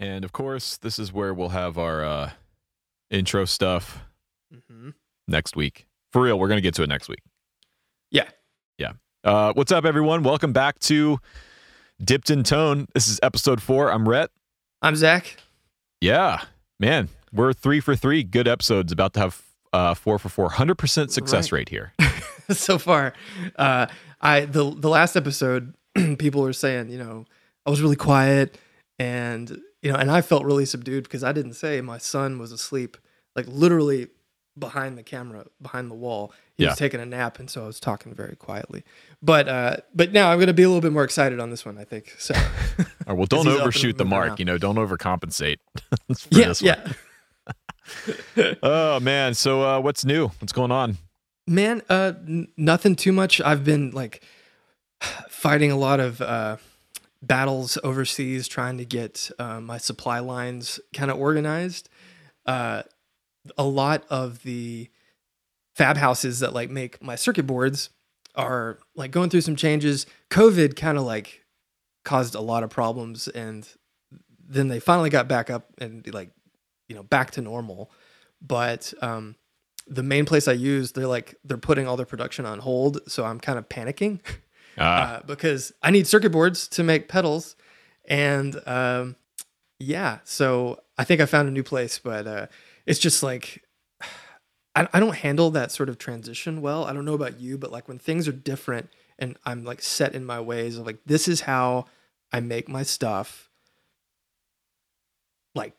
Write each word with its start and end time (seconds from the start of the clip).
And 0.00 0.24
of 0.24 0.32
course, 0.32 0.78
this 0.78 0.98
is 0.98 1.12
where 1.12 1.34
we'll 1.34 1.50
have 1.50 1.76
our 1.78 2.04
uh, 2.04 2.30
intro 3.10 3.44
stuff 3.44 4.02
Mm-hmm. 4.52 4.90
next 5.28 5.54
week. 5.54 5.86
For 6.12 6.22
real, 6.22 6.36
we're 6.36 6.48
going 6.48 6.56
to 6.58 6.62
get 6.62 6.74
to 6.74 6.82
it 6.82 6.88
next 6.88 7.08
week. 7.08 7.20
Yeah. 8.10 8.28
Yeah. 8.78 8.94
Uh, 9.22 9.52
what's 9.52 9.70
up, 9.70 9.84
everyone? 9.84 10.24
Welcome 10.24 10.52
back 10.52 10.80
to 10.80 11.18
Dipped 12.04 12.30
in 12.30 12.42
Tone. 12.42 12.88
This 12.92 13.06
is 13.06 13.20
episode 13.22 13.62
four. 13.62 13.92
I'm 13.92 14.08
Rhett. 14.08 14.30
I'm 14.82 14.96
Zach. 14.96 15.36
Yeah, 16.00 16.42
man, 16.80 17.10
we're 17.32 17.52
three 17.52 17.78
for 17.78 17.94
three. 17.94 18.24
Good 18.24 18.48
episodes. 18.48 18.90
About 18.90 19.12
to 19.14 19.20
have 19.20 19.42
uh, 19.72 19.94
four 19.94 20.18
for 20.18 20.30
four. 20.30 20.48
100% 20.48 21.10
success 21.12 21.52
Right. 21.52 21.58
rate 21.60 21.68
here. 21.68 21.92
so 22.50 22.76
far, 22.78 23.12
uh, 23.54 23.86
I 24.20 24.46
the 24.46 24.74
the 24.74 24.88
last 24.88 25.14
episode, 25.14 25.74
people 26.18 26.42
were 26.42 26.52
saying, 26.54 26.88
you 26.90 26.98
know, 26.98 27.24
I 27.66 27.70
was 27.70 27.80
really 27.82 27.94
quiet, 27.96 28.58
and 28.98 29.60
you 29.82 29.90
know, 29.92 29.98
and 29.98 30.10
I 30.10 30.20
felt 30.20 30.44
really 30.44 30.66
subdued 30.66 31.04
because 31.04 31.24
I 31.24 31.32
didn't 31.32 31.54
say 31.54 31.80
my 31.80 31.98
son 31.98 32.38
was 32.38 32.52
asleep, 32.52 32.96
like 33.36 33.46
literally 33.48 34.08
behind 34.58 34.98
the 34.98 35.02
camera, 35.02 35.46
behind 35.62 35.90
the 35.90 35.94
wall. 35.94 36.32
He 36.56 36.64
Yeah. 36.64 36.70
was 36.70 36.78
taking 36.78 37.00
a 37.00 37.06
nap, 37.06 37.38
and 37.38 37.48
so 37.48 37.62
I 37.64 37.66
was 37.66 37.80
talking 37.80 38.12
very 38.14 38.36
quietly. 38.36 38.84
But 39.22 39.48
uh, 39.48 39.76
but 39.94 40.12
now 40.12 40.30
I'm 40.30 40.36
going 40.38 40.48
to 40.48 40.52
be 40.52 40.64
a 40.64 40.68
little 40.68 40.82
bit 40.82 40.92
more 40.92 41.04
excited 41.04 41.40
on 41.40 41.48
this 41.50 41.64
one, 41.64 41.78
I 41.78 41.84
think. 41.84 42.14
So 42.18 42.34
Or 43.06 43.14
well, 43.14 43.26
don't 43.26 43.40
he's 43.40 43.46
up 43.46 43.52
and 43.54 43.60
overshoot 43.62 43.96
the 43.96 44.04
mark. 44.04 44.28
around. 44.28 44.38
You 44.38 44.44
know, 44.44 44.58
don't 44.58 44.76
overcompensate. 44.76 45.56
for 46.16 46.28
yeah, 46.30 46.48
this 46.48 46.62
one. 46.62 46.76
yeah. 46.76 46.92
Oh 48.62 49.00
man. 49.00 49.34
So 49.34 49.62
uh, 49.62 49.80
what's 49.80 50.04
new? 50.04 50.28
What's 50.40 50.52
going 50.52 50.70
on? 50.70 50.98
Man, 51.46 51.82
uh, 51.88 52.12
n- 52.26 52.48
nothing 52.56 52.94
too 52.96 53.12
much. 53.12 53.40
I've 53.40 53.64
been 53.64 53.90
like 53.90 54.22
fighting 55.28 55.70
a 55.72 55.76
lot 55.76 55.98
of 56.00 56.20
uh, 56.20 56.56
battles 57.22 57.78
overseas, 57.84 58.48
trying 58.48 58.78
to 58.78 58.84
get 58.84 59.30
uh, 59.38 59.60
my 59.60 59.78
supply 59.78 60.18
lines 60.20 60.80
kind 60.94 61.10
of 61.10 61.18
organized. 61.18 61.88
Uh, 62.46 62.82
a 63.56 63.64
lot 63.64 64.04
of 64.10 64.42
the 64.42 64.88
fab 65.74 65.96
houses 65.96 66.40
that 66.40 66.52
like 66.52 66.70
make 66.70 67.02
my 67.02 67.16
circuit 67.16 67.46
boards 67.46 67.90
are 68.34 68.78
like 68.94 69.10
going 69.10 69.30
through 69.30 69.40
some 69.40 69.56
changes. 69.56 70.06
COVID 70.30 70.76
kind 70.76 70.98
of 70.98 71.04
like 71.04 71.44
caused 72.04 72.34
a 72.34 72.40
lot 72.40 72.62
of 72.62 72.70
problems, 72.70 73.28
and 73.28 73.68
then 74.46 74.68
they 74.68 74.80
finally 74.80 75.10
got 75.10 75.28
back 75.28 75.50
up 75.50 75.68
and 75.78 76.06
like 76.12 76.30
you 76.88 76.94
know 76.94 77.02
back 77.02 77.30
to 77.32 77.40
normal. 77.40 77.90
But 78.42 78.94
um, 79.02 79.36
the 79.86 80.02
main 80.02 80.24
place 80.24 80.48
I 80.48 80.52
use, 80.52 80.92
they're 80.92 81.06
like 81.06 81.34
they're 81.44 81.58
putting 81.58 81.86
all 81.86 81.96
their 81.96 82.06
production 82.06 82.46
on 82.46 82.60
hold, 82.60 83.00
so 83.08 83.24
I'm 83.24 83.40
kind 83.40 83.58
of 83.58 83.68
panicking 83.68 84.20
Ah, 84.78 85.16
uh, 85.16 85.22
because 85.26 85.72
I 85.82 85.90
need 85.90 86.06
circuit 86.06 86.30
boards 86.30 86.68
to 86.68 86.82
make 86.82 87.08
pedals, 87.08 87.56
and 88.08 88.60
um, 88.66 89.16
yeah, 89.78 90.18
so 90.24 90.80
I 90.98 91.04
think 91.04 91.20
I 91.20 91.26
found 91.26 91.48
a 91.48 91.50
new 91.50 91.62
place, 91.62 91.98
but 91.98 92.26
uh, 92.26 92.46
it's 92.86 92.98
just 92.98 93.22
like 93.22 93.64
I, 94.74 94.86
I 94.92 95.00
don't 95.00 95.16
handle 95.16 95.50
that 95.52 95.72
sort 95.72 95.88
of 95.88 95.98
transition 95.98 96.60
well. 96.60 96.84
I 96.84 96.92
don't 96.92 97.04
know 97.04 97.14
about 97.14 97.40
you, 97.40 97.56
but 97.58 97.72
like 97.72 97.88
when 97.88 97.98
things 97.98 98.28
are 98.28 98.32
different 98.32 98.90
and 99.18 99.36
I'm 99.44 99.64
like 99.64 99.82
set 99.82 100.14
in 100.14 100.24
my 100.24 100.40
ways 100.40 100.76
of 100.76 100.86
like 100.86 100.98
this 101.06 101.28
is 101.28 101.42
how 101.42 101.86
I 102.32 102.40
make 102.40 102.68
my 102.68 102.82
stuff. 102.82 103.50
Like 105.54 105.74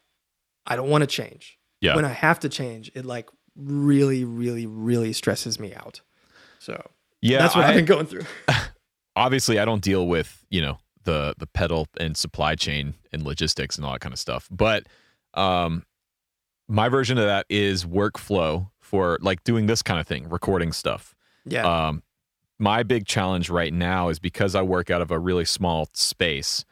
I 0.66 0.76
don't 0.76 0.90
want 0.90 1.04
to 1.04 1.08
change. 1.08 1.60
Yeah. 1.80 1.96
When 1.96 2.06
I 2.06 2.10
have 2.10 2.40
to 2.42 2.50
change, 2.50 2.92
it 2.94 3.06
like 3.06 3.30
really, 3.56 4.24
really, 4.24 4.66
really 4.66 5.14
stresses 5.14 5.60
me 5.60 5.74
out. 5.74 6.02
So 6.60 6.90
yeah. 7.22 7.40
that's 7.40 7.56
what 7.56 7.66
I, 7.66 7.70
I've 7.70 7.76
been 7.76 7.86
going 7.86 8.06
through. 8.06 8.26
obviously 9.16 9.60
I 9.60 9.66
don't 9.66 9.84
deal 9.84 10.08
with, 10.08 10.46
you 10.50 10.62
know, 10.62 10.80
the 11.04 11.34
the 11.38 11.48
pedal 11.48 11.88
and 12.00 12.16
supply 12.16 12.56
chain 12.56 12.94
and 13.12 13.24
logistics 13.24 13.76
and 13.76 13.86
all 13.86 13.94
that 13.94 14.02
kind 14.02 14.14
of 14.14 14.20
stuff. 14.20 14.48
But 14.52 14.88
um 15.34 15.84
my 16.68 16.90
version 16.90 17.18
of 17.18 17.26
that 17.26 17.46
is 17.50 17.86
workflow 17.86 18.70
for 18.80 19.18
like 19.22 19.44
doing 19.44 19.66
this 19.66 19.82
kind 19.82 20.00
of 20.00 20.08
thing, 20.08 20.30
recording 20.30 20.72
stuff. 20.72 21.16
Yeah. 21.46 21.66
Um 21.88 22.04
my 22.60 22.84
big 22.84 23.08
challenge 23.08 23.50
right 23.50 23.74
now 23.74 24.10
is 24.10 24.20
because 24.20 24.54
I 24.54 24.62
work 24.62 24.92
out 24.92 25.02
of 25.02 25.10
a 25.10 25.18
really 25.18 25.46
small 25.46 25.90
space 25.94 26.64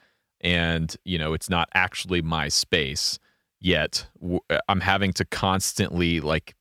and, 0.41 0.95
you 1.03 1.17
know, 1.17 1.33
it's 1.33 1.49
not 1.49 1.67
actually 1.73 2.21
my 2.21 2.47
space 2.47 3.17
yet. 3.59 4.05
w- 4.21 4.39
I'm 4.67 4.81
having 4.81 5.11
to 5.13 5.25
constantly 5.25 6.21
like 6.21 6.55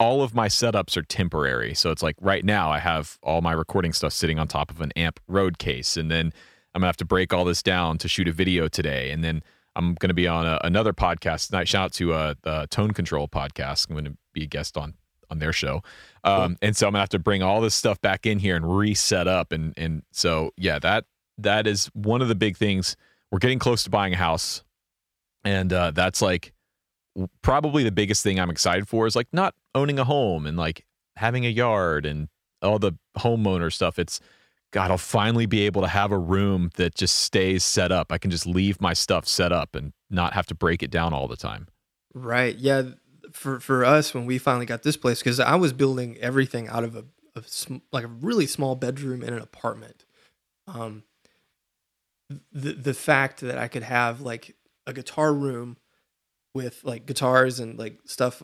all 0.00 0.22
of 0.22 0.34
my 0.34 0.48
setups 0.48 0.96
are 0.96 1.02
temporary. 1.02 1.74
So 1.74 1.90
it's 1.90 2.02
like 2.02 2.16
right 2.20 2.42
now 2.42 2.70
I 2.70 2.78
have 2.78 3.18
all 3.22 3.42
my 3.42 3.52
recording 3.52 3.92
stuff 3.92 4.14
sitting 4.14 4.38
on 4.38 4.48
top 4.48 4.70
of 4.70 4.80
an 4.80 4.92
amp 4.96 5.20
road 5.28 5.58
case. 5.58 5.98
And 5.98 6.10
then 6.10 6.32
I'm 6.74 6.80
gonna 6.80 6.88
have 6.88 6.96
to 6.96 7.04
break 7.04 7.34
all 7.34 7.44
this 7.44 7.62
down 7.62 7.98
to 7.98 8.08
shoot 8.08 8.26
a 8.26 8.32
video 8.32 8.66
today. 8.66 9.10
And 9.10 9.22
then 9.22 9.42
I'm 9.76 9.94
gonna 9.94 10.14
be 10.14 10.26
on 10.26 10.46
a, 10.46 10.58
another 10.64 10.94
podcast 10.94 11.48
tonight. 11.50 11.68
Shout 11.68 11.84
out 11.84 11.92
to 11.92 12.14
uh, 12.14 12.34
the 12.42 12.66
Tone 12.70 12.92
Control 12.92 13.28
podcast. 13.28 13.90
I'm 13.90 13.94
gonna 13.94 14.16
be 14.32 14.44
a 14.44 14.46
guest 14.46 14.78
on 14.78 14.94
on 15.30 15.38
their 15.38 15.52
show. 15.52 15.82
Um, 16.24 16.56
and 16.62 16.74
so 16.74 16.86
I'm 16.86 16.92
gonna 16.92 17.02
have 17.02 17.10
to 17.10 17.18
bring 17.18 17.42
all 17.42 17.60
this 17.60 17.74
stuff 17.74 18.00
back 18.00 18.24
in 18.24 18.38
here 18.38 18.56
and 18.56 18.76
reset 18.76 19.28
up. 19.28 19.52
And 19.52 19.74
and 19.76 20.02
so 20.12 20.52
yeah, 20.56 20.78
that 20.78 21.04
that 21.36 21.66
is 21.66 21.86
one 21.92 22.22
of 22.22 22.28
the 22.28 22.34
big 22.34 22.56
things. 22.56 22.96
We're 23.30 23.38
getting 23.38 23.58
close 23.58 23.84
to 23.84 23.90
buying 23.90 24.14
a 24.14 24.16
house. 24.16 24.64
And 25.44 25.72
uh, 25.72 25.90
that's 25.90 26.22
like 26.22 26.52
probably 27.42 27.82
the 27.84 27.92
biggest 27.92 28.22
thing 28.22 28.40
I'm 28.40 28.50
excited 28.50 28.88
for 28.88 29.06
is 29.06 29.14
like 29.14 29.28
not 29.32 29.54
owning 29.74 29.98
a 29.98 30.04
home 30.04 30.46
and 30.46 30.56
like 30.56 30.84
having 31.16 31.44
a 31.46 31.48
yard 31.48 32.06
and 32.06 32.28
all 32.62 32.78
the 32.78 32.92
homeowner 33.18 33.72
stuff. 33.72 33.98
It's 33.98 34.20
God, 34.72 34.90
I'll 34.90 34.98
finally 34.98 35.46
be 35.46 35.62
able 35.66 35.82
to 35.82 35.88
have 35.88 36.12
a 36.12 36.18
room 36.18 36.70
that 36.76 36.94
just 36.94 37.16
stays 37.16 37.64
set 37.64 37.90
up. 37.90 38.12
I 38.12 38.18
can 38.18 38.30
just 38.30 38.46
leave 38.46 38.80
my 38.80 38.92
stuff 38.92 39.26
set 39.26 39.50
up 39.50 39.74
and 39.74 39.92
not 40.10 40.32
have 40.34 40.46
to 40.46 40.54
break 40.54 40.82
it 40.82 40.90
down 40.90 41.12
all 41.12 41.26
the 41.26 41.36
time. 41.36 41.66
Right. 42.14 42.56
Yeah. 42.56 42.82
For 43.32 43.60
for 43.60 43.84
us, 43.84 44.12
when 44.12 44.26
we 44.26 44.38
finally 44.38 44.66
got 44.66 44.82
this 44.82 44.96
place, 44.96 45.20
because 45.20 45.38
I 45.38 45.54
was 45.54 45.72
building 45.72 46.16
everything 46.18 46.68
out 46.68 46.82
of 46.82 46.96
a, 46.96 47.04
a 47.36 47.42
sm- 47.44 47.76
like 47.92 48.04
a 48.04 48.08
really 48.08 48.46
small 48.46 48.74
bedroom 48.74 49.22
in 49.22 49.32
an 49.32 49.40
apartment. 49.40 50.04
Um, 50.66 51.04
the 52.52 52.72
the 52.72 52.94
fact 52.94 53.40
that 53.40 53.56
I 53.56 53.68
could 53.68 53.84
have 53.84 54.20
like 54.20 54.56
a 54.86 54.92
guitar 54.92 55.32
room 55.32 55.76
with 56.54 56.82
like 56.82 57.06
guitars 57.06 57.60
and 57.60 57.78
like 57.78 58.00
stuff 58.04 58.42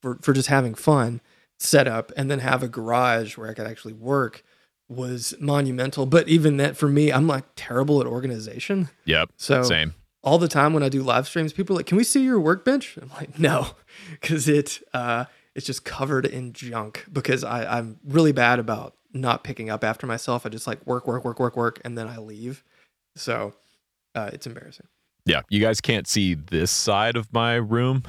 for 0.00 0.18
for 0.22 0.32
just 0.32 0.48
having 0.48 0.74
fun 0.74 1.20
set 1.58 1.88
up, 1.88 2.12
and 2.16 2.30
then 2.30 2.40
have 2.40 2.62
a 2.62 2.68
garage 2.68 3.36
where 3.36 3.50
I 3.50 3.54
could 3.54 3.66
actually 3.66 3.94
work 3.94 4.44
was 4.88 5.34
monumental. 5.40 6.06
But 6.06 6.28
even 6.28 6.56
that 6.58 6.76
for 6.76 6.88
me, 6.88 7.12
I'm 7.12 7.26
like 7.26 7.44
terrible 7.56 8.00
at 8.00 8.06
organization. 8.06 8.88
Yep. 9.04 9.30
So 9.36 9.62
Same. 9.62 9.94
all 10.22 10.38
the 10.38 10.48
time 10.48 10.72
when 10.72 10.82
I 10.82 10.88
do 10.88 11.02
live 11.02 11.26
streams, 11.26 11.52
people 11.52 11.74
are 11.76 11.78
like, 11.78 11.86
"Can 11.86 11.96
we 11.96 12.04
see 12.04 12.24
your 12.24 12.40
workbench?" 12.40 12.96
I'm 13.00 13.10
like, 13.10 13.38
"No," 13.38 13.68
because 14.12 14.48
it 14.48 14.82
uh, 14.94 15.26
it's 15.54 15.66
just 15.66 15.84
covered 15.84 16.26
in 16.26 16.52
junk. 16.52 17.04
Because 17.12 17.44
I, 17.44 17.78
I'm 17.78 17.98
really 18.04 18.32
bad 18.32 18.58
about 18.58 18.94
not 19.12 19.44
picking 19.44 19.70
up 19.70 19.84
after 19.84 20.06
myself. 20.06 20.46
I 20.46 20.48
just 20.48 20.66
like 20.66 20.86
work, 20.86 21.06
work, 21.06 21.24
work, 21.24 21.40
work, 21.40 21.56
work, 21.56 21.80
and 21.84 21.96
then 21.96 22.08
I 22.08 22.18
leave. 22.18 22.62
So 23.16 23.54
uh, 24.14 24.30
it's 24.32 24.46
embarrassing. 24.46 24.86
Yeah. 25.24 25.42
You 25.48 25.60
guys 25.60 25.80
can't 25.80 26.06
see 26.06 26.34
this 26.34 26.70
side 26.70 27.16
of 27.16 27.32
my 27.32 27.54
room. 27.54 28.04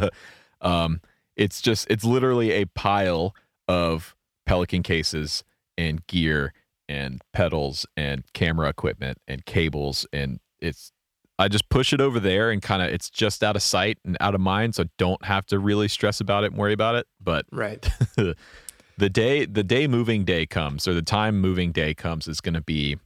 um, 0.60 1.00
it's 1.36 1.60
just 1.60 1.86
it's 1.90 2.04
literally 2.04 2.50
a 2.52 2.66
pile 2.66 3.34
of 3.68 4.14
Pelican 4.46 4.82
cases 4.82 5.44
and 5.76 6.06
gear 6.06 6.52
and 6.88 7.22
pedals 7.32 7.86
and 7.96 8.24
camera 8.34 8.68
equipment 8.68 9.18
and 9.26 9.44
cables 9.46 10.06
and 10.12 10.40
it's 10.60 10.92
I 11.38 11.48
just 11.48 11.68
push 11.68 11.92
it 11.92 12.00
over 12.00 12.20
there 12.20 12.50
and 12.50 12.62
kind 12.62 12.82
of 12.82 12.88
it's 12.88 13.10
just 13.10 13.42
out 13.42 13.56
of 13.56 13.62
sight 13.62 13.98
and 14.04 14.16
out 14.20 14.34
of 14.34 14.40
mind 14.40 14.74
so 14.74 14.84
don't 14.98 15.24
have 15.24 15.46
to 15.46 15.58
really 15.58 15.88
stress 15.88 16.20
about 16.20 16.44
it 16.44 16.52
and 16.52 16.58
worry 16.58 16.72
about 16.72 16.94
it 16.94 17.06
but 17.20 17.46
Right. 17.50 17.88
the 18.98 19.10
day 19.10 19.44
the 19.46 19.64
day 19.64 19.86
moving 19.86 20.24
day 20.24 20.46
comes 20.46 20.86
or 20.86 20.94
the 20.94 21.02
time 21.02 21.40
moving 21.40 21.72
day 21.72 21.94
comes 21.94 22.28
is 22.28 22.40
going 22.40 22.54
to 22.54 22.60
be 22.60 22.98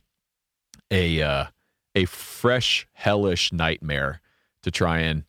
a 0.91 1.23
uh, 1.23 1.45
a 1.95 2.05
fresh 2.05 2.87
hellish 2.93 3.53
nightmare 3.53 4.21
to 4.63 4.71
try 4.71 4.99
and 4.99 5.25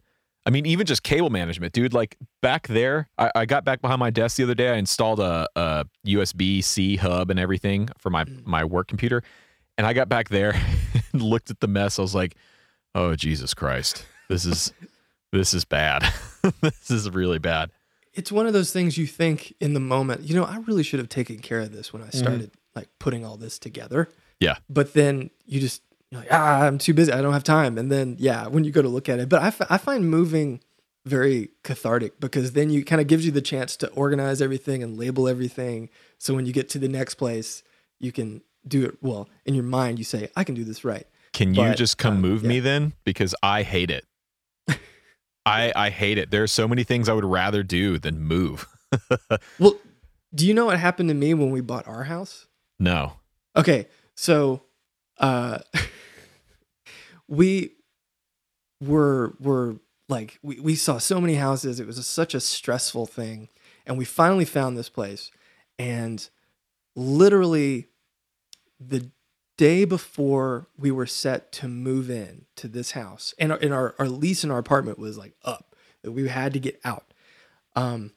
I 0.50 0.52
mean 0.52 0.66
even 0.66 0.88
just 0.88 1.04
cable 1.04 1.30
management 1.30 1.74
dude 1.74 1.94
like 1.94 2.18
back 2.42 2.68
there 2.68 3.08
I, 3.20 3.32
I 3.36 3.46
got 3.46 3.64
back 3.64 3.82
behind 3.82 4.00
my 4.00 4.10
desk 4.10 4.38
the 4.38 4.44
other 4.44 4.56
day. 4.56 4.72
I 4.72 4.78
installed 4.78 5.20
a, 5.20 5.48
a 5.56 5.86
USB 6.08 6.64
C 6.64 6.96
hub 6.96 7.30
and 7.30 7.40
everything 7.40 7.88
for 8.00 8.10
my 8.10 8.24
Mm. 8.26 8.48
my 8.48 8.64
work 8.66 8.88
computer. 8.88 9.22
And 9.78 9.86
I 9.86 9.94
got 9.94 10.10
back 10.10 10.30
there 10.30 10.60
and 11.14 11.22
looked 11.22 11.52
at 11.52 11.60
the 11.60 11.68
mess. 11.68 12.00
I 12.00 12.02
was 12.02 12.16
like 12.16 12.36
oh 12.96 13.16
Jesus 13.16 13.54
Christ. 13.54 14.06
This 14.28 14.44
is 14.44 14.74
this 15.32 15.54
is 15.54 15.66
bad. 15.66 16.04
This 16.62 16.90
is 16.90 17.10
really 17.12 17.38
bad. 17.38 17.70
It's 18.16 18.32
one 18.32 18.48
of 18.48 18.54
those 18.54 18.72
things 18.74 18.98
you 18.98 19.06
think 19.06 19.54
in 19.60 19.74
the 19.76 19.80
moment, 19.80 20.22
you 20.24 20.34
know, 20.34 20.46
I 20.46 20.58
really 20.66 20.82
should 20.84 21.00
have 21.00 21.10
taken 21.10 21.38
care 21.40 21.60
of 21.60 21.72
this 21.72 21.94
when 21.94 22.02
I 22.02 22.10
started 22.10 22.50
like 22.76 22.88
putting 22.98 23.24
all 23.24 23.38
this 23.38 23.60
together. 23.60 24.10
Yeah. 24.40 24.56
But 24.70 24.94
then 24.94 25.30
you 25.46 25.60
just, 25.60 25.84
you're 26.12 26.22
like, 26.22 26.32
ah, 26.32 26.62
I'm 26.64 26.78
too 26.78 26.94
busy. 26.94 27.12
I 27.12 27.22
don't 27.22 27.34
have 27.34 27.44
time. 27.44 27.78
And 27.78 27.92
then, 27.92 28.16
yeah, 28.20 28.48
when 28.48 28.64
you 28.64 28.72
go 28.72 28.82
to 28.82 28.90
look 28.90 29.10
at 29.10 29.20
it, 29.20 29.30
but 29.30 29.42
I, 29.42 29.48
f- 29.48 29.72
I 29.72 29.78
find 29.78 30.10
moving 30.10 30.62
very 31.06 31.50
cathartic 31.64 32.20
because 32.20 32.54
then 32.54 32.70
you 32.70 32.84
kind 32.84 33.00
of 33.00 33.08
gives 33.08 33.26
you 33.26 33.32
the 33.32 33.42
chance 33.42 33.76
to 33.78 33.90
organize 33.90 34.42
everything 34.42 34.82
and 34.84 34.98
label 34.98 35.28
everything. 35.28 35.90
So 36.18 36.34
when 36.34 36.46
you 36.46 36.54
get 36.54 36.70
to 36.70 36.80
the 36.80 36.88
next 36.88 37.16
place, 37.16 37.64
you 38.00 38.12
can 38.12 38.42
do 38.68 38.86
it 38.86 38.98
well 39.02 39.30
in 39.46 39.54
your 39.54 39.64
mind. 39.64 40.00
You 40.00 40.06
say, 40.06 40.30
I 40.36 40.44
can 40.44 40.56
do 40.56 40.64
this 40.64 40.84
right. 40.84 41.06
Can 41.34 41.54
you 41.54 41.74
just 41.76 41.98
come 41.98 42.16
um, 42.16 42.22
move 42.22 42.44
yeah. 42.44 42.50
me 42.50 42.60
then? 42.60 42.94
Because 43.04 43.36
I 43.44 43.64
hate 43.64 43.92
it. 43.92 44.06
I 45.46 45.72
I 45.76 45.90
hate 45.90 46.18
it. 46.18 46.32
There 46.32 46.44
are 46.44 46.48
so 46.48 46.68
many 46.68 46.84
things 46.84 47.08
I 47.08 47.14
would 47.14 47.26
rather 47.26 47.62
do 47.64 47.98
than 48.00 48.20
move. 48.20 48.68
well, 49.60 49.76
do 50.34 50.46
you 50.46 50.54
know 50.54 50.66
what 50.66 50.80
happened 50.80 51.10
to 51.10 51.16
me 51.16 51.34
when 51.34 51.52
we 51.52 51.62
bought 51.62 51.88
our 51.88 52.04
house? 52.04 52.48
No. 52.80 53.14
Okay, 53.56 53.88
so 54.16 54.64
uh 55.20 55.60
we 57.28 57.74
were 58.82 59.36
were 59.40 59.76
like 60.10 60.40
we, 60.42 60.60
we 60.60 60.76
saw 60.76 60.98
so 60.98 61.22
many 61.22 61.36
houses. 61.36 61.80
It 61.80 61.88
was 61.88 61.98
a, 61.98 62.04
such 62.04 62.34
a 62.34 62.40
stressful 62.40 63.06
thing. 63.06 63.50
And 63.86 63.98
we 63.98 64.06
finally 64.06 64.46
found 64.46 64.78
this 64.78 64.90
place. 64.90 65.32
And 65.78 66.28
literally 66.96 67.88
the 68.80 69.10
day 69.58 69.86
before 69.86 70.68
we 70.78 70.92
were 70.92 71.06
set 71.06 71.52
to 71.52 71.68
move 71.68 72.10
in 72.10 72.46
to 72.56 72.68
this 72.68 72.92
house, 72.92 73.34
and 73.38 73.52
our, 73.52 73.58
and 73.58 73.74
our, 73.74 73.96
our 74.00 74.08
lease 74.08 74.44
in 74.44 74.52
our 74.52 74.58
apartment 74.58 74.98
was 74.98 75.18
like 75.18 75.34
up, 75.44 75.76
we 76.04 76.28
had 76.28 76.54
to 76.54 76.60
get 76.60 76.80
out. 76.84 77.14
Um, 77.76 78.14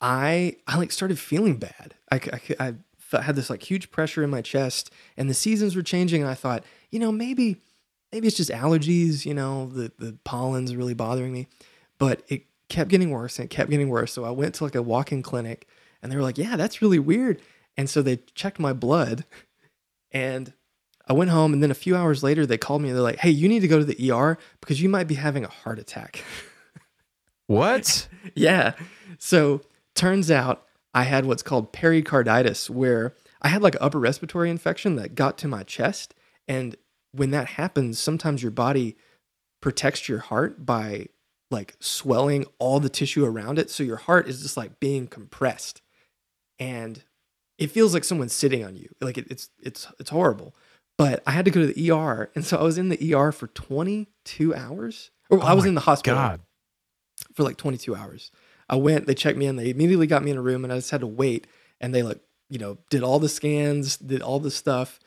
I 0.00 0.56
I 0.66 0.76
like 0.76 0.92
started 0.92 1.18
feeling 1.18 1.56
bad. 1.56 1.94
I, 2.10 2.20
I 2.58 2.74
had 3.12 3.36
this 3.36 3.50
like 3.50 3.62
huge 3.62 3.90
pressure 3.90 4.22
in 4.22 4.30
my 4.30 4.42
chest, 4.42 4.90
and 5.16 5.28
the 5.28 5.34
seasons 5.34 5.76
were 5.76 5.82
changing, 5.82 6.22
and 6.22 6.30
I 6.30 6.34
thought, 6.34 6.64
you 6.90 6.98
know, 6.98 7.12
maybe 7.12 7.56
maybe 8.12 8.26
it's 8.26 8.36
just 8.36 8.50
allergies. 8.50 9.24
You 9.24 9.34
know, 9.34 9.66
the 9.66 9.92
the 9.98 10.16
pollen's 10.24 10.74
really 10.76 10.94
bothering 10.94 11.32
me, 11.32 11.48
but 11.98 12.22
it 12.28 12.44
kept 12.68 12.90
getting 12.90 13.10
worse 13.10 13.38
and 13.38 13.46
it 13.46 13.50
kept 13.50 13.70
getting 13.70 13.88
worse. 13.88 14.12
So 14.12 14.24
I 14.24 14.30
went 14.30 14.54
to 14.56 14.64
like 14.64 14.74
a 14.74 14.82
walk-in 14.82 15.22
clinic, 15.22 15.66
and 16.02 16.10
they 16.10 16.16
were 16.16 16.22
like, 16.22 16.38
"Yeah, 16.38 16.56
that's 16.56 16.82
really 16.82 16.98
weird." 16.98 17.40
And 17.76 17.88
so 17.88 18.02
they 18.02 18.18
checked 18.34 18.58
my 18.58 18.72
blood, 18.72 19.24
and 20.10 20.52
I 21.08 21.12
went 21.12 21.30
home, 21.30 21.52
and 21.52 21.62
then 21.62 21.70
a 21.70 21.74
few 21.74 21.96
hours 21.96 22.22
later, 22.22 22.46
they 22.46 22.58
called 22.58 22.82
me 22.82 22.88
and 22.88 22.96
they're 22.96 23.02
like, 23.02 23.18
"Hey, 23.18 23.30
you 23.30 23.48
need 23.48 23.60
to 23.60 23.68
go 23.68 23.78
to 23.78 23.84
the 23.84 24.10
ER 24.10 24.38
because 24.60 24.80
you 24.80 24.88
might 24.88 25.08
be 25.08 25.16
having 25.16 25.44
a 25.44 25.48
heart 25.48 25.78
attack." 25.78 26.24
What? 27.46 28.06
yeah. 28.36 28.74
So 29.18 29.62
turns 29.96 30.30
out 30.30 30.68
I 30.94 31.04
had 31.04 31.24
what's 31.26 31.42
called 31.42 31.72
pericarditis, 31.72 32.68
where 32.68 33.14
I 33.42 33.48
had 33.48 33.62
like 33.62 33.74
an 33.74 33.82
upper 33.82 33.98
respiratory 34.00 34.50
infection 34.50 34.96
that 34.96 35.14
got 35.14 35.38
to 35.38 35.48
my 35.48 35.62
chest. 35.62 36.14
And 36.48 36.76
when 37.12 37.30
that 37.30 37.46
happens, 37.48 37.98
sometimes 37.98 38.42
your 38.42 38.50
body 38.50 38.96
protects 39.62 40.08
your 40.08 40.18
heart 40.18 40.64
by 40.66 41.06
like 41.50 41.76
swelling 41.80 42.46
all 42.58 42.80
the 42.80 42.88
tissue 42.88 43.24
around 43.24 43.58
it. 43.58 43.70
So 43.70 43.82
your 43.82 43.96
heart 43.96 44.28
is 44.28 44.42
just 44.42 44.56
like 44.56 44.80
being 44.80 45.06
compressed. 45.06 45.82
And 46.58 47.02
it 47.58 47.70
feels 47.70 47.94
like 47.94 48.04
someone's 48.04 48.32
sitting 48.32 48.64
on 48.64 48.76
you. 48.76 48.88
Like 49.00 49.18
it, 49.18 49.26
it's 49.30 49.50
it's 49.62 49.86
it's 49.98 50.10
horrible. 50.10 50.54
But 50.98 51.22
I 51.26 51.30
had 51.30 51.44
to 51.46 51.50
go 51.50 51.60
to 51.60 51.72
the 51.72 51.90
ER. 51.90 52.30
And 52.34 52.44
so 52.44 52.58
I 52.58 52.62
was 52.62 52.78
in 52.78 52.88
the 52.90 53.14
ER 53.14 53.32
for 53.32 53.46
22 53.48 54.54
hours. 54.54 55.10
Or 55.30 55.38
Oh 55.38 55.46
I 55.46 55.54
was 55.54 55.64
in 55.64 55.74
the 55.74 55.80
hospital 55.82 56.18
God. 56.18 56.40
for 57.34 57.42
like 57.42 57.56
22 57.56 57.94
hours. 57.94 58.30
I 58.70 58.76
went, 58.76 59.06
they 59.06 59.14
checked 59.14 59.36
me 59.36 59.46
in, 59.46 59.56
they 59.56 59.68
immediately 59.68 60.06
got 60.06 60.22
me 60.22 60.30
in 60.30 60.36
a 60.38 60.42
room 60.42 60.64
and 60.64 60.72
I 60.72 60.76
just 60.76 60.90
had 60.92 61.00
to 61.00 61.06
wait. 61.06 61.46
And 61.80 61.94
they 61.94 62.02
like, 62.02 62.20
you 62.48 62.58
know, 62.58 62.78
did 62.88 63.02
all 63.02 63.18
the 63.18 63.28
scans, 63.28 63.96
did 63.96 64.22
all 64.22 64.38
the 64.38 64.50
stuff. 64.50 64.98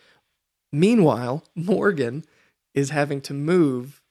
Meanwhile, 0.72 1.46
Morgan 1.56 2.26
is 2.76 2.90
having 2.92 3.22
to 3.22 3.34
move 3.34 4.02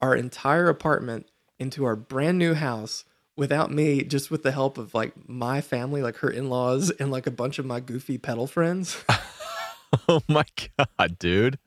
our 0.00 0.16
entire 0.16 0.68
apartment 0.68 1.28
into 1.58 1.84
our 1.84 1.94
brand 1.94 2.38
new 2.38 2.54
house 2.54 3.04
without 3.36 3.70
me, 3.70 4.02
just 4.02 4.30
with 4.30 4.42
the 4.42 4.52
help 4.52 4.78
of 4.78 4.94
like 4.94 5.12
my 5.28 5.60
family, 5.60 6.02
like 6.02 6.16
her 6.16 6.30
in 6.30 6.48
laws, 6.48 6.90
and 6.90 7.10
like 7.10 7.26
a 7.26 7.30
bunch 7.30 7.58
of 7.58 7.66
my 7.66 7.80
goofy 7.80 8.18
pedal 8.18 8.46
friends. 8.46 9.04
Oh 10.08 10.22
my 10.26 10.44
god, 10.78 11.18
dude. 11.18 11.58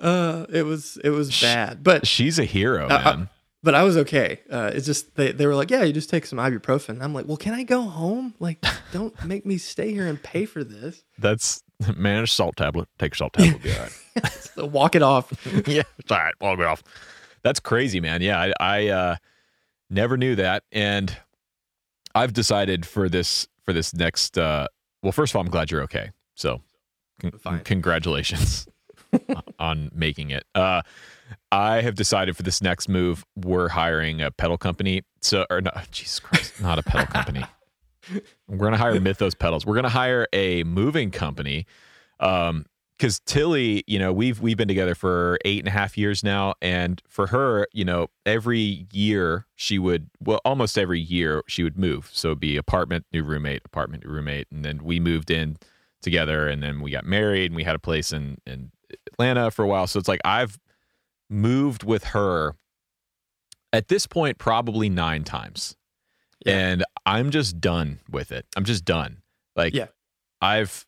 Uh, 0.00 0.46
it 0.48 0.62
was 0.62 0.96
it 1.02 1.10
was 1.10 1.40
bad, 1.40 1.82
but 1.82 2.06
She's 2.06 2.38
a 2.38 2.44
hero, 2.44 2.88
man. 2.88 3.28
But 3.62 3.74
I 3.74 3.82
was 3.82 3.96
okay. 3.98 4.40
Uh, 4.50 4.70
it's 4.72 4.86
just 4.86 5.14
they, 5.16 5.32
they 5.32 5.46
were 5.46 5.54
like, 5.54 5.70
yeah, 5.70 5.82
you 5.82 5.92
just 5.92 6.10
take 6.10 6.26
some 6.26 6.38
ibuprofen. 6.38 7.02
I'm 7.02 7.12
like, 7.12 7.26
well, 7.26 7.36
can 7.36 7.54
I 7.54 7.64
go 7.64 7.82
home? 7.82 8.34
Like, 8.38 8.64
don't 8.92 9.24
make 9.24 9.44
me 9.44 9.58
stay 9.58 9.92
here 9.92 10.06
and 10.06 10.22
pay 10.22 10.44
for 10.44 10.62
this. 10.62 11.02
That's 11.18 11.62
manage 11.96 12.32
salt 12.32 12.56
tablet. 12.56 12.88
Take 12.98 13.14
a 13.14 13.16
salt 13.16 13.32
tablet. 13.32 13.62
Be 13.62 13.72
all 13.72 13.80
right. 13.80 13.92
So 14.58 14.66
walk 14.66 14.96
it 14.96 15.02
off. 15.02 15.32
yeah, 15.68 15.82
it's 15.98 16.10
all 16.10 16.18
right. 16.18 16.34
I'll 16.40 16.56
be 16.56 16.64
off. 16.64 16.82
That's 17.44 17.60
crazy, 17.60 18.00
man. 18.00 18.20
Yeah, 18.20 18.40
I, 18.40 18.52
I 18.58 18.88
uh, 18.88 19.16
never 19.88 20.16
knew 20.16 20.34
that, 20.34 20.64
and 20.72 21.16
I've 22.12 22.32
decided 22.32 22.84
for 22.84 23.08
this 23.08 23.46
for 23.62 23.72
this 23.72 23.94
next. 23.94 24.36
Uh, 24.36 24.66
well, 25.04 25.12
first 25.12 25.30
of 25.32 25.36
all, 25.36 25.42
I'm 25.42 25.50
glad 25.50 25.70
you're 25.70 25.82
okay. 25.82 26.10
So, 26.34 26.62
con- 27.20 27.60
congratulations 27.60 28.66
on 29.58 29.90
making 29.94 30.30
it. 30.30 30.44
Uh, 30.54 30.82
I 31.52 31.82
have 31.82 31.94
decided 31.94 32.36
for 32.36 32.42
this 32.42 32.62
next 32.62 32.88
move, 32.88 33.24
we're 33.36 33.68
hiring 33.68 34.20
a 34.22 34.30
pedal 34.30 34.58
company. 34.58 35.02
So, 35.20 35.46
or 35.50 35.60
no, 35.60 35.70
Jesus 35.90 36.20
Christ, 36.20 36.60
not 36.60 36.78
a 36.78 36.82
pedal 36.82 37.06
company. 37.06 37.44
We're 38.48 38.56
gonna 38.56 38.78
hire 38.78 38.98
Mythos 38.98 39.34
pedals. 39.34 39.66
We're 39.66 39.74
gonna 39.74 39.90
hire 39.90 40.26
a 40.32 40.64
moving 40.64 41.10
company. 41.10 41.66
Um, 42.20 42.64
because 42.98 43.20
Tilly, 43.20 43.84
you 43.86 43.98
know, 43.98 44.12
we've 44.12 44.40
we've 44.40 44.56
been 44.56 44.66
together 44.66 44.94
for 44.94 45.38
eight 45.44 45.60
and 45.60 45.68
a 45.68 45.70
half 45.70 45.96
years 45.96 46.24
now, 46.24 46.54
and 46.60 47.00
for 47.06 47.28
her, 47.28 47.68
you 47.72 47.84
know, 47.84 48.08
every 48.26 48.86
year 48.92 49.46
she 49.54 49.78
would, 49.78 50.10
well, 50.20 50.40
almost 50.44 50.76
every 50.76 50.98
year 50.98 51.42
she 51.46 51.62
would 51.62 51.78
move. 51.78 52.10
So 52.12 52.28
it'd 52.28 52.40
be 52.40 52.56
apartment, 52.56 53.06
new 53.12 53.22
roommate, 53.22 53.62
apartment, 53.64 54.04
new 54.04 54.10
roommate, 54.10 54.48
and 54.50 54.64
then 54.64 54.82
we 54.82 54.98
moved 54.98 55.30
in 55.30 55.58
together, 56.02 56.48
and 56.48 56.60
then 56.62 56.80
we 56.80 56.90
got 56.90 57.04
married, 57.04 57.46
and 57.46 57.56
we 57.56 57.62
had 57.64 57.76
a 57.76 57.80
place 57.80 58.12
in 58.12 58.38
in 58.46 58.72
Atlanta 59.12 59.50
for 59.50 59.64
a 59.64 59.68
while. 59.68 59.86
So 59.86 59.98
it's 59.98 60.08
like 60.08 60.20
I've 60.24 60.58
moved 61.30 61.84
with 61.84 62.04
her 62.04 62.54
at 63.72 63.88
this 63.88 64.06
point 64.06 64.38
probably 64.38 64.88
nine 64.88 65.24
times, 65.24 65.76
Yeah. 66.46 66.58
and 66.58 66.84
I'm 67.04 67.30
just 67.30 67.60
done 67.60 68.00
with 68.10 68.32
it. 68.32 68.46
I'm 68.56 68.64
just 68.64 68.84
done. 68.84 69.22
Like, 69.56 69.74
Yeah. 69.74 69.86
I've 70.40 70.86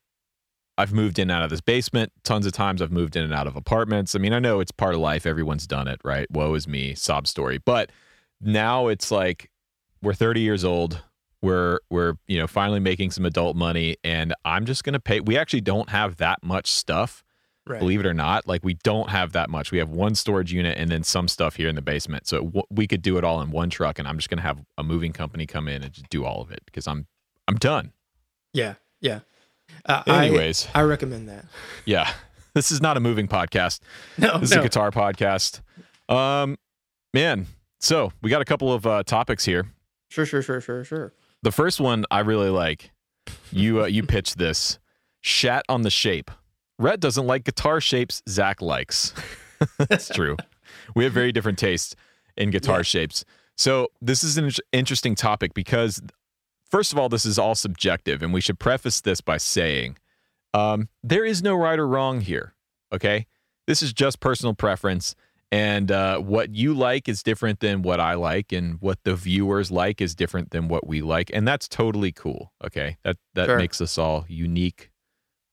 I've 0.79 0.93
moved 0.95 1.19
in 1.19 1.25
and 1.25 1.33
out 1.33 1.43
of 1.43 1.51
this 1.51 1.61
basement 1.61 2.11
tons 2.25 2.47
of 2.47 2.53
times. 2.53 2.81
I've 2.81 2.93
moved 2.93 3.15
in 3.15 3.23
and 3.23 3.35
out 3.35 3.47
of 3.47 3.55
apartments. 3.55 4.15
I 4.15 4.19
mean, 4.19 4.33
I 4.33 4.39
know 4.39 4.61
it's 4.61 4.73
part 4.73 4.95
of 4.95 5.01
life. 5.03 5.27
Everyone's 5.27 5.67
done 5.67 5.87
it, 5.89 6.01
right? 6.05 6.27
Woe 6.31 6.55
is 6.55 6.67
me, 6.67 6.95
sob 6.95 7.27
story. 7.27 7.59
But 7.59 7.91
now 8.41 8.87
it's 8.87 9.11
like 9.11 9.51
we're 10.01 10.15
30 10.15 10.41
years 10.41 10.65
old. 10.65 11.03
We're 11.43 11.81
we're 11.91 12.15
you 12.29 12.39
know 12.39 12.47
finally 12.47 12.81
making 12.81 13.11
some 13.11 13.27
adult 13.27 13.57
money, 13.57 13.97
and 14.05 14.33
I'm 14.47 14.65
just 14.65 14.83
gonna 14.85 15.01
pay. 15.01 15.21
We 15.21 15.37
actually 15.37 15.61
don't 15.63 15.91
have 15.91 16.17
that 16.17 16.43
much 16.43 16.71
stuff, 16.71 17.23
Right. 17.71 17.79
believe 17.81 18.01
it 18.01 18.07
or 18.07 18.15
not. 18.15 18.47
Like 18.47 18.65
we 18.65 18.75
don't 18.75 19.09
have 19.11 19.33
that 19.33 19.49
much. 19.51 19.71
We 19.73 19.79
have 19.79 19.89
one 19.91 20.15
storage 20.15 20.53
unit 20.53 20.77
and 20.79 20.91
then 20.91 21.05
some 21.05 21.29
stuff 21.29 21.57
here 21.57 21.69
in 21.69 21.75
the 21.77 21.83
basement. 21.83 22.27
So 22.27 22.39
w- 22.43 22.63
we 22.71 22.87
could 22.87 23.03
do 23.03 23.17
it 23.19 23.25
all 23.25 23.41
in 23.41 23.51
one 23.51 23.71
truck, 23.71 23.99
and 23.99 24.07
I'm 24.09 24.17
just 24.19 24.29
gonna 24.31 24.43
have 24.43 24.59
a 24.77 24.83
moving 24.83 25.13
company 25.13 25.47
come 25.47 25.69
in 25.69 25.83
and 25.83 25.93
just 25.93 26.09
do 26.11 26.25
all 26.25 26.43
of 26.43 26.51
it 26.51 26.61
because 26.67 26.87
I'm 26.87 27.07
I'm 27.49 27.57
done. 27.57 27.93
Yeah. 28.53 28.75
Yeah. 29.01 29.21
Uh, 29.87 30.03
I- 30.07 30.27
Anyways. 30.27 30.69
I, 30.75 30.83
recommend 30.83 31.29
that. 31.29 31.45
Yeah. 31.85 32.11
This 32.53 32.73
is 32.73 32.81
not 32.81 32.97
a 32.97 33.01
moving 33.01 33.29
podcast. 33.29 33.79
No, 34.19 34.39
This 34.39 34.51
is 34.51 34.57
no. 34.57 34.61
a 34.63 34.65
guitar 34.65 34.91
podcast. 34.91 35.61
Um, 36.09 36.59
man. 37.15 37.47
So 37.79 38.13
we 38.23 38.29
got 38.29 38.43
a 38.43 38.45
couple 38.45 38.73
of 38.73 38.85
uh, 38.85 39.05
topics 39.05 39.45
here. 39.45 39.67
Sure, 40.09 40.27
sure, 40.27 40.43
sure, 40.43 40.61
sure, 40.61 40.83
sure. 40.83 41.13
The 41.45 41.53
first 41.53 41.81
one 41.81 42.05
I 42.11 42.19
really 42.21 42.51
like. 42.51 42.91
You 43.53 43.83
uh, 43.83 43.87
you 43.87 44.03
pitched 44.03 44.37
this. 44.37 44.81
Shat 45.21 45.65
on 45.69 45.83
the 45.83 45.91
shape. 45.91 46.33
Rhett 46.81 46.99
doesn't 47.01 47.27
like 47.27 47.45
guitar 47.45 47.81
shapes. 47.81 48.23
Zach 48.29 48.61
likes. 48.63 49.13
That's 49.79 50.09
true. 50.15 50.37
We 50.95 51.05
have 51.05 51.13
very 51.13 51.31
different 51.31 51.59
tastes 51.59 51.95
in 52.37 52.51
guitar 52.51 52.79
Yeah. 52.79 52.83
shapes. 52.83 53.25
So 53.57 53.89
this 54.01 54.25
is 54.25 54.39
an 54.39 54.51
interesting 54.73 55.15
topic 55.15 55.53
because, 55.53 56.01
first 56.71 56.93
of 56.93 56.99
all, 56.99 57.09
this 57.11 57.27
is 57.27 57.39
all 57.39 57.55
subjective, 57.55 58.23
and 58.23 58.33
we 58.33 58.41
should 58.41 58.59
preface 58.59 59.03
this 59.03 59.21
by 59.21 59.37
saying 59.37 59.99
um, 60.55 60.89
there 61.03 61.25
is 61.25 61.43
no 61.43 61.55
right 61.55 61.79
or 61.79 61.87
wrong 61.87 62.23
here. 62.23 62.55
Okay, 62.93 63.27
this 63.67 63.83
is 63.83 63.93
just 63.93 64.19
personal 64.21 64.55
preference, 64.55 65.15
and 65.53 65.93
uh, 65.93 66.19
what 66.19 66.55
you 66.55 66.73
like 66.75 67.09
is 67.09 67.23
different 67.23 67.61
than 67.61 67.83
what 67.83 68.01
I 68.01 68.15
like, 68.15 68.51
and 68.51 68.81
what 68.81 68.99
the 69.05 69.15
viewers 69.15 69.71
like 69.71 70.01
is 70.01 70.15
different 70.15 70.51
than 70.53 70.67
what 70.69 70.87
we 70.87 71.03
like, 71.03 71.31
and 71.35 71.47
that's 71.47 71.69
totally 71.69 72.11
cool. 72.13 72.53
Okay, 72.65 72.97
that 73.05 73.17
that 73.35 73.47
Sure. 73.47 73.59
makes 73.59 73.81
us 73.83 73.99
all 73.99 74.25
unique, 74.27 74.91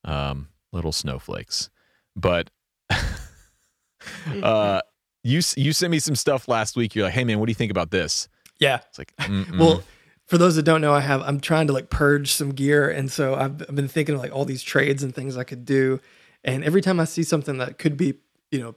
um, 0.04 0.48
little 0.72 0.92
snowflakes. 0.92 1.70
But 2.16 2.50
uh, 4.42 4.80
you 5.22 5.40
you 5.56 5.72
sent 5.72 5.90
me 5.90 5.98
some 5.98 6.16
stuff 6.16 6.48
last 6.48 6.76
week. 6.76 6.94
You're 6.94 7.04
like, 7.04 7.14
hey 7.14 7.24
man, 7.24 7.38
what 7.38 7.46
do 7.46 7.50
you 7.50 7.56
think 7.56 7.70
about 7.70 7.90
this? 7.90 8.28
Yeah. 8.58 8.80
It's 8.88 8.98
like, 8.98 9.14
mm-mm. 9.16 9.58
Well, 9.58 9.82
for 10.26 10.36
those 10.36 10.56
that 10.56 10.62
don't 10.64 10.80
know, 10.80 10.92
I 10.92 11.00
have 11.00 11.22
I'm 11.22 11.40
trying 11.40 11.66
to 11.68 11.72
like 11.72 11.90
purge 11.90 12.32
some 12.32 12.50
gear, 12.50 12.88
and 12.88 13.10
so 13.10 13.34
I've, 13.34 13.62
I've 13.62 13.74
been 13.74 13.88
thinking 13.88 14.14
of 14.14 14.20
like 14.20 14.32
all 14.32 14.44
these 14.44 14.62
trades 14.62 15.02
and 15.02 15.14
things 15.14 15.36
I 15.36 15.44
could 15.44 15.64
do. 15.64 16.00
And 16.44 16.62
every 16.62 16.82
time 16.82 17.00
I 17.00 17.04
see 17.04 17.22
something 17.22 17.58
that 17.58 17.78
could 17.78 17.96
be, 17.96 18.14
you 18.50 18.60
know, 18.60 18.74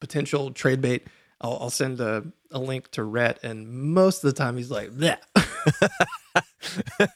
potential 0.00 0.52
trade 0.52 0.80
bait, 0.80 1.06
I'll, 1.40 1.58
I'll 1.60 1.70
send 1.70 2.00
a, 2.00 2.24
a 2.52 2.58
link 2.58 2.90
to 2.92 3.02
Rhett, 3.02 3.42
and 3.42 3.68
most 3.68 4.22
of 4.22 4.32
the 4.32 4.36
time 4.36 4.58
he's 4.58 4.70
like, 4.70 4.90
"Yeah, 4.96 5.16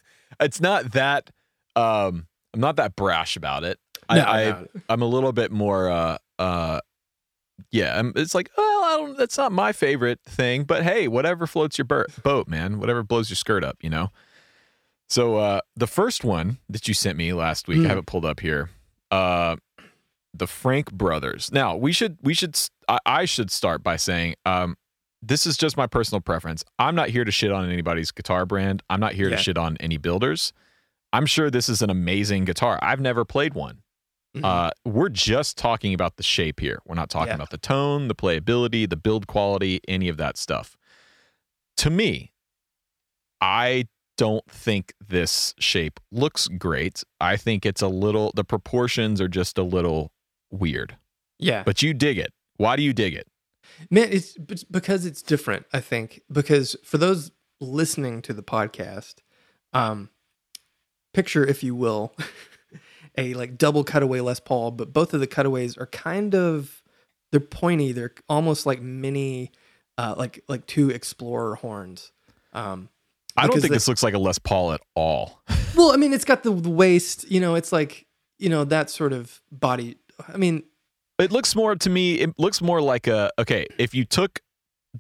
it's 0.41 0.61
not 0.61 0.93
that 0.93 1.31
um 1.77 2.27
I'm 2.55 2.61
not 2.61 2.77
that 2.77 2.97
brash 2.97 3.37
about 3.37 3.65
it. 3.65 3.79
No, 4.11 4.21
I, 4.23 4.41
I 4.43 4.51
no. 4.51 4.67
I'm 4.89 5.03
a 5.03 5.07
little 5.07 5.33
bit 5.33 5.51
more 5.53 5.91
uh 5.91 6.19
uh 6.39 6.81
yeah, 7.71 7.95
um, 7.97 8.13
it's 8.17 8.35
like, 8.35 8.51
well, 8.57 8.85
I 8.85 8.97
don't. 8.97 9.17
That's 9.17 9.39
not 9.39 9.53
my 9.53 9.71
favorite 9.73 10.19
thing, 10.27 10.65
but 10.65 10.83
hey, 10.83 11.07
whatever 11.07 11.47
floats 11.47 11.79
your 11.79 11.85
bur- 11.85 12.07
boat, 12.25 12.49
man. 12.49 12.81
Whatever 12.81 13.05
blows 13.05 13.31
your 13.31 13.37
skirt 13.37 13.63
up, 13.63 13.77
you 13.81 13.89
know. 13.89 14.11
So 15.09 15.37
uh, 15.37 15.61
the 15.77 15.87
first 15.87 16.25
one 16.25 16.59
that 16.69 16.89
you 16.89 16.95
sent 16.95 17.17
me 17.17 17.33
last 17.33 17.69
week, 17.69 17.79
Mm. 17.79 17.85
I 17.85 17.89
have 17.91 17.99
it 17.99 18.07
pulled 18.07 18.25
up 18.25 18.41
here. 18.41 18.71
Uh, 19.11 19.57
the 20.33 20.49
Frank 20.49 20.93
Brothers. 20.93 21.53
Now 21.53 21.77
we 21.77 21.93
should 21.93 22.19
we 22.23 22.35
should 22.35 22.59
I, 22.89 22.99
I 23.07 23.25
should 23.25 23.53
start 23.53 23.85
by 23.85 23.97
saying 23.97 24.35
um, 24.45 24.77
this 25.23 25.47
is 25.47 25.57
just 25.57 25.77
my 25.77 25.87
personal 25.87 26.21
preference. 26.21 26.65
I'm 26.81 26.97
not 26.97 27.11
here 27.11 27.25
to 27.25 27.31
shit 27.31 27.53
on 27.53 27.71
anybody's 27.71 28.11
guitar 28.11 28.45
brand. 28.47 28.83
I'm 28.91 28.99
not 29.01 29.13
here 29.13 29.31
Yeah. 29.31 29.37
to 29.37 29.43
shit 29.43 29.57
on 29.59 29.77
any 29.79 29.97
builders. 29.97 30.53
I'm 31.13 31.27
sure 31.27 31.51
this 31.51 31.69
is 31.69 31.83
an 31.83 31.91
amazing 31.91 32.47
guitar. 32.47 32.81
I've 32.83 33.01
never 33.01 33.25
played 33.25 33.55
one. 33.55 33.83
Mhm. 34.35 34.45
Uh, 34.45 34.71
we're 34.85 35.09
just 35.09 35.57
talking 35.57 35.95
about 35.95 36.17
the 36.17 36.23
shape 36.23 36.59
here. 36.61 36.81
We're 36.85 36.97
not 36.97 37.09
talking 37.11 37.29
Yeah. 37.29 37.35
about 37.37 37.51
the 37.51 37.59
tone, 37.59 38.09
the 38.09 38.15
playability, 38.15 38.89
the 38.89 38.97
build 38.97 39.27
quality, 39.27 39.81
any 39.87 40.09
of 40.09 40.17
that 40.17 40.37
stuff. 40.37 40.77
To 41.79 41.91
me, 41.91 42.33
I 43.41 43.87
don't 44.17 44.49
think 44.51 44.93
this 45.01 45.55
shape 45.59 46.01
looks 46.11 46.49
great. 46.49 47.03
I 47.21 47.37
think 47.37 47.67
it's 47.67 47.83
a 47.83 47.89
little, 47.89 48.33
the 48.35 48.45
proportions 48.45 49.21
are 49.21 49.29
just 49.29 49.59
a 49.59 49.63
little 49.63 50.13
weird, 50.51 50.97
yeah. 51.39 51.63
but 51.65 51.83
you 51.83 51.95
dig 51.95 52.19
it. 52.19 52.33
Why 52.57 52.77
do 52.77 52.83
you 52.83 52.93
dig 52.93 53.15
it? 53.15 53.27
Man, 53.91 54.09
it's 54.13 54.37
it's 54.49 54.63
because 54.63 55.05
it's 55.05 55.21
different, 55.23 55.67
I 55.73 55.81
think. 55.81 56.21
Because 56.31 56.77
for 56.85 56.97
those 56.99 57.33
listening 57.61 58.23
to 58.23 58.33
the 58.33 58.43
podcast, 58.43 59.17
um, 59.73 60.11
picture, 61.13 61.45
if 61.45 61.65
you 61.65 61.75
will, 61.75 62.15
a 63.17 63.35
like 63.35 63.57
double 63.59 63.85
cutaway 63.85 64.21
Les 64.21 64.41
Paul, 64.41 64.71
but 64.73 64.93
both 64.93 65.15
of 65.15 65.21
the 65.21 65.27
cutaways 65.27 65.77
are 65.77 65.87
kind 65.87 66.35
of 66.35 66.83
they're 67.31 67.41
pointy. 67.41 67.93
They're 67.93 68.13
almost 68.29 68.67
like 68.67 68.81
mini, 68.81 69.51
uh, 69.99 70.15
like 70.17 70.43
like 70.49 70.67
two 70.67 70.91
Explorer 70.91 71.57
horns. 71.57 72.13
Um, 72.53 72.89
I 73.37 73.47
don't 73.47 73.53
think 73.61 73.63
they- 73.71 73.77
this 73.77 73.89
looks 73.89 74.03
like 74.03 74.15
a 74.15 74.19
Les 74.19 74.39
Paul 74.39 74.73
at 74.73 74.81
all. 74.95 75.43
well, 75.77 75.93
I 75.93 75.97
mean, 75.97 76.13
it's 76.13 76.25
got 76.25 76.43
the, 76.45 76.53
the 76.53 76.71
waist. 76.71 77.31
You 77.31 77.41
know, 77.41 77.55
it's 77.57 77.73
like 77.73 78.07
you 78.39 78.49
know 78.49 78.65
that 78.65 78.91
sort 78.91 79.13
of 79.13 79.41
body. 79.51 79.97
I 80.33 80.37
mean, 80.37 80.63
It 81.19 81.33
looks 81.33 81.55
more 81.57 81.75
to 81.77 81.91
me, 81.91 82.15
it 82.21 82.39
looks 82.39 82.61
more 82.63 82.81
like 82.81 83.07
a, 83.09 83.31
okay, 83.39 83.67
if 83.79 83.95
you 83.95 84.05
took 84.05 84.41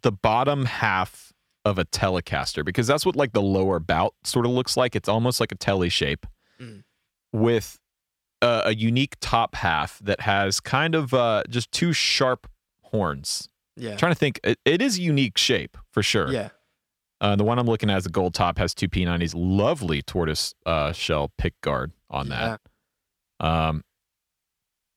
the 0.03 0.11
bottom 0.13 0.65
half 0.65 1.33
of 1.65 1.79
a 1.79 1.85
Telecaster, 1.85 2.65
because 2.65 2.87
that's 2.89 3.07
what 3.07 3.15
like 3.17 3.33
the 3.33 3.43
lower 3.43 3.79
bout 3.81 4.15
sort 4.25 4.45
of 4.47 4.53
looks 4.53 4.77
like. 4.77 4.95
It's 4.97 5.09
almost 5.09 5.39
like 5.41 5.51
a 5.53 5.57
Tele 5.57 5.89
shape 5.89 6.27
Mm. 6.61 6.83
with 7.33 7.79
a, 8.45 8.63
a 8.67 8.75
unique 8.75 9.15
top 9.21 9.55
half 9.57 9.99
that 10.01 10.21
has 10.21 10.61
kind 10.61 10.95
of 10.95 11.13
uh, 11.15 11.43
just 11.49 11.71
two 11.73 11.93
sharp 11.93 12.47
horns. 12.83 13.49
yeah, 13.77 13.93
I'm 13.93 13.97
trying 13.97 14.13
to 14.13 14.19
think, 14.19 14.39
it, 14.45 14.59
it 14.65 14.81
is 14.83 14.99
a 14.99 15.03
unique 15.03 15.39
shape 15.39 15.77
for 15.91 16.03
sure. 16.03 16.31
yeah, 16.33 16.51
Uh, 17.21 17.37
the 17.37 17.45
one 17.45 17.59
I'm 17.59 17.67
looking 17.67 17.91
at 17.91 17.99
is 17.99 18.05
the 18.05 18.11
gold 18.11 18.35
top, 18.35 18.59
has 18.59 18.75
two 18.75 18.89
P90s, 18.89 19.33
lovely 19.35 20.03
tortoise 20.03 20.55
uh, 20.67 20.93
shell 20.93 21.33
pick 21.39 21.55
guard 21.61 21.93
on 22.11 22.29
that. 22.29 22.61
Um, 23.41 23.83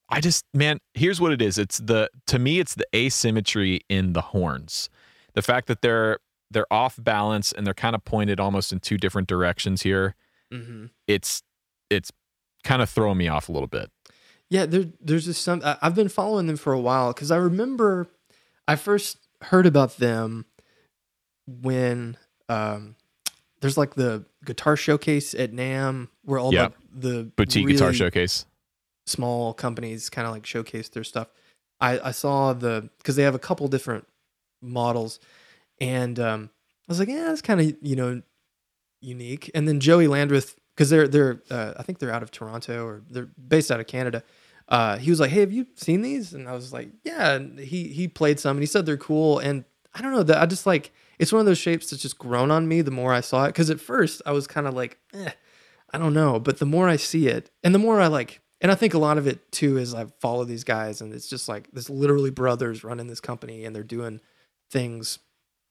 I 0.10 0.22
just 0.22 0.46
man, 0.54 0.80
here's 0.94 1.20
what 1.20 1.32
it 1.34 1.42
is. 1.42 1.58
It's 1.58 1.80
the 1.80 2.10
to 2.28 2.40
me, 2.40 2.60
it's 2.60 2.76
the 2.76 2.86
asymmetry 2.96 3.82
in 3.90 4.14
the 4.14 4.22
horns, 4.22 4.90
the 5.34 5.42
fact 5.42 5.68
that 5.68 5.82
they're 5.82 6.20
they're 6.50 6.72
off 6.72 6.96
balance 6.98 7.52
and 7.52 7.66
they're 7.68 7.74
kind 7.74 7.94
of 7.96 8.06
pointed 8.06 8.40
almost 8.40 8.72
in 8.72 8.80
two 8.80 8.98
different 8.98 9.28
directions 9.28 9.82
here. 9.82 10.16
hmm 10.52 10.86
It's 11.08 11.44
it's 11.90 12.10
kind 12.64 12.82
of 12.82 12.90
throwing 12.90 13.18
me 13.18 13.28
off 13.28 13.50
a 13.50 13.52
little 13.52 13.68
bit. 13.68 13.90
Yeah, 14.50 14.66
there, 14.66 14.86
there's 15.02 15.26
just 15.26 15.42
some. 15.42 15.62
I've 15.64 15.96
been 15.96 16.10
following 16.10 16.48
them 16.48 16.58
for 16.58 16.72
a 16.74 16.80
while 16.80 17.14
because 17.14 17.32
I 17.32 17.38
remember 17.38 18.08
I 18.68 18.76
first 18.78 19.18
heard 19.42 19.66
about 19.66 19.98
them 19.98 20.46
when 21.48 22.18
um, 22.50 22.96
there's 23.62 23.78
like 23.78 23.96
the 23.96 24.26
guitar 24.46 24.76
showcase 24.76 25.34
at 25.34 25.52
NAMM 25.52 26.08
where 26.24 26.40
all 26.40 26.54
Yeah. 26.54 26.70
the, 26.94 27.10
the 27.10 27.24
Boutique 27.36 27.68
guitar 27.68 27.94
showcase. 27.94 28.46
small 29.06 29.54
companies 29.54 30.10
kind 30.10 30.28
of 30.28 30.34
like 30.34 30.46
showcase 30.46 30.90
their 30.90 31.04
stuff. 31.04 31.28
I, 31.80 32.00
I 32.00 32.12
saw 32.12 32.54
the 32.54 32.90
because 32.98 33.16
they 33.16 33.24
have 33.24 33.36
a 33.36 33.40
couple 33.40 33.68
different 33.68 34.08
models, 34.62 35.20
and 35.80 36.20
um, 36.20 36.50
I 36.88 36.92
was 36.92 37.00
like, 37.00 37.08
yeah, 37.10 37.26
that's 37.26 37.42
kind 37.42 37.62
of 37.62 37.76
you 37.82 37.96
know 37.96 38.22
unique. 39.02 39.52
And 39.54 39.68
then 39.68 39.80
Joey 39.80 40.08
Landreth 40.08 40.56
because 40.78 40.92
they're 40.92 41.08
they're 41.08 41.42
uh, 41.50 41.74
I 41.76 41.82
think 41.84 41.98
they're 41.98 42.14
out 42.14 42.22
of 42.22 42.30
Toronto 42.30 42.86
or 42.86 43.02
they're 43.10 43.30
based 43.48 43.72
out 43.72 43.80
of 43.80 43.88
Canada. 43.88 44.24
Uh, 44.70 44.98
he 44.98 45.10
was 45.10 45.20
like, 45.20 45.32
"Hey, 45.32 45.40
have 45.40 45.52
you 45.52 45.66
seen 45.76 46.04
these?" 46.04 46.34
And 46.34 46.48
I 46.48 46.54
was 46.54 46.72
like, 46.72 46.90
"Yeah." 47.04 47.34
And 47.34 47.58
he 47.58 47.88
he 47.88 48.08
played 48.08 48.40
some 48.40 48.58
and 48.58 48.62
he 48.62 48.68
said 48.68 48.86
they're 48.86 48.96
cool. 48.96 49.40
And 49.40 49.66
I 49.96 50.02
don't 50.02 50.12
know 50.12 50.24
that 50.24 50.38
I 50.40 50.46
just 50.46 50.68
like 50.68 50.92
it's 51.18 51.34
one 51.34 51.40
of 51.40 51.48
those 51.48 51.58
shapes 51.58 51.90
that's 51.90 52.02
just 52.02 52.20
grown 52.20 52.52
on 52.52 52.68
me 52.68 52.82
the 52.82 52.92
more 52.92 53.12
I 53.12 53.22
saw 53.22 53.46
it. 53.46 53.50
Because 53.50 53.72
at 53.72 53.80
first 53.80 54.22
I 54.26 54.32
was 54.34 54.46
kind 54.46 54.68
of 54.68 54.76
like, 54.76 55.00
eh, 55.14 55.32
I 55.92 55.98
don't 55.98 56.14
know. 56.14 56.40
But 56.40 56.60
the 56.60 56.66
more 56.66 56.88
I 56.88 56.98
see 56.98 57.28
it, 57.28 57.50
and 57.64 57.74
the 57.74 57.80
more 57.80 58.00
I 58.00 58.08
like, 58.08 58.42
and 58.62 58.72
I 58.72 58.76
think 58.76 58.94
a 58.94 59.00
lot 59.00 59.18
of 59.18 59.26
it 59.26 59.52
too 59.52 59.78
is 59.78 59.96
I 59.96 60.06
follow 60.22 60.44
these 60.44 60.64
guys, 60.64 61.02
and 61.02 61.12
it's 61.12 61.28
just 61.28 61.50
like 61.50 61.72
this 61.72 61.90
literally 61.90 62.30
brothers 62.30 62.84
running 62.84 63.08
this 63.08 63.22
company, 63.22 63.66
and 63.66 63.76
they're 63.76 63.84
doing 63.84 64.20
things 64.70 65.18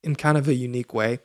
in 0.02 0.16
kind 0.16 0.36
of 0.36 0.48
a 0.48 0.54
unique 0.54 0.92
way. 0.92 1.20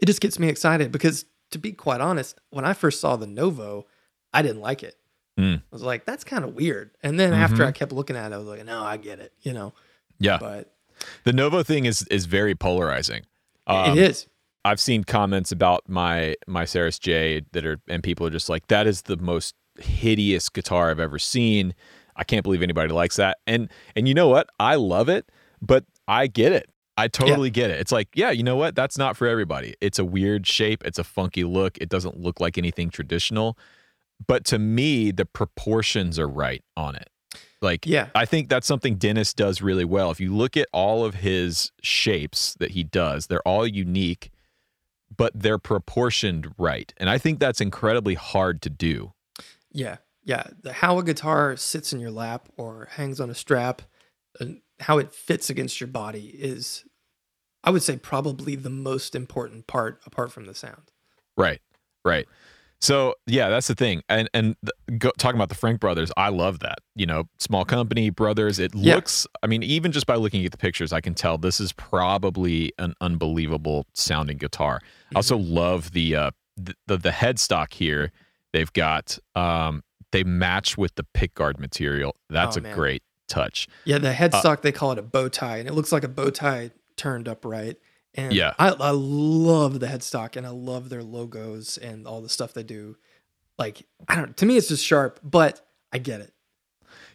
It 0.00 0.06
just 0.06 0.20
gets 0.20 0.38
me 0.38 0.48
excited 0.48 0.92
because, 0.92 1.26
to 1.50 1.58
be 1.58 1.72
quite 1.72 2.00
honest, 2.00 2.38
when 2.50 2.64
I 2.64 2.72
first 2.72 3.00
saw 3.00 3.16
the 3.16 3.26
Novo, 3.26 3.86
I 4.32 4.42
didn't 4.42 4.60
like 4.60 4.82
it. 4.82 4.96
Mm. 5.38 5.58
I 5.58 5.62
was 5.70 5.82
like, 5.82 6.04
that's 6.06 6.24
kind 6.24 6.44
of 6.44 6.54
weird. 6.54 6.90
And 7.02 7.20
then 7.20 7.32
after 7.34 7.58
Mhm. 7.62 7.66
I 7.66 7.72
kept 7.72 7.92
looking 7.92 8.16
at 8.16 8.32
it, 8.32 8.34
I 8.34 8.38
was 8.38 8.46
like, 8.48 8.64
no, 8.64 8.82
I 8.82 8.96
get 8.96 9.18
it, 9.20 9.32
you 9.42 9.52
know. 9.52 9.74
Yeah, 10.18 10.38
But 10.40 10.72
the 11.24 11.32
Novo 11.32 11.62
thing 11.62 11.84
is 11.84 12.04
is 12.10 12.24
very 12.24 12.54
polarizing. 12.54 13.26
Um, 13.66 13.98
it 13.98 14.10
is. 14.10 14.26
I've 14.64 14.80
seen 14.80 15.04
comments 15.04 15.52
about 15.52 15.82
my 15.88 16.36
my 16.46 16.64
Serus 16.64 16.98
J 16.98 17.42
that 17.52 17.66
are 17.66 17.78
and 17.86 18.02
people 18.02 18.26
are 18.26 18.30
just 18.30 18.48
like 18.48 18.66
that 18.68 18.86
is 18.86 19.02
the 19.02 19.18
most 19.18 19.54
hideous 19.78 20.48
guitar 20.48 20.90
I've 20.90 20.98
ever 21.00 21.18
seen. 21.18 21.74
I 22.16 22.24
can't 22.24 22.42
believe 22.42 22.62
anybody 22.62 22.92
likes 22.94 23.16
that. 23.16 23.38
And 23.46 23.68
and 23.94 24.08
you 24.08 24.14
know 24.14 24.28
what? 24.28 24.48
I 24.58 24.76
love 24.76 25.10
it, 25.10 25.30
but 25.60 25.84
I 26.08 26.28
get 26.28 26.52
it. 26.52 26.70
I 26.96 27.08
totally 27.08 27.50
get 27.50 27.70
it. 27.70 27.78
It's 27.80 27.92
like, 27.92 28.08
yeah, 28.14 28.30
you 28.30 28.42
know 28.42 28.56
what? 28.56 28.74
That's 28.74 28.96
not 28.96 29.16
for 29.16 29.26
everybody. 29.26 29.74
It's 29.80 29.98
a 29.98 30.04
weird 30.04 30.46
shape, 30.46 30.82
it's 30.84 30.98
a 30.98 31.04
funky 31.04 31.44
look. 31.44 31.76
It 31.78 31.88
doesn't 31.88 32.18
look 32.18 32.40
like 32.40 32.56
anything 32.56 32.90
traditional. 32.90 33.58
But 34.26 34.44
to 34.46 34.58
me, 34.58 35.10
the 35.10 35.26
proportions 35.26 36.18
are 36.18 36.28
right 36.28 36.64
on 36.76 36.96
it. 36.96 37.10
Like 37.60 37.86
Yeah. 37.86 38.08
I 38.14 38.24
think 38.24 38.48
that's 38.48 38.66
something 38.66 38.96
Dennis 38.96 39.34
does 39.34 39.60
really 39.60 39.84
well. 39.84 40.10
If 40.10 40.20
you 40.20 40.34
look 40.34 40.56
at 40.56 40.68
all 40.72 41.04
of 41.04 41.16
his 41.16 41.72
shapes 41.82 42.54
that 42.60 42.70
he 42.72 42.82
does, 42.84 43.26
they're 43.26 43.46
all 43.46 43.66
unique, 43.66 44.30
but 45.14 45.32
they're 45.34 45.58
proportioned 45.58 46.54
right. 46.58 46.92
And 46.96 47.10
I 47.10 47.18
think 47.18 47.38
that's 47.40 47.60
incredibly 47.60 48.14
hard 48.14 48.62
to 48.62 48.70
do. 48.70 49.12
Yeah. 49.72 49.96
Yeah. 50.24 50.44
The, 50.62 50.72
how 50.72 50.98
a 50.98 51.04
guitar 51.04 51.56
sits 51.56 51.92
in 51.92 52.00
your 52.00 52.10
lap 52.10 52.48
or 52.56 52.88
hangs 52.92 53.20
on 53.20 53.30
a 53.30 53.34
strap, 53.34 53.82
how 54.80 54.98
it 54.98 55.12
fits 55.12 55.50
against 55.50 55.80
your 55.80 55.88
body 55.88 56.26
is, 56.38 56.84
I 57.64 57.70
would 57.70 57.82
say, 57.82 57.96
probably 57.96 58.54
the 58.56 58.70
most 58.70 59.14
important 59.14 59.66
part 59.66 60.00
apart 60.06 60.32
from 60.32 60.44
the 60.46 60.54
sound. 60.54 60.90
Right. 61.36 61.60
Right. 62.04 62.26
So 62.80 63.14
yeah, 63.26 63.48
that's 63.48 63.68
the 63.68 63.74
thing. 63.74 64.02
And 64.08 64.28
and 64.34 64.54
the, 64.62 64.72
go, 64.98 65.10
talking 65.18 65.36
about 65.38 65.48
the 65.48 65.54
Frank 65.54 65.80
brothers, 65.80 66.12
I 66.16 66.28
love 66.28 66.58
that. 66.60 66.78
You 66.94 67.06
know, 67.06 67.24
small 67.38 67.64
company 67.64 68.10
brothers. 68.10 68.58
It 68.58 68.74
Yeah. 68.74 68.96
looks. 68.96 69.26
I 69.42 69.46
mean, 69.46 69.62
even 69.62 69.92
just 69.92 70.06
by 70.06 70.16
looking 70.16 70.44
at 70.44 70.52
the 70.52 70.58
pictures, 70.58 70.92
I 70.92 71.00
can 71.00 71.14
tell 71.14 71.38
this 71.38 71.58
is 71.58 71.72
probably 71.72 72.72
an 72.78 72.94
unbelievable 73.00 73.86
sounding 73.94 74.36
guitar. 74.36 74.80
I 75.14 75.18
also 75.18 75.38
love 75.38 75.92
the 75.92 76.14
uh 76.16 76.30
the 76.58 76.74
the, 76.86 76.98
the 76.98 77.10
headstock 77.10 77.72
here. 77.72 78.12
They've 78.52 78.72
got 78.74 79.18
um 79.34 79.82
they 80.12 80.22
match 80.22 80.76
with 80.78 80.94
the 80.96 81.04
pickguard 81.14 81.58
material. 81.58 82.14
That's 82.28 82.56
Oh, 82.56 82.60
a 82.60 82.62
man. 82.62 82.74
great 82.76 83.02
touch. 83.28 83.68
Yeah. 83.84 83.98
The 83.98 84.10
Uh, 84.10 84.14
headstock, 84.14 84.62
they 84.62 84.72
call 84.72 84.92
it 84.92 84.98
a 84.98 85.02
bow 85.02 85.28
tie, 85.28 85.58
and 85.58 85.68
it 85.68 85.72
looks 85.74 85.92
like 85.92 86.04
a 86.04 86.08
bow 86.08 86.30
tie 86.30 86.70
turned 86.96 87.28
upright. 87.28 87.76
And 88.14 88.32
Yeah. 88.32 88.54
I, 88.58 88.68
I 88.68 88.90
love 88.90 89.80
the 89.80 89.86
headstock 89.86 90.36
and 90.36 90.46
I 90.46 90.50
love 90.50 90.88
their 90.88 91.02
logos 91.02 91.76
and 91.76 92.06
all 92.06 92.22
the 92.22 92.28
stuff 92.30 92.54
they 92.54 92.62
do. 92.62 92.96
Like, 93.58 93.86
I 94.08 94.16
don't, 94.16 94.36
to 94.38 94.46
me, 94.46 94.56
it's 94.56 94.68
just 94.68 94.84
sharp, 94.84 95.20
but 95.22 95.66
I 95.92 95.98
get 95.98 96.20
it. 96.20 96.32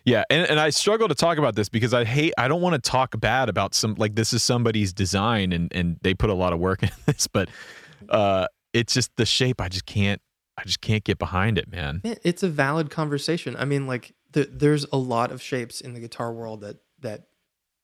Yeah, 0.06 0.24
and, 0.32 0.48
and 0.50 0.60
I 0.60 0.72
struggle 0.72 1.08
to 1.08 1.16
talk 1.16 1.38
about 1.38 1.56
this 1.56 1.70
because 1.70 1.94
I 1.94 2.04
hate 2.06 2.34
I 2.38 2.48
don't 2.48 2.62
want 2.62 2.74
to 2.84 2.90
talk 2.90 3.20
bad 3.20 3.50
about 3.50 3.76
some 3.76 3.94
like 4.00 4.16
this 4.16 4.34
is 4.34 4.42
somebody's 4.42 4.94
design 4.94 5.52
and 5.54 5.72
and 5.74 5.98
they 6.02 6.16
put 6.16 6.32
a 6.32 6.34
lot 6.34 6.54
of 6.54 6.60
work 6.60 6.82
in 6.84 6.90
this, 7.06 7.28
but 7.28 7.50
uh 8.10 8.48
it's 8.74 8.96
just 8.96 9.12
the 9.18 9.26
shape 9.28 9.62
I 9.62 9.70
just 9.70 9.86
can't 9.86 10.20
I 10.58 10.64
just 10.64 10.82
can't 10.82 11.04
get 11.04 11.20
behind 11.20 11.60
it, 11.60 11.72
man. 11.72 12.02
It's 12.04 12.42
a 12.42 12.50
valid 12.50 12.90
conversation. 12.90 13.56
I 13.56 13.66
mean, 13.66 13.86
like 13.86 14.14
th- 14.34 14.50
there's 14.52 14.86
a 14.92 14.98
lot 14.98 15.32
of 15.32 15.42
shapes 15.42 15.82
in 15.82 15.94
the 15.94 16.00
guitar 16.00 16.32
world 16.34 16.62
that 16.62 16.78
that 17.00 17.28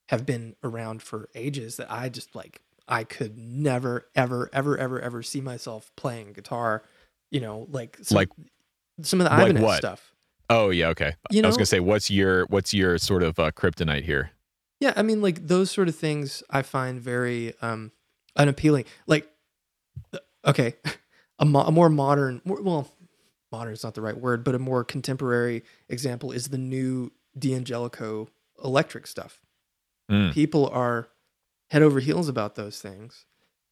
have 0.10 0.26
been 0.26 0.56
around 0.64 1.02
for 1.02 1.30
ages 1.36 1.78
that 1.78 1.92
I 1.92 2.10
just 2.10 2.36
like. 2.36 2.62
I 2.88 3.04
could 3.04 3.38
never, 3.38 4.08
ever, 4.16 4.50
ever, 4.54 4.78
ever, 4.78 5.02
ever 5.02 5.22
see 5.22 5.42
myself 5.42 5.92
playing 5.98 6.32
guitar. 6.34 6.84
You 7.32 7.42
know, 7.42 7.68
like 7.70 7.98
some, 8.02 8.16
Like- 8.16 8.30
some 9.02 9.20
of 9.20 9.26
the 9.26 9.32
like 9.36 9.50
Ibanez 9.50 9.64
what? 9.64 9.78
stuff. 9.78 10.14
Oh 10.50 10.70
yeah, 10.70 10.88
okay. 10.90 11.14
You 11.30 11.44
I 11.44 11.48
was 11.48 11.58
gonna 11.58 11.66
say 11.66 11.82
what's 11.82 12.10
your 12.10 12.46
what's 12.46 12.74
your 12.74 12.98
sort 12.98 13.22
of 13.24 13.38
uh, 13.38 13.52
kryptonite 13.52 14.04
here? 14.04 14.32
Yeah, 14.80 14.94
I 14.96 15.02
mean, 15.02 15.22
like 15.22 15.46
those 15.48 15.70
sort 15.72 15.90
of 15.90 15.96
things 15.96 16.42
I 16.50 16.62
find 16.62 17.02
very 17.02 17.54
um, 17.62 17.92
unappealing. 18.38 18.86
Like, 19.08 19.30
uh, 20.14 20.20
okay, 20.46 20.76
a, 21.40 21.46
mo- 21.46 21.64
a 21.64 21.72
more 21.72 21.90
modern, 21.90 22.42
more, 22.46 22.62
well, 22.62 22.88
modern 23.52 23.74
is 23.74 23.84
not 23.84 23.94
the 23.94 24.02
right 24.02 24.18
word, 24.18 24.44
but 24.44 24.56
a 24.56 24.60
more 24.60 24.84
contemporary 24.84 25.64
example 25.90 26.32
is 26.32 26.50
the 26.50 26.58
new 26.58 27.12
D'Angelico 27.38 28.28
electric 28.64 29.08
stuff. 29.08 29.42
Mm. 30.12 30.34
People 30.34 30.68
are 30.70 31.10
head 31.70 31.82
over 31.82 32.00
heels 32.00 32.30
about 32.30 32.56
those 32.56 32.82
things, 32.82 33.26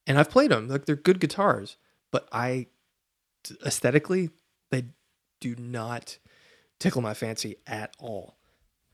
and 0.05 0.17
I've 0.19 0.29
played 0.29 0.51
them. 0.51 0.67
Like 0.67 0.85
they're 0.85 0.95
good 0.95 1.19
guitars, 1.19 1.77
but 2.11 2.27
I 2.31 2.67
aesthetically 3.65 4.29
they 4.71 4.85
do 5.39 5.55
not 5.57 6.17
tickle 6.79 7.01
my 7.01 7.13
fancy 7.13 7.57
at 7.67 7.95
all. 7.99 8.35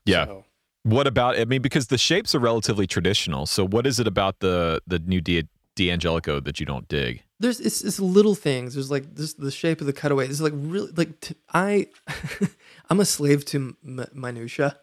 Yeah. 0.04 0.26
So, 0.26 0.44
What 0.84 1.06
about? 1.06 1.38
I 1.38 1.44
mean, 1.44 1.62
because 1.62 1.88
the 1.88 1.98
shapes 1.98 2.34
are 2.34 2.38
relatively 2.38 2.86
traditional. 2.86 3.46
So, 3.46 3.66
what 3.66 3.86
is 3.86 3.98
it 3.98 4.06
about 4.06 4.40
the 4.40 4.80
the 4.86 4.98
new 5.00 5.20
D- 5.20 5.48
D'Angelico 5.76 6.42
that 6.44 6.60
you 6.60 6.66
don't 6.66 6.88
dig? 6.88 7.22
There's 7.42 7.60
it's, 7.60 7.82
it's 7.84 8.00
little 8.00 8.34
things. 8.34 8.74
There's 8.74 8.90
like 8.90 9.14
this 9.14 9.34
the 9.34 9.50
shape 9.50 9.80
of 9.80 9.86
the 9.86 9.92
cutaway. 9.92 10.26
It's 10.28 10.40
like 10.40 10.54
really 10.56 10.92
like 10.96 11.20
t- 11.20 11.34
I 11.52 11.88
I'm 12.90 13.00
a 13.00 13.04
slave 13.04 13.44
to 13.46 13.76
m- 13.84 14.06
minutia. 14.12 14.78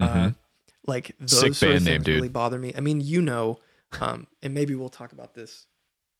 Uh, 0.00 0.08
Mhm. 0.08 0.34
like 0.86 1.14
those 1.20 1.40
Sick 1.40 1.54
sort 1.54 1.72
of 1.76 1.82
name, 1.84 1.94
things 1.96 2.04
dude. 2.04 2.14
really 2.16 2.28
bother 2.28 2.58
me. 2.58 2.72
I 2.76 2.80
mean, 2.80 3.00
you 3.00 3.20
know, 3.20 3.58
um, 4.00 4.26
and 4.42 4.54
maybe 4.54 4.74
we'll 4.74 4.88
talk 4.88 5.12
about 5.12 5.34
this 5.34 5.66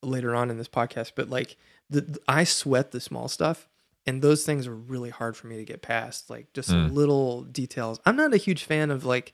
later 0.02 0.34
on 0.34 0.50
in 0.50 0.58
this 0.58 0.68
podcast. 0.68 1.12
But 1.16 1.30
like 1.30 1.56
the, 1.88 2.02
the- 2.02 2.20
I 2.28 2.44
sweat 2.44 2.90
the 2.92 3.00
small 3.00 3.28
stuff, 3.28 3.68
and 4.06 4.20
those 4.22 4.44
things 4.44 4.66
are 4.66 4.74
really 4.74 5.10
hard 5.10 5.36
for 5.36 5.46
me 5.46 5.56
to 5.56 5.64
get 5.64 5.80
past. 5.82 6.28
Like 6.28 6.52
just 6.52 6.70
Mm. 6.70 6.92
little 6.92 7.42
details. 7.42 8.00
I'm 8.04 8.16
not 8.16 8.34
a 8.34 8.38
huge 8.38 8.64
fan 8.64 8.90
of 8.90 9.04
like 9.04 9.32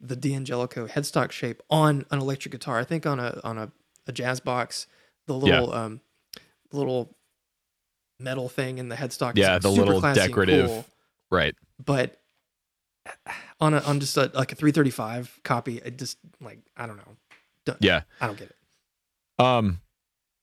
the 0.00 0.16
D'Angelico 0.16 0.88
headstock 0.88 1.30
shape 1.30 1.62
on 1.70 2.04
an 2.10 2.18
electric 2.18 2.52
guitar. 2.52 2.78
I 2.78 2.84
think 2.84 3.06
on 3.06 3.20
a 3.20 3.40
on 3.44 3.58
a, 3.58 3.70
a 4.08 4.12
jazz 4.12 4.40
box, 4.40 4.86
the 5.26 5.34
Yeah. 5.38 5.60
little 5.60 5.72
um 5.74 6.00
little 6.72 7.16
metal 8.20 8.48
thing 8.48 8.78
in 8.78 8.88
the 8.88 8.96
headstock. 8.96 9.32
Yeah, 9.36 9.58
the 9.58 9.70
little 9.70 10.00
decorative- 10.00 10.66
cool, 10.68 10.86
Right. 11.30 11.54
but 11.84 12.20
on 13.60 13.74
a 13.74 13.80
on 13.80 14.00
just 14.00 14.16
a, 14.16 14.30
like 14.34 14.52
a 14.52 14.54
335 14.54 15.40
copy, 15.44 15.78
it 15.78 15.98
just 15.98 16.18
like 16.40 16.58
I 16.76 16.86
don't 16.86 16.96
know. 16.96 17.16
Don't- 17.66 17.78
Yeah. 17.82 18.02
I 18.20 18.26
don't 18.26 18.38
get 18.38 18.50
it. 18.50 19.44
Um, 19.44 19.80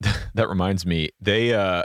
that 0.33 0.49
reminds 0.49 0.85
me, 0.85 1.09
they 1.19 1.53
uh, 1.53 1.83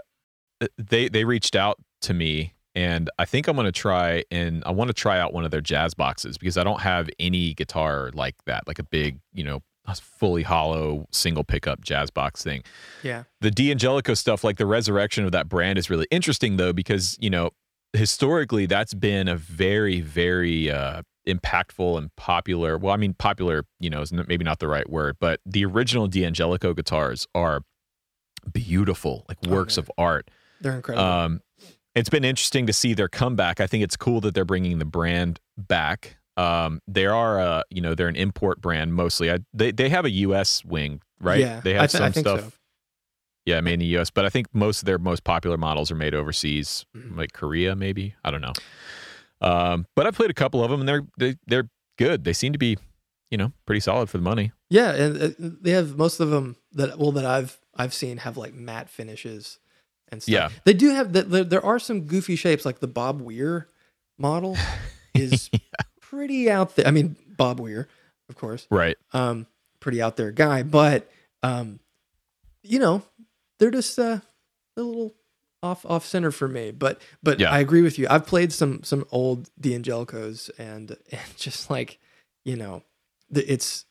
they 0.79 1.09
they 1.09 1.25
reached 1.25 1.55
out 1.55 1.79
to 2.03 2.15
me, 2.15 2.55
and 2.75 3.11
I 3.19 3.25
think 3.27 3.47
I'm 3.47 3.57
gonna 3.57 3.73
try 3.73 4.25
and 4.31 4.63
I 4.67 4.71
want 4.71 4.89
to 4.89 4.95
try 4.95 5.19
out 5.19 5.33
one 5.33 5.45
of 5.45 5.51
their 5.51 5.61
jazz 5.61 5.95
boxes 5.95 6.37
because 6.39 6.57
I 6.57 6.65
don't 6.65 6.81
have 6.81 7.09
any 7.19 7.55
guitar 7.55 8.11
like 8.15 8.35
that, 8.47 8.67
like 8.67 8.79
a 8.79 8.83
big, 8.85 9.21
you 9.33 9.45
know, 9.45 9.63
fully 9.95 10.43
hollow 10.43 11.07
single 11.13 11.45
pickup 11.45 11.83
jazz 11.83 12.11
box 12.11 12.43
thing. 12.43 12.63
Yeah. 13.03 13.25
The 13.41 13.51
D'Angelico 13.51 14.17
stuff, 14.17 14.43
like 14.45 14.57
the 14.59 14.67
resurrection 14.67 15.25
of 15.25 15.33
that 15.33 15.49
brand, 15.49 15.79
is 15.79 15.89
really 15.91 16.07
interesting 16.11 16.57
though 16.57 16.73
because 16.73 17.17
you 17.21 17.31
know 17.31 17.51
historically 17.93 18.67
that's 18.67 18.93
been 18.95 19.29
a 19.29 19.37
very 19.37 20.01
very 20.01 20.71
uh 20.71 21.01
impactful 21.27 21.97
and 21.99 22.15
popular 22.17 22.77
well 22.79 22.93
i 22.93 22.97
mean 22.97 23.15
popular 23.15 23.65
you 23.81 23.89
know 23.91 24.01
is 24.01 24.13
maybe 24.13 24.45
not 24.45 24.59
the 24.59 24.69
right 24.69 24.89
word 24.91 25.17
but 25.19 25.41
the 25.47 25.65
original 25.65 26.07
d'angelico 26.07 26.75
guitars 26.75 27.27
are 27.35 27.63
beautiful 28.53 29.25
like 29.29 29.39
Oh, 29.47 29.51
works 29.51 29.77
man. 29.77 29.85
of 29.85 29.91
art 29.99 30.31
They're 30.61 30.75
incredible. 30.77 31.05
um 31.07 31.41
it's 31.95 32.11
been 32.11 32.25
interesting 32.25 32.67
to 32.67 32.73
see 32.73 32.93
their 32.95 33.09
comeback 33.09 33.61
i 33.61 33.67
think 33.67 33.83
it's 33.83 33.97
cool 33.97 34.21
that 34.23 34.35
they're 34.35 34.45
bringing 34.45 34.79
the 34.79 34.85
brand 34.85 35.41
back 35.57 36.19
um 36.37 36.81
they 36.87 37.07
are 37.07 37.41
uh 37.41 37.63
you 37.71 37.81
know 37.81 37.95
they're 37.95 38.09
an 38.09 38.17
import 38.17 38.61
brand 38.61 38.93
mostly 38.95 39.31
I, 39.31 39.39
they, 39.55 39.71
they 39.73 39.89
have 39.89 40.05
a 40.05 40.11
us 40.11 40.65
wing 40.65 41.01
right 41.21 41.41
Yeah, 41.41 41.61
they 41.61 41.73
I 41.79 41.83
have 41.83 41.85
I 41.85 41.87
some 41.99 42.13
think 42.13 42.27
stuff 42.27 42.41
so. 42.41 42.53
yeah, 43.47 43.61
made 43.61 43.75
in 43.75 43.81
the 43.81 43.87
U.S., 43.87 44.11
but 44.11 44.25
I 44.25 44.29
think 44.29 44.47
most 44.53 44.81
of 44.81 44.87
their 44.87 44.99
most 44.99 45.23
popular 45.25 45.57
models 45.57 45.91
are 45.93 45.95
made 45.95 46.15
overseas, 46.15 46.85
Mhm. 46.97 47.17
like 47.17 47.33
Korea, 47.33 47.77
maybe. 47.77 48.15
I 48.25 48.31
don't 48.33 48.41
know. 48.41 48.53
Um, 49.41 49.87
but 49.95 50.05
I 50.07 50.11
played 50.11 50.31
a 50.31 50.35
couple 50.35 50.65
of 50.65 50.71
them, 50.71 50.81
and 50.81 50.89
they're 50.89 51.07
they, 51.19 51.37
they're 51.47 51.69
good. 51.97 52.25
They 52.25 52.33
seem 52.33 52.53
to 52.55 52.59
be, 52.59 52.77
you 53.31 53.39
know, 53.39 53.53
pretty 53.65 53.81
solid 53.81 54.11
for 54.11 54.19
the 54.19 54.25
money. 54.25 54.51
Yeah, 54.69 54.93
and 54.95 55.23
uh, 55.23 55.29
they 55.39 55.71
have 55.71 55.97
most 55.97 56.19
of 56.21 56.31
them 56.31 56.57
that 56.73 56.99
well 56.99 57.13
that 57.13 57.25
I've 57.25 57.59
I've 57.77 57.95
seen 57.95 58.17
have 58.19 58.37
like 58.37 58.53
matte 58.55 58.89
finishes 58.91 59.59
and 60.09 60.23
stuff. 60.23 60.33
Yeah. 60.33 60.49
they 60.65 60.73
do 60.75 60.91
have 60.91 61.13
that. 61.13 61.31
There, 61.31 61.45
there 61.45 61.65
are 61.65 61.79
some 61.79 62.01
goofy 62.03 62.35
shapes 62.37 62.65
like 62.65 62.81
the 62.81 62.89
Bob 62.89 63.21
Weir 63.21 63.69
model 64.19 64.57
is 65.15 65.51
pretty 66.11 66.51
out 66.51 66.77
there. 66.77 66.87
I 66.87 66.91
mean 66.91 67.17
Bob 67.37 67.61
Weir, 67.61 67.89
of 68.29 68.37
course, 68.37 68.67
Right. 68.71 68.97
um, 69.13 69.47
pretty 69.81 70.01
out 70.03 70.17
there 70.17 70.31
guy, 70.33 70.63
but 70.63 71.11
um, 71.43 71.81
you 72.63 72.79
know 72.79 73.03
they're 73.59 73.71
just 73.71 73.99
uh, 73.99 74.21
a 74.77 74.83
little 74.83 75.15
off 75.63 75.85
off 75.87 76.05
center 76.07 76.31
for 76.31 76.49
me. 76.49 76.71
But 76.71 77.01
but 77.23 77.41
Yeah. 77.41 77.51
I 77.51 77.61
agree 77.61 77.83
with 77.83 77.99
you. 77.99 78.07
I've 78.11 78.27
played 78.27 78.53
some 78.53 78.83
some 78.83 79.07
old 79.11 79.51
D'Angelicos 79.61 80.51
and 80.59 80.91
and 81.11 81.37
just 81.37 81.71
like 81.71 81.99
you 82.45 82.57
know 82.57 82.83
the, 83.31 83.51
it's 83.53 83.85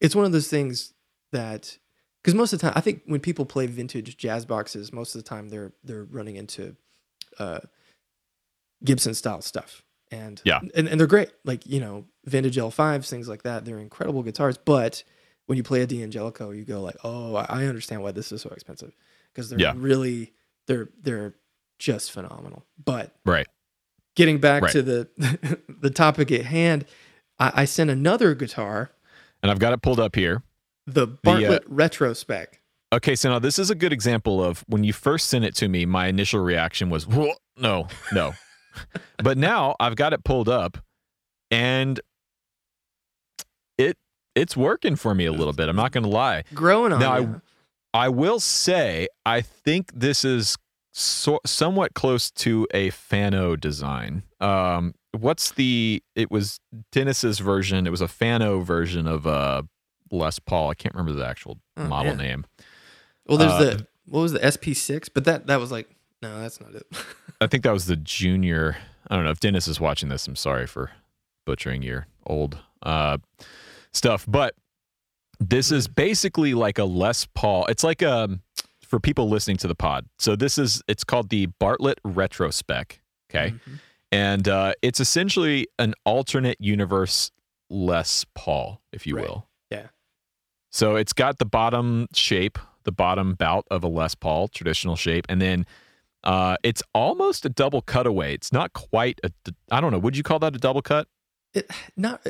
it's 0.00 0.14
one 0.16 0.24
of 0.24 0.32
those 0.32 0.48
things 0.48 0.92
that 1.32 1.78
because 2.22 2.34
most 2.34 2.52
of 2.52 2.58
the 2.60 2.66
time 2.66 2.72
I 2.76 2.80
think 2.80 3.02
when 3.06 3.20
people 3.20 3.44
play 3.46 3.66
vintage 3.66 4.16
jazz 4.16 4.44
boxes, 4.44 4.92
most 4.92 5.14
of 5.14 5.22
the 5.22 5.28
time 5.28 5.48
they're 5.48 5.72
they're 5.84 6.04
running 6.04 6.36
into 6.36 6.76
uh, 7.38 7.60
Gibson 8.84 9.14
style 9.14 9.42
stuff. 9.42 9.82
And, 10.10 10.40
Yeah. 10.44 10.60
and 10.74 10.88
and 10.88 10.98
they're 11.00 11.06
great. 11.06 11.30
Like, 11.44 11.66
you 11.66 11.78
know, 11.80 12.06
vintage 12.24 12.56
L5s, 12.56 13.08
things 13.08 13.28
like 13.28 13.42
that. 13.44 13.64
They're 13.64 13.78
incredible 13.78 14.22
guitars. 14.22 14.58
But 14.58 15.04
when 15.46 15.56
you 15.56 15.62
play 15.62 15.82
a 15.82 15.86
D'Angelico, 15.86 16.56
you 16.56 16.64
go 16.64 16.80
like, 16.80 16.96
oh, 17.04 17.36
I 17.36 17.66
understand 17.66 18.02
why 18.02 18.12
this 18.12 18.32
is 18.32 18.42
so 18.42 18.50
expensive. 18.50 18.92
Because 19.32 19.50
they're 19.50 19.58
Yeah. 19.60 19.72
really 19.76 20.32
they're 20.66 20.88
they're 21.00 21.34
just 21.78 22.10
phenomenal. 22.12 22.66
But 22.84 23.14
Right. 23.24 23.46
getting 24.16 24.38
back 24.38 24.62
Right. 24.64 24.72
to 24.72 24.82
the 24.82 25.60
the 25.68 25.90
topic 25.90 26.30
at 26.32 26.44
hand, 26.46 26.86
I, 27.38 27.62
I 27.62 27.64
sent 27.64 27.90
another 27.90 28.34
guitar, 28.34 28.90
And 29.42 29.50
I've 29.50 29.58
got 29.60 29.72
it 29.72 29.80
pulled 29.82 30.00
up 30.00 30.14
here. 30.16 30.42
the 30.86 31.06
Bartlett 31.06 31.62
uh, 31.64 31.68
Retro 31.68 32.12
Spec. 32.14 32.60
Okay, 32.92 33.14
so 33.14 33.30
now 33.30 33.38
this 33.38 33.58
is 33.60 33.70
a 33.70 33.76
good 33.76 33.92
example 33.92 34.42
of 34.42 34.64
when 34.66 34.82
you 34.82 34.92
first 34.92 35.28
sent 35.28 35.44
it 35.44 35.54
to 35.56 35.68
me, 35.68 35.86
my 35.86 36.08
initial 36.08 36.40
reaction 36.40 36.90
was, 36.90 37.06
"Whoa, 37.06 37.32
no, 37.56 37.86
no. 38.12 38.32
but 39.22 39.36
now 39.38 39.74
I've 39.80 39.96
got 39.96 40.12
it 40.12 40.24
pulled 40.24 40.48
up 40.48 40.78
and 41.50 42.00
it 43.78 43.96
it's 44.34 44.56
working 44.56 44.96
for 44.96 45.14
me 45.14 45.26
a 45.26 45.32
little 45.32 45.52
bit. 45.52 45.68
I'm 45.68 45.76
not 45.76 45.92
going 45.92 46.04
to 46.04 46.10
lie. 46.10 46.44
Growing 46.54 46.92
on 46.92 47.00
Now, 47.00 47.12
I- 47.16 47.28
I 47.92 48.08
will 48.08 48.38
say, 48.38 49.08
I 49.26 49.40
think 49.40 49.90
this 49.92 50.24
is 50.24 50.56
so, 50.92 51.40
somewhat 51.44 51.94
close 51.94 52.30
to 52.32 52.68
a 52.72 52.90
Fano 52.90 53.56
design. 53.56 54.22
Um, 54.40 54.94
what's 55.18 55.50
the? 55.50 56.00
It 56.14 56.30
was 56.30 56.60
Dennis's 56.92 57.40
version. 57.40 57.88
It 57.88 57.90
was 57.90 58.00
a 58.00 58.06
Fano 58.06 58.60
version 58.60 59.08
of 59.08 59.26
uh, 59.26 59.62
Les 60.12 60.38
Paul. 60.38 60.70
I 60.70 60.74
can't 60.74 60.94
remember 60.94 61.18
the 61.18 61.26
actual 61.26 61.58
Oh, 61.76 61.88
model 61.88 62.14
man. 62.14 62.18
name. 62.18 62.46
Well, 63.26 63.38
there's 63.38 63.52
uh, 63.52 63.58
the 63.58 63.86
what 64.06 64.20
was 64.20 64.32
the 64.32 64.38
SP6, 64.40 65.08
but 65.12 65.24
that 65.24 65.48
that 65.48 65.58
was 65.58 65.72
like 65.72 65.88
no, 66.22 66.38
that's 66.40 66.60
not 66.60 66.72
it. 66.76 66.86
I 67.40 67.46
think 67.46 67.64
that 67.64 67.72
was 67.72 67.86
the 67.86 67.96
junior. 67.96 68.76
I 69.08 69.16
don't 69.16 69.24
know 69.24 69.30
if 69.30 69.40
Dennis 69.40 69.66
is 69.68 69.80
watching 69.80 70.08
this. 70.08 70.26
I'm 70.26 70.36
sorry 70.36 70.66
for 70.66 70.90
butchering 71.46 71.82
your 71.82 72.06
old 72.26 72.58
uh, 72.82 73.18
stuff, 73.92 74.24
but 74.28 74.54
this 75.38 75.72
is 75.72 75.88
basically 75.88 76.54
like 76.54 76.78
a 76.78 76.84
Les 76.84 77.26
Paul. 77.34 77.66
It's 77.66 77.82
like 77.84 78.02
a 78.02 78.38
for 78.82 79.00
people 79.00 79.28
listening 79.28 79.56
to 79.58 79.68
the 79.68 79.74
pod. 79.74 80.06
So 80.18 80.36
this 80.36 80.58
is 80.58 80.82
it's 80.88 81.04
called 81.04 81.30
the 81.30 81.46
Bartlett 81.46 81.98
Retro 82.04 82.50
Spec. 82.50 83.00
Okay, 83.30 83.50
Mhm. 83.52 83.78
and 84.12 84.48
uh, 84.48 84.72
it's 84.82 85.00
essentially 85.00 85.66
an 85.78 85.94
alternate 86.04 86.56
universe 86.60 87.30
Les 87.70 88.26
Paul, 88.34 88.80
if 88.92 89.06
you 89.06 89.16
Right. 89.16 89.24
will. 89.28 89.46
Yeah. 89.70 89.86
So 90.72 90.96
it's 90.96 91.12
got 91.12 91.38
the 91.38 91.44
bottom 91.46 92.08
shape, 92.12 92.58
the 92.84 92.92
bottom 92.92 93.34
bout 93.34 93.66
of 93.70 93.82
a 93.84 93.88
Les 93.88 94.14
Paul 94.16 94.48
traditional 94.48 94.96
shape, 94.96 95.24
and 95.28 95.40
then 95.40 95.64
uh, 96.24 96.56
it's 96.62 96.82
almost 96.94 97.44
a 97.44 97.48
double 97.48 97.82
cutaway. 97.82 98.34
It's 98.34 98.52
not 98.52 98.72
quite 98.72 99.20
a. 99.24 99.30
I 99.70 99.80
don't 99.80 99.92
know. 99.92 99.98
Would 99.98 100.16
you 100.16 100.22
call 100.22 100.38
that 100.40 100.54
a 100.54 100.58
double 100.58 100.82
cut? 100.82 101.08
It, 101.54 101.70
not 101.96 102.24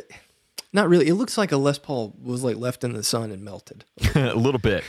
not 0.72 0.88
really. 0.88 1.08
It 1.08 1.14
looks 1.14 1.36
like 1.36 1.52
a 1.52 1.56
Les 1.56 1.78
Paul 1.78 2.14
was 2.20 2.44
like 2.44 2.56
left 2.56 2.84
in 2.84 2.92
the 2.92 3.02
sun 3.02 3.32
and 3.32 3.42
melted. 3.44 3.84
a 4.14 4.34
little 4.34 4.60
bit. 4.60 4.84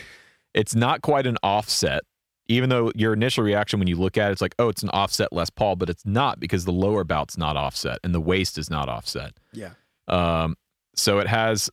It's 0.54 0.76
not 0.76 1.02
quite 1.02 1.26
an 1.26 1.38
offset, 1.44 2.04
even 2.48 2.70
though 2.70 2.92
your 2.94 3.14
initial 3.14 3.44
reaction 3.44 3.80
when 3.80 3.88
you 3.88 3.96
look 3.96 4.18
at 4.18 4.30
it, 4.30 4.34
it's 4.34 4.42
like, 4.42 4.56
oh, 4.60 4.70
it's 4.70 4.84
an 4.84 4.90
offset 4.90 5.32
Les 5.32 5.50
Paul, 5.50 5.78
but 5.78 5.90
it's 5.90 6.06
not 6.06 6.40
because 6.40 6.66
the 6.66 6.74
lower 6.74 7.04
bout's 7.04 7.38
not 7.38 7.56
offset 7.56 8.00
and 8.04 8.14
the 8.14 8.20
waist 8.20 8.58
is 8.58 8.70
not 8.70 8.90
offset. 8.90 9.34
Yeah. 9.54 9.72
Um, 10.08 10.58
so 10.96 11.20
it 11.20 11.28
has, 11.28 11.70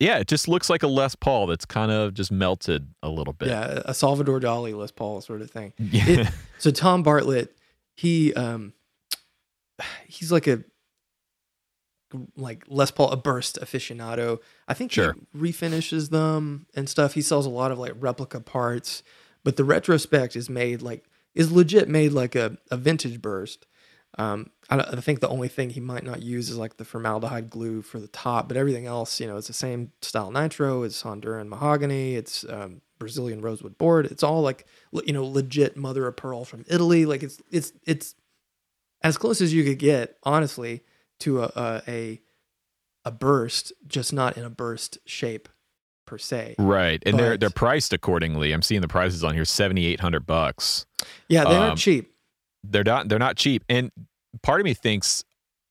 yeah, 0.00 0.18
it 0.18 0.26
just 0.28 0.48
looks 0.48 0.68
like 0.68 0.82
a 0.82 0.86
Les 0.88 1.14
Paul 1.14 1.46
that's 1.46 1.64
kind 1.64 1.90
of 1.90 2.14
just 2.14 2.30
melted 2.32 2.88
a 3.02 3.08
little 3.08 3.32
bit. 3.32 3.48
Yeah, 3.48 3.82
a 3.84 3.94
Salvador 3.94 4.40
Dali 4.40 4.76
Les 4.76 4.90
Paul 4.90 5.20
sort 5.20 5.40
of 5.42 5.50
thing. 5.50 5.72
Yeah. 5.78 6.08
It- 6.08 6.28
So 6.58 6.70
Tom 6.70 7.02
Bartlett, 7.02 7.56
he 7.94 8.32
um 8.34 8.72
he's 10.06 10.32
like 10.32 10.46
a 10.46 10.64
like 12.36 12.64
Les 12.68 12.90
Paul 12.90 13.10
a 13.10 13.16
burst 13.16 13.58
aficionado. 13.60 14.38
I 14.68 14.74
think 14.74 14.92
Sure. 14.92 15.14
he 15.32 15.38
refinishes 15.38 16.10
them 16.10 16.66
and 16.74 16.88
stuff. 16.88 17.14
He 17.14 17.22
sells 17.22 17.44
a 17.46 17.50
lot 17.50 17.72
of 17.72 17.78
like 17.78 17.92
replica 17.98 18.40
parts, 18.40 19.02
but 19.42 19.56
the 19.56 19.64
Retro 19.64 19.96
Spec 19.96 20.36
is 20.36 20.48
made 20.48 20.80
like 20.80 21.04
is 21.34 21.50
legit 21.50 21.88
made 21.88 22.12
like 22.12 22.34
a, 22.36 22.56
a 22.70 22.76
vintage 22.76 23.20
burst. 23.20 23.66
Um, 24.16 24.50
I, 24.70 24.76
don't- 24.76 24.94
I 24.96 25.00
think 25.00 25.20
the 25.20 25.28
only 25.28 25.48
thing 25.48 25.70
he 25.70 25.80
might 25.80 26.04
not 26.04 26.22
use 26.22 26.48
is 26.50 26.56
like 26.56 26.76
the 26.76 26.84
formaldehyde 26.84 27.50
glue 27.50 27.82
for 27.82 27.98
the 27.98 28.06
top, 28.08 28.46
but 28.48 28.56
everything 28.56 28.86
else, 28.86 29.18
you 29.20 29.26
know, 29.26 29.36
it's 29.36 29.48
the 29.48 29.52
same 29.52 29.90
style 30.02 30.30
nitro. 30.30 30.82
It's 30.84 31.02
Honduran 31.02 31.48
mahogany. 31.48 32.14
It's 32.14 32.44
um, 32.48 32.80
Brazilian 32.98 33.40
rosewood 33.40 33.76
board. 33.76 34.06
It's 34.06 34.22
all 34.22 34.40
like 34.42 34.66
you 35.04 35.12
know 35.12 35.24
legit 35.24 35.76
mother 35.76 36.06
of 36.06 36.16
pearl 36.16 36.44
from 36.44 36.64
Italy. 36.68 37.06
Like 37.06 37.22
it's 37.24 37.40
it's 37.50 37.72
it's 37.86 38.14
as 39.02 39.18
close 39.18 39.40
as 39.40 39.52
you 39.52 39.64
could 39.64 39.78
get, 39.80 40.16
honestly, 40.22 40.84
to 41.20 41.42
a 41.42 41.50
a 41.56 41.82
a, 41.88 42.20
a 43.04 43.10
burst, 43.10 43.72
just 43.86 44.12
not 44.12 44.36
in 44.38 44.44
a 44.44 44.50
burst 44.50 44.98
shape 45.06 45.48
per 46.06 46.18
se. 46.18 46.54
Right. 46.58 47.02
And 47.04 47.18
they're 47.18 47.36
they're 47.36 47.50
priced 47.50 47.92
accordingly. 47.92 48.52
I'm 48.52 48.62
seeing 48.62 48.80
the 48.80 48.88
prices 48.88 49.24
on 49.24 49.34
here 49.34 49.44
7800 49.44 50.24
bucks. 50.24 50.86
Yeah, 51.28 51.44
they 51.44 51.50
Um, 51.56 51.62
aren't 51.62 51.78
cheap. 51.78 52.13
They're 52.70 52.84
not 52.84 53.08
they're 53.08 53.18
not 53.18 53.36
cheap. 53.36 53.64
And 53.68 53.90
part 54.42 54.60
of 54.60 54.64
me 54.64 54.74
thinks 54.74 55.24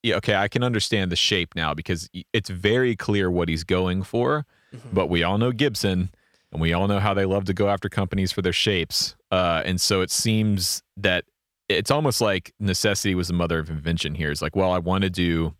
yeah, 0.03 0.15
okay, 0.17 0.35
I 0.35 0.47
can 0.49 0.63
understand 0.63 1.11
the 1.11 1.15
shape 1.15 1.55
now 1.55 1.73
because 1.73 2.09
it's 2.33 2.49
very 2.49 2.93
clear 2.95 3.31
what 3.31 3.47
he's 3.47 3.63
going 3.63 4.03
for. 4.03 4.45
Mhm. 4.73 4.93
But 4.93 5.07
we 5.07 5.23
all 5.23 5.37
know 5.37 5.51
Gibson 5.53 6.11
and 6.51 6.61
we 6.61 6.73
all 6.73 6.87
know 6.89 6.99
how 6.99 7.13
they 7.13 7.23
love 7.25 7.45
to 7.45 7.53
go 7.53 7.69
after 7.69 7.87
companies 7.87 8.31
for 8.33 8.41
their 8.41 8.51
shapes. 8.53 9.15
Uh, 9.31 9.61
and 9.65 9.79
so 9.79 10.01
it 10.01 10.11
seems 10.11 10.83
that 10.97 11.23
it's 11.69 11.89
almost 11.89 12.19
like 12.19 12.53
necessity 12.59 13.15
was 13.15 13.29
the 13.29 13.33
mother 13.33 13.59
of 13.59 13.69
invention 13.69 14.13
here. 14.15 14.29
It's 14.29 14.41
like, 14.41 14.55
well, 14.57 14.71
I 14.73 14.79
want 14.79 15.03
to 15.05 15.09
do 15.09 15.55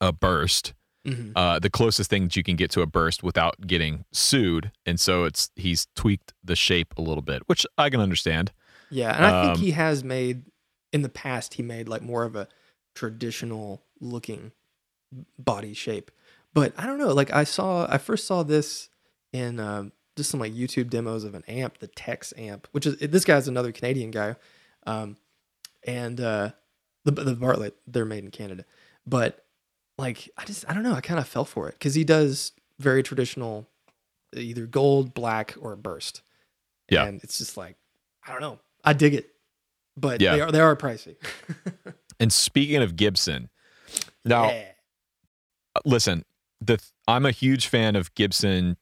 a 0.00 0.10
burst, 0.10 0.72
Mhm. 1.06 1.32
uh, 1.36 1.58
the 1.58 1.68
closest 1.70 2.08
thing 2.08 2.24
that 2.24 2.36
you 2.36 2.42
can 2.42 2.56
get 2.56 2.70
to 2.72 2.80
a 2.80 2.86
burst 2.86 3.22
without 3.22 3.66
getting 3.66 4.06
sued. 4.10 4.72
And 4.86 4.98
so 4.98 5.24
it's 5.24 5.50
he's 5.54 5.86
tweaked 5.94 6.32
the 6.42 6.56
shape 6.56 6.94
a 6.96 7.02
little 7.02 7.22
bit, 7.22 7.42
which 7.46 7.66
I 7.76 7.90
can 7.90 8.00
understand. 8.00 8.52
Yeah, 8.90 9.14
and 9.14 9.24
I 9.24 9.42
think 9.42 9.56
Um, 9.56 9.62
he 9.62 9.70
has 9.72 10.02
made 10.04 10.44
in 10.92 11.02
the 11.02 11.08
past 11.08 11.54
he 11.54 11.62
made 11.62 11.88
like 11.88 12.02
more 12.02 12.24
of 12.24 12.34
a 12.36 12.48
traditional 12.94 13.82
looking 14.00 14.52
body 15.38 15.74
shape. 15.74 16.10
But 16.52 16.72
I 16.76 16.86
don't 16.86 16.98
know, 16.98 17.12
like 17.12 17.32
I 17.32 17.44
saw 17.44 17.86
I 17.90 17.98
first 17.98 18.26
saw 18.26 18.42
this 18.42 18.88
in 19.32 19.60
um, 19.60 19.92
just 20.16 20.30
some 20.30 20.40
like 20.40 20.52
YouTube 20.52 20.90
demos 20.90 21.24
of 21.24 21.34
an 21.34 21.44
amp, 21.46 21.78
the 21.78 21.86
Tex 21.86 22.34
amp, 22.36 22.66
which 22.72 22.86
is 22.86 22.96
this 22.98 23.24
guy's 23.24 23.48
another 23.48 23.72
Canadian 23.72 24.10
guy. 24.10 24.36
Um 24.86 25.16
and 25.86 26.20
uh 26.20 26.50
the 27.04 27.12
the 27.12 27.34
Bartlett 27.34 27.76
they're 27.86 28.04
made 28.04 28.24
in 28.24 28.30
Canada. 28.30 28.64
But 29.06 29.44
like 29.98 30.28
I 30.36 30.44
just 30.44 30.68
I 30.68 30.74
don't 30.74 30.82
know, 30.82 30.94
I 30.94 31.00
kind 31.00 31.20
of 31.20 31.28
fell 31.28 31.44
for 31.44 31.68
it 31.68 31.78
cuz 31.78 31.94
he 31.94 32.04
does 32.04 32.52
very 32.78 33.02
traditional 33.02 33.68
either 34.36 34.66
gold, 34.66 35.14
black 35.14 35.54
or 35.60 35.76
burst. 35.76 36.22
Yeah. 36.88 37.04
And 37.04 37.22
it's 37.22 37.38
just 37.38 37.56
like 37.56 37.76
I 38.26 38.32
don't 38.32 38.40
know. 38.40 38.58
I 38.84 38.92
dig 38.92 39.14
it. 39.14 39.30
But 39.96 40.20
Yeah. 40.20 40.34
they 40.36 40.40
are 40.40 40.52
they 40.52 40.60
are 40.60 40.76
pricey. 40.76 41.16
And 42.20 42.30
speaking 42.30 42.82
of 42.82 42.96
Gibson, 42.96 43.48
now 44.26 44.50
Yeah. 44.50 44.64
Uh, 45.74 45.80
listen, 45.86 46.24
the 46.60 46.78
I'm 47.08 47.24
a 47.24 47.30
huge 47.30 47.66
fan 47.68 47.96
of 47.96 48.14
Gibson 48.14 48.76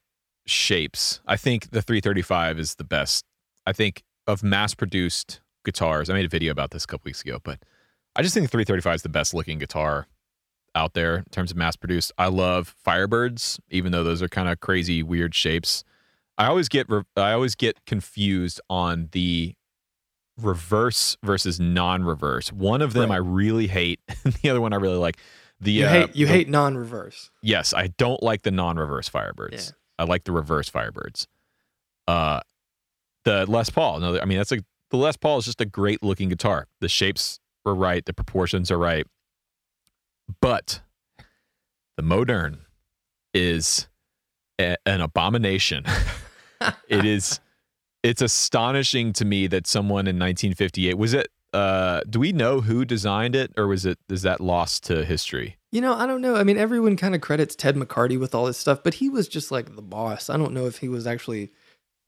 shapes. 0.46 1.20
I 1.26 1.36
think 1.36 1.70
the 1.70 1.82
335 1.82 2.58
is 2.58 2.74
the 2.76 2.84
best. 2.84 3.24
I 3.66 3.72
think 3.72 4.02
of 4.26 4.42
mass-produced 4.42 5.40
guitars. 5.64 6.10
I 6.10 6.14
made 6.14 6.24
a 6.24 6.28
video 6.28 6.50
about 6.50 6.70
this 6.72 6.84
a 6.84 6.86
couple 6.86 7.04
weeks 7.08 7.20
ago, 7.22 7.38
but 7.44 7.60
I 8.16 8.22
just 8.22 8.34
think 8.34 8.44
the 8.46 8.50
335 8.50 8.94
is 8.96 9.02
the 9.02 9.08
best 9.08 9.34
looking 9.34 9.58
guitar 9.58 10.06
out 10.74 10.94
there 10.94 11.18
in 11.18 11.24
terms 11.30 11.50
of 11.50 11.56
mass-produced. 11.56 12.10
I 12.18 12.26
love 12.28 12.74
Firebirds, 12.86 13.60
even 13.70 13.92
though 13.92 14.02
those 14.04 14.22
are 14.22 14.28
kind 14.28 14.48
of 14.48 14.60
crazy, 14.60 15.02
weird 15.02 15.34
shapes. 15.34 15.84
I 16.36 16.46
always 16.46 16.68
get 16.68 16.88
re- 16.88 17.02
I 17.16 17.32
always 17.32 17.54
get 17.54 17.84
confused 17.86 18.60
on 18.70 19.08
the 19.12 19.54
reverse 20.40 21.16
versus 21.22 21.58
non-reverse. 21.60 22.52
One 22.52 22.82
of 22.82 22.92
them 22.92 23.10
Right. 23.10 23.16
I 23.16 23.18
really 23.18 23.66
hate, 23.66 24.00
and 24.24 24.32
the 24.34 24.50
other 24.50 24.60
one 24.60 24.72
I 24.72 24.76
really 24.76 24.96
like. 24.96 25.18
The 25.60 25.72
You 25.72 25.86
uh, 25.86 25.88
hate 25.90 26.16
you 26.16 26.26
the- 26.26 26.32
hate 26.32 26.48
non-reverse. 26.48 27.30
Yes, 27.42 27.74
I 27.74 27.88
don't 27.88 28.22
like 28.22 28.42
the 28.42 28.50
non-reverse 28.52 29.08
Firebirds. 29.10 29.70
Yeah. 29.70 29.74
I 29.98 30.04
like 30.04 30.24
the 30.24 30.32
reverse 30.32 30.70
Firebirds. 30.70 31.26
Uh, 32.06 32.40
the 33.24 33.44
Les 33.50 33.68
Paul. 33.68 33.98
No, 34.00 34.18
I 34.20 34.24
mean 34.24 34.38
that's 34.38 34.52
a 34.52 34.58
the 34.90 34.96
Les 34.96 35.16
Paul 35.16 35.38
is 35.38 35.44
just 35.46 35.60
a 35.60 35.66
great 35.66 36.02
looking 36.02 36.28
guitar. 36.28 36.66
The 36.80 36.88
shapes 36.88 37.40
were 37.64 37.74
right, 37.74 38.04
the 38.04 38.12
proportions 38.14 38.70
are 38.70 38.78
right, 38.78 39.06
but 40.40 40.80
the 41.96 42.02
Modern 42.02 42.60
is 43.34 43.88
a- 44.60 44.76
an 44.86 45.00
abomination. 45.00 45.84
it 46.88 47.04
is. 47.04 47.40
It's 48.02 48.22
astonishing 48.22 49.12
to 49.14 49.24
me 49.24 49.46
that 49.48 49.66
someone 49.66 50.06
in 50.06 50.16
1958 50.16 50.94
was 50.96 51.14
it. 51.14 51.28
Uh, 51.52 52.02
do 52.08 52.20
we 52.20 52.30
know 52.32 52.60
who 52.60 52.84
designed 52.84 53.34
it, 53.34 53.52
or 53.56 53.66
was 53.66 53.86
it 53.86 53.98
is 54.08 54.22
that 54.22 54.40
lost 54.40 54.84
to 54.84 55.04
history? 55.04 55.56
You 55.72 55.80
know, 55.80 55.94
I 55.94 56.06
don't 56.06 56.20
know. 56.20 56.36
I 56.36 56.44
mean, 56.44 56.58
everyone 56.58 56.96
kind 56.96 57.14
of 57.14 57.20
credits 57.22 57.56
Ted 57.56 57.74
McCarty 57.74 58.18
with 58.20 58.34
all 58.34 58.44
this 58.46 58.58
stuff, 58.58 58.82
but 58.84 58.94
he 58.94 59.08
was 59.08 59.28
just 59.28 59.50
like 59.50 59.74
the 59.74 59.82
boss. 59.82 60.28
I 60.30 60.36
don't 60.36 60.52
know 60.52 60.66
if 60.66 60.78
he 60.78 60.88
was 60.88 61.06
actually 61.06 61.50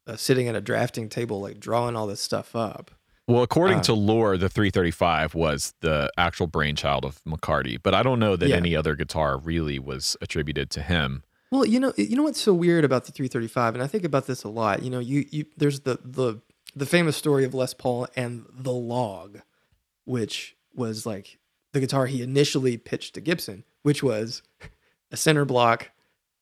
uh, 0.07 0.16
sitting 0.16 0.46
at 0.48 0.55
a 0.55 0.61
drafting 0.61 1.09
table, 1.09 1.40
like 1.40 1.59
drawing 1.59 1.96
all 1.96 2.07
this 2.07 2.20
stuff 2.20 2.55
up. 2.55 2.90
Well, 3.26 3.42
according 3.42 3.79
Uh, 3.79 3.83
to 3.85 3.94
lore, 3.94 4.37
the 4.37 4.48
335 4.48 5.35
was 5.35 5.72
the 5.81 6.11
actual 6.18 6.46
brainchild 6.46 7.05
of 7.05 7.20
McCarty, 7.24 7.79
but 7.83 7.94
I 7.94 8.03
don't 8.03 8.18
know 8.18 8.37
that 8.37 8.48
Yeah. 8.48 8.57
any 8.57 8.76
other 8.76 8.94
guitar 8.94 9.38
really 9.38 9.79
was 9.79 10.16
attributed 10.20 10.68
to 10.70 10.83
him. 10.83 11.22
Well, 11.50 11.66
you 11.66 11.80
know, 11.80 11.92
you 11.96 12.16
know 12.16 12.22
what's 12.22 12.40
so 12.40 12.54
weird 12.54 12.84
about 12.84 13.04
the 13.06 13.12
335, 13.12 13.74
and 13.74 13.82
I 13.82 13.86
think 13.86 14.04
about 14.04 14.26
this 14.26 14.44
a 14.44 14.48
lot. 14.48 14.82
You 14.82 14.90
know, 14.90 15.00
you 15.00 15.26
you 15.30 15.46
there's 15.56 15.80
the 15.80 15.98
the 16.04 16.40
the 16.76 16.86
famous 16.86 17.16
story 17.16 17.44
of 17.44 17.54
Les 17.54 17.74
Paul 17.74 18.06
and 18.14 18.46
the 18.52 18.72
Log, 18.72 19.40
which 20.04 20.56
was 20.74 21.04
like 21.04 21.38
the 21.72 21.80
guitar 21.80 22.06
he 22.06 22.22
initially 22.22 22.76
pitched 22.76 23.14
to 23.14 23.20
Gibson, 23.20 23.64
which 23.82 24.02
was 24.02 24.42
a 25.10 25.16
center 25.16 25.44
block, 25.44 25.90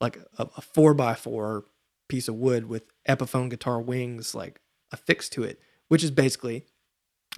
like 0.00 0.18
a, 0.36 0.48
a 0.56 0.60
four 0.60 0.92
by 0.92 1.14
four 1.14 1.64
piece 2.08 2.28
of 2.28 2.34
wood 2.34 2.68
with 2.68 2.84
Epiphone 3.08 3.48
guitar 3.48 3.80
wings 3.80 4.34
like 4.34 4.60
affixed 4.92 5.32
to 5.32 5.42
it, 5.42 5.58
which 5.88 6.04
is 6.04 6.10
basically 6.10 6.66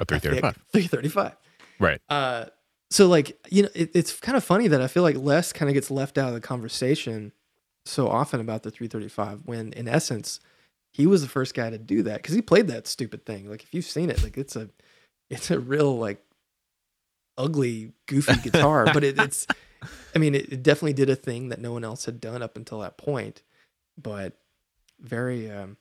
A 0.01 0.03
a 0.03 0.05
335. 0.05 0.57
335. 0.73 1.37
Right. 1.79 2.01
Uh, 2.09 2.47
so 2.91 3.07
like 3.07 3.39
you 3.49 3.63
know, 3.63 3.69
it, 3.77 3.93
it's 3.95 4.19
kind 4.19 4.37
of 4.37 4.43
funny 4.43 4.67
that 4.67 4.83
I 4.83 4.89
feel 4.89 5.05
like 5.05 5.17
Les 5.17 5.53
kind 5.53 5.69
of 5.69 5.75
gets 5.75 5.89
left 5.89 6.19
out 6.19 6.29
of 6.29 6.35
the 6.35 6.41
conversation 6.41 7.31
so 7.85 8.09
often 8.09 8.41
about 8.41 8.63
the 8.63 8.71
335 8.71 9.41
when 9.45 9.73
in 9.73 9.89
essence 9.89 10.41
he 10.93 11.07
was 11.07 11.23
the 11.23 11.29
first 11.29 11.55
guy 11.55 11.71
to 11.71 11.79
do 11.79 12.03
that 12.03 12.17
because 12.17 12.35
he 12.35 12.43
played 12.43 12.69
that 12.69 12.87
stupid 12.87 13.25
thing. 13.25 13.49
Like 13.49 13.63
if 13.63 13.73
you've 13.73 13.85
seen 13.85 14.11
it, 14.11 14.23
like 14.23 14.37
it's 14.37 14.57
a 14.57 14.69
it's 15.29 15.51
a 15.51 15.59
real 15.59 15.97
like 15.97 16.23
ugly 17.39 17.93
goofy 18.07 18.41
guitar, 18.43 18.87
but 18.93 19.05
it, 19.05 19.19
it's 19.19 19.47
I 20.15 20.19
mean 20.19 20.35
it, 20.35 20.53
it 20.53 20.63
definitely 20.63 20.93
did 20.95 21.09
a 21.11 21.17
thing 21.17 21.49
that 21.49 21.61
no 21.61 21.73
one 21.73 21.85
else 21.85 22.05
had 22.05 22.21
done 22.21 22.43
up 22.43 22.57
until 22.57 22.81
that 22.81 22.99
point. 22.99 23.43
But 23.97 24.35
very 24.99 25.51
um 25.51 25.77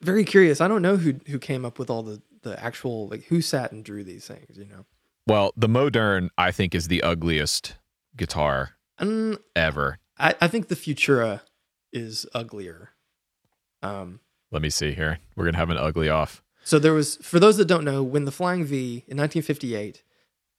very 0.00 0.24
curious. 0.24 0.60
I 0.60 0.68
don't 0.68 0.82
know 0.82 0.96
who 0.96 1.16
who 1.26 1.38
came 1.38 1.64
up 1.64 1.78
with 1.78 1.90
all 1.90 2.02
the 2.02 2.22
the 2.42 2.62
actual 2.62 3.08
like 3.08 3.24
who 3.24 3.40
sat 3.40 3.72
and 3.72 3.84
drew 3.84 4.04
these 4.04 4.26
things. 4.26 4.56
You 4.56 4.66
know. 4.66 4.84
Well, 5.26 5.52
the 5.56 5.68
Modern, 5.68 6.30
I 6.36 6.50
think, 6.50 6.74
is 6.74 6.88
the 6.88 7.02
ugliest 7.02 7.76
guitar 8.16 8.70
Um, 8.98 9.38
ever. 9.54 9.98
I, 10.22 10.34
I 10.40 10.48
think 10.48 10.68
the 10.68 10.76
Futura 10.76 11.40
is 11.92 12.26
uglier. 12.32 12.90
Um, 13.82 14.20
Let 14.50 14.62
me 14.62 14.70
see 14.70 14.92
here. 14.92 15.18
We're 15.36 15.44
going 15.44 15.54
to 15.54 15.58
have 15.58 15.70
an 15.70 15.76
ugly 15.76 16.08
off. 16.08 16.42
so 16.64 16.78
there 16.78 16.94
was, 16.94 17.16
for 17.16 17.40
those 17.40 17.56
that 17.56 17.66
don't 17.66 17.84
know, 17.84 18.02
when 18.02 18.24
the 18.24 18.32
Flying 18.32 18.64
V 18.64 19.04
in 19.08 19.18
1958, 19.18 20.02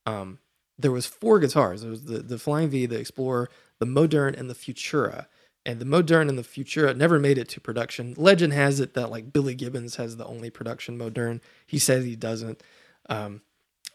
um, 0.05 0.39
there 0.77 0.91
was 0.91 1.05
four 1.05 1.39
guitars. 1.39 1.81
There 1.81 1.89
was 1.89 2.05
the, 2.05 2.19
the 2.19 2.37
Flying 2.37 2.69
V, 2.69 2.85
the 2.85 2.99
Explorer, 2.99 3.49
the 3.79 3.85
Modern, 3.85 4.35
and 4.35 4.49
the 4.49 4.55
Futura. 4.55 5.27
And 5.65 5.79
the 5.79 5.85
Modern 5.85 6.27
and 6.27 6.37
the 6.37 6.43
Futura 6.43 6.95
never 6.95 7.19
made 7.19 7.37
it 7.37 7.47
to 7.49 7.61
production. 7.61 8.13
Legend 8.17 8.51
has 8.51 8.81
it 8.81 8.95
that 8.95 9.09
like 9.09 9.31
Billy 9.31 9.55
Gibbons 9.55 9.95
has 9.95 10.17
the 10.17 10.25
only 10.25 10.49
production 10.49 10.97
Modern. 10.97 11.39
He 11.65 11.79
says 11.79 12.03
he 12.03 12.17
doesn't. 12.17 12.61
Um, 13.07 13.41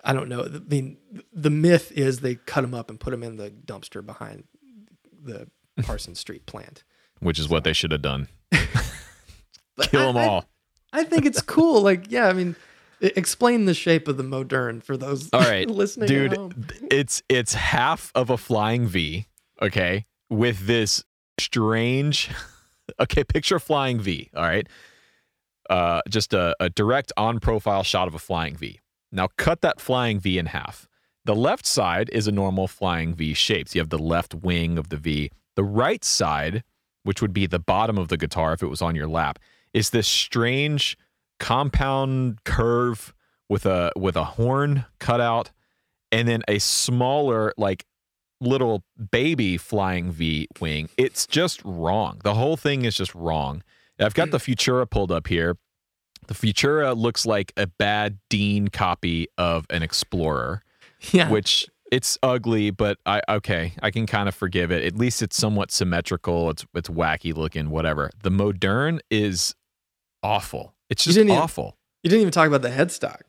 I 0.02 0.14
don't 0.14 0.30
know. 0.30 0.44
I 0.44 0.60
mean, 0.60 0.96
the 1.30 1.50
myth 1.50 1.92
is 1.92 2.20
they 2.20 2.36
cut 2.36 2.64
him 2.64 2.72
up 2.72 2.88
and 2.88 2.98
put 2.98 3.12
him 3.12 3.22
in 3.22 3.36
the 3.36 3.50
dumpster 3.50 4.04
behind 4.04 4.44
the 5.22 5.48
Parsons 5.82 6.18
Street 6.18 6.46
plant. 6.46 6.84
Which 7.20 7.38
is 7.38 7.48
what 7.48 7.64
they 7.64 7.72
should 7.72 7.90
have 7.92 8.02
done. 8.02 8.28
Kill 8.52 10.00
I- 10.00 10.12
them 10.12 10.16
all. 10.16 10.44
I 10.92 11.04
think 11.04 11.26
it's 11.26 11.42
cool. 11.42 11.82
Like, 11.82 12.10
yeah, 12.10 12.28
I 12.28 12.32
mean, 12.32 12.56
explain 13.00 13.66
the 13.66 13.74
shape 13.74 14.08
of 14.08 14.16
the 14.16 14.22
modern 14.22 14.80
for 14.80 14.96
those 14.96 15.28
All 15.32 15.40
right, 15.40 15.68
listening. 15.70 16.08
dude 16.08 16.88
it's 16.90 17.22
it's 17.28 17.54
half 17.54 18.10
of 18.14 18.28
a 18.30 18.36
flying 18.38 18.86
v 18.88 19.26
okay 19.62 20.04
with 20.30 20.66
this 20.66 21.04
strange 21.38 22.28
okay 23.00 23.22
picture 23.22 23.56
a 23.56 23.60
flying 23.60 24.00
v 24.00 24.30
all 24.34 24.42
right 24.42 24.66
uh 25.70 26.00
just 26.08 26.32
a, 26.34 26.56
a 26.58 26.70
direct 26.70 27.12
on 27.16 27.38
profile 27.38 27.84
shot 27.84 28.08
of 28.08 28.14
a 28.14 28.18
flying 28.18 28.56
v 28.56 28.80
now 29.12 29.28
cut 29.36 29.60
that 29.60 29.80
flying 29.80 30.18
v 30.18 30.36
in 30.38 30.46
half 30.46 30.88
The 31.24 31.36
left 31.36 31.66
side 31.66 32.08
is 32.10 32.26
a 32.26 32.32
normal 32.32 32.66
flying 32.66 33.14
V 33.14 33.34
shape. 33.34 33.68
So 33.68 33.76
you 33.76 33.80
have 33.82 33.90
the 33.90 33.98
left 34.14 34.34
wing 34.34 34.78
of 34.78 34.88
the 34.88 34.96
V. 34.96 35.30
The 35.58 35.64
right 35.64 36.04
side, 36.04 36.62
which 37.02 37.20
would 37.20 37.32
be 37.32 37.46
the 37.48 37.58
bottom 37.58 37.98
of 37.98 38.06
the 38.06 38.16
guitar 38.16 38.52
if 38.52 38.62
it 38.62 38.68
was 38.68 38.80
on 38.80 38.94
your 38.94 39.08
lap, 39.08 39.40
is 39.74 39.90
this 39.90 40.06
strange 40.06 40.96
compound 41.40 42.44
curve 42.44 43.12
with 43.48 43.66
a 43.66 43.90
with 43.96 44.14
a 44.14 44.22
horn 44.24 44.84
cut 45.00 45.20
out 45.20 45.50
and 46.12 46.28
then 46.28 46.42
a 46.46 46.60
smaller 46.60 47.52
like 47.56 47.84
little 48.40 48.84
baby 49.10 49.56
flying 49.56 50.12
V 50.12 50.46
wing. 50.60 50.88
It's 50.96 51.26
just 51.26 51.60
wrong. 51.64 52.20
The 52.22 52.34
whole 52.34 52.56
thing 52.56 52.84
is 52.84 52.94
just 52.94 53.12
wrong. 53.16 53.64
I've 53.98 54.14
got 54.14 54.30
the 54.30 54.38
Futura 54.38 54.88
pulled 54.88 55.10
up 55.10 55.26
here. 55.26 55.56
The 56.28 56.34
Futura 56.34 56.96
looks 56.96 57.26
like 57.26 57.52
a 57.56 57.66
bad 57.66 58.18
Dean 58.30 58.68
copy 58.68 59.26
of 59.36 59.66
an 59.70 59.82
Explorer, 59.82 60.62
Yeah. 61.10 61.28
which 61.30 61.66
it's 61.90 62.18
ugly, 62.22 62.70
but 62.70 62.98
I 63.06 63.22
okay, 63.28 63.72
I 63.82 63.90
can 63.90 64.06
kind 64.06 64.28
of 64.28 64.34
forgive 64.34 64.70
it. 64.70 64.84
At 64.84 64.96
least 64.96 65.22
it's 65.22 65.36
somewhat 65.36 65.70
symmetrical. 65.70 66.50
It's 66.50 66.66
it's 66.74 66.88
wacky 66.88 67.34
looking, 67.34 67.70
whatever. 67.70 68.10
The 68.22 68.30
Modern 68.30 69.00
is 69.10 69.54
awful. 70.22 70.74
It's 70.90 71.06
You 71.06 71.10
just 71.12 71.24
even- 71.24 71.36
awful. 71.36 71.76
you 72.02 72.10
didn't 72.10 72.22
even 72.22 72.32
talk 72.32 72.46
about 72.48 72.62
the 72.62 72.70
headstock 72.70 73.20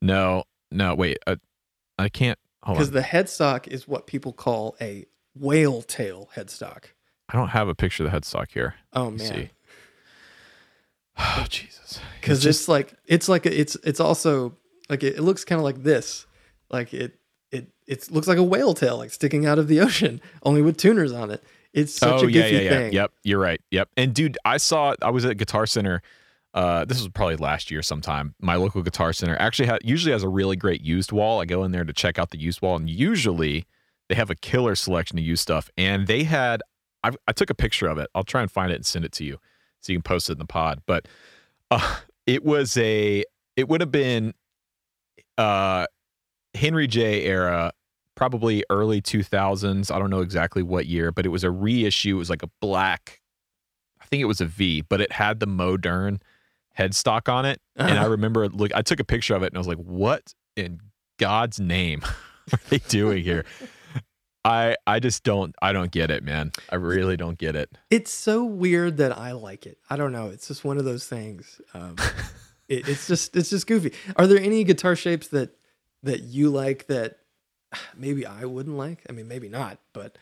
No, 0.00 0.44
no, 0.70 0.94
wait. 0.94 1.18
Uh, 1.26 1.36
I 1.98 2.08
can't. 2.08 2.38
Hold 2.64 2.78
because 2.78 2.92
the 2.92 3.00
headstock 3.00 3.66
is 3.66 3.88
what 3.88 4.06
people 4.06 4.32
call 4.32 4.76
a 4.80 5.04
whale 5.34 5.82
tail 5.82 6.28
headstock. 6.36 6.84
I 7.28 7.36
don't 7.36 7.48
have 7.48 7.68
a 7.68 7.74
picture 7.74 8.04
of 8.04 8.10
the 8.12 8.16
headstock 8.16 8.52
here. 8.52 8.74
Oh 8.92 9.10
man. 9.10 9.18
see. 9.18 9.50
Oh 11.18 11.44
Jesus. 11.48 12.00
because 12.20 12.44
It's 12.46 12.60
it's, 12.60 12.68
like 12.68 12.94
it's 13.06 13.28
like 13.28 13.46
a, 13.46 13.60
it's 13.60 13.76
it's 13.84 14.00
also 14.00 14.56
like 14.88 15.02
it, 15.02 15.16
it 15.16 15.22
looks 15.22 15.44
kind 15.44 15.58
of 15.58 15.64
like 15.64 15.82
this 15.82 16.26
like 16.70 16.94
it 16.94 17.18
it 17.86 18.10
looks 18.10 18.28
like 18.28 18.38
a 18.38 18.42
whale 18.42 18.74
tail 18.74 18.98
like 18.98 19.10
sticking 19.10 19.46
out 19.46 19.58
of 19.58 19.68
the 19.68 19.80
ocean 19.86 20.20
only 20.42 20.62
with 20.62 20.76
tuners 20.76 21.12
on 21.12 21.30
it 21.30 21.42
it's 21.72 21.94
such 21.94 22.22
oh 22.22 22.26
a 22.26 22.30
yeah, 22.30 22.42
goofy 22.42 22.54
yeah, 22.54 22.60
yeah. 22.60 22.70
thing 22.70 22.92
Yep, 22.92 23.12
you're 23.24 23.38
right. 23.38 23.60
Yep. 23.70 23.88
And 23.96 24.14
dude, 24.14 24.38
I 24.44 24.58
saw 24.58 24.94
I 25.00 25.10
was 25.10 25.24
at 25.24 25.36
Guitar 25.38 25.66
Center. 25.66 26.02
Uh, 26.54 26.84
this 26.84 26.98
was 27.00 27.08
probably 27.08 27.36
last 27.36 27.70
year 27.70 27.80
sometime. 27.80 28.34
My 28.40 28.56
local 28.56 28.82
Guitar 28.82 29.14
Center 29.14 29.36
actually 29.40 29.68
ha- 29.68 29.78
usually 29.82 30.12
has 30.12 30.22
a 30.22 30.28
really 30.28 30.54
great 30.56 30.82
used 30.82 31.12
wall. 31.12 31.40
I 31.40 31.46
go 31.46 31.64
in 31.64 31.72
there 31.72 31.84
to 31.84 31.92
check 31.94 32.18
out 32.18 32.30
the 32.30 32.38
used 32.38 32.60
wall, 32.60 32.76
and 32.76 32.90
usually 32.90 33.64
they 34.08 34.14
have 34.16 34.28
a 34.28 34.34
killer 34.34 34.74
selection 34.74 35.18
of 35.18 35.24
used 35.24 35.40
stuff. 35.40 35.70
And 35.78 36.06
they 36.06 36.24
had 36.24 36.62
I, 37.02 37.12
I 37.26 37.32
took 37.32 37.48
a 37.48 37.54
picture 37.54 37.86
of 37.88 37.96
it. 37.96 38.10
I'll 38.14 38.22
try 38.22 38.42
and 38.42 38.50
find 38.50 38.70
it 38.70 38.76
and 38.76 38.86
send 38.86 39.06
it 39.06 39.12
to 39.12 39.24
you 39.24 39.38
so 39.80 39.92
you 39.92 39.98
can 39.98 40.02
post 40.02 40.28
it 40.28 40.32
in 40.34 40.38
the 40.38 40.44
pod. 40.44 40.82
But 40.84 41.08
uh, 41.70 42.00
it 42.26 42.44
was 42.44 42.76
a 42.76 43.24
it 43.56 43.68
would 43.70 43.80
have 43.80 43.90
been 43.92 44.34
uh 45.38 45.86
Henry 46.54 46.86
J 46.86 47.24
era 47.24 47.72
probably 48.14 48.62
early 48.70 49.00
2000s. 49.00 49.90
I 49.94 49.98
don't 49.98 50.10
know 50.10 50.20
exactly 50.20 50.62
what 50.62 50.86
year, 50.86 51.10
but 51.12 51.24
it 51.26 51.30
was 51.30 51.44
a 51.44 51.50
reissue. 51.50 52.16
It 52.16 52.18
was 52.18 52.30
like 52.30 52.42
a 52.42 52.50
black, 52.60 53.20
I 54.00 54.04
think 54.06 54.20
it 54.20 54.26
was 54.26 54.40
a 54.40 54.46
V, 54.46 54.82
but 54.82 55.00
it 55.00 55.12
had 55.12 55.40
the 55.40 55.46
Modern 55.46 56.20
headstock 56.78 57.32
on 57.32 57.44
it. 57.46 57.60
And 57.76 57.90
I 57.98 58.02
Uh-huh. 58.02 58.10
remember, 58.10 58.48
look, 58.48 58.74
I 58.74 58.82
took 58.82 59.00
a 59.00 59.04
picture 59.04 59.34
of 59.34 59.42
it 59.42 59.46
and 59.46 59.56
I 59.56 59.60
was 59.60 59.66
like, 59.68 59.78
what 59.78 60.34
in 60.56 60.80
God's 61.18 61.58
name 61.60 62.02
are 62.52 62.58
they 62.68 62.78
doing 62.78 63.22
here? 63.22 63.44
I 64.44 64.74
I 64.88 64.98
just 64.98 65.22
don't 65.22 65.54
I 65.62 65.72
don't 65.72 65.92
get 65.92 66.10
it, 66.10 66.24
man. 66.24 66.50
I 66.68 66.74
really 66.74 67.16
don't 67.16 67.38
get 67.38 67.54
it. 67.54 67.70
it's 67.90 68.12
so 68.12 68.44
weird 68.44 68.96
that 68.96 69.16
i 69.16 69.32
like 69.32 69.66
it 69.66 69.78
i 69.88 69.96
don't 69.96 70.10
know 70.12 70.28
it's 70.30 70.48
just 70.48 70.64
one 70.64 70.78
of 70.78 70.84
those 70.84 71.06
things 71.06 71.60
um 71.74 71.94
it, 72.68 72.88
it's 72.88 73.06
just 73.06 73.36
it's 73.36 73.50
just 73.50 73.66
goofy 73.68 73.92
are 74.16 74.26
there 74.26 74.38
any 74.40 74.64
guitar 74.64 74.96
shapes 74.96 75.28
that 75.28 75.50
that 76.02 76.22
you 76.22 76.50
like 76.50 76.86
that 76.88 77.18
maybe 77.96 78.26
i 78.26 78.44
wouldn't 78.44 78.76
like 78.76 79.02
i 79.08 79.12
mean 79.12 79.28
maybe 79.28 79.48
not 79.48 79.78
but 79.92 80.16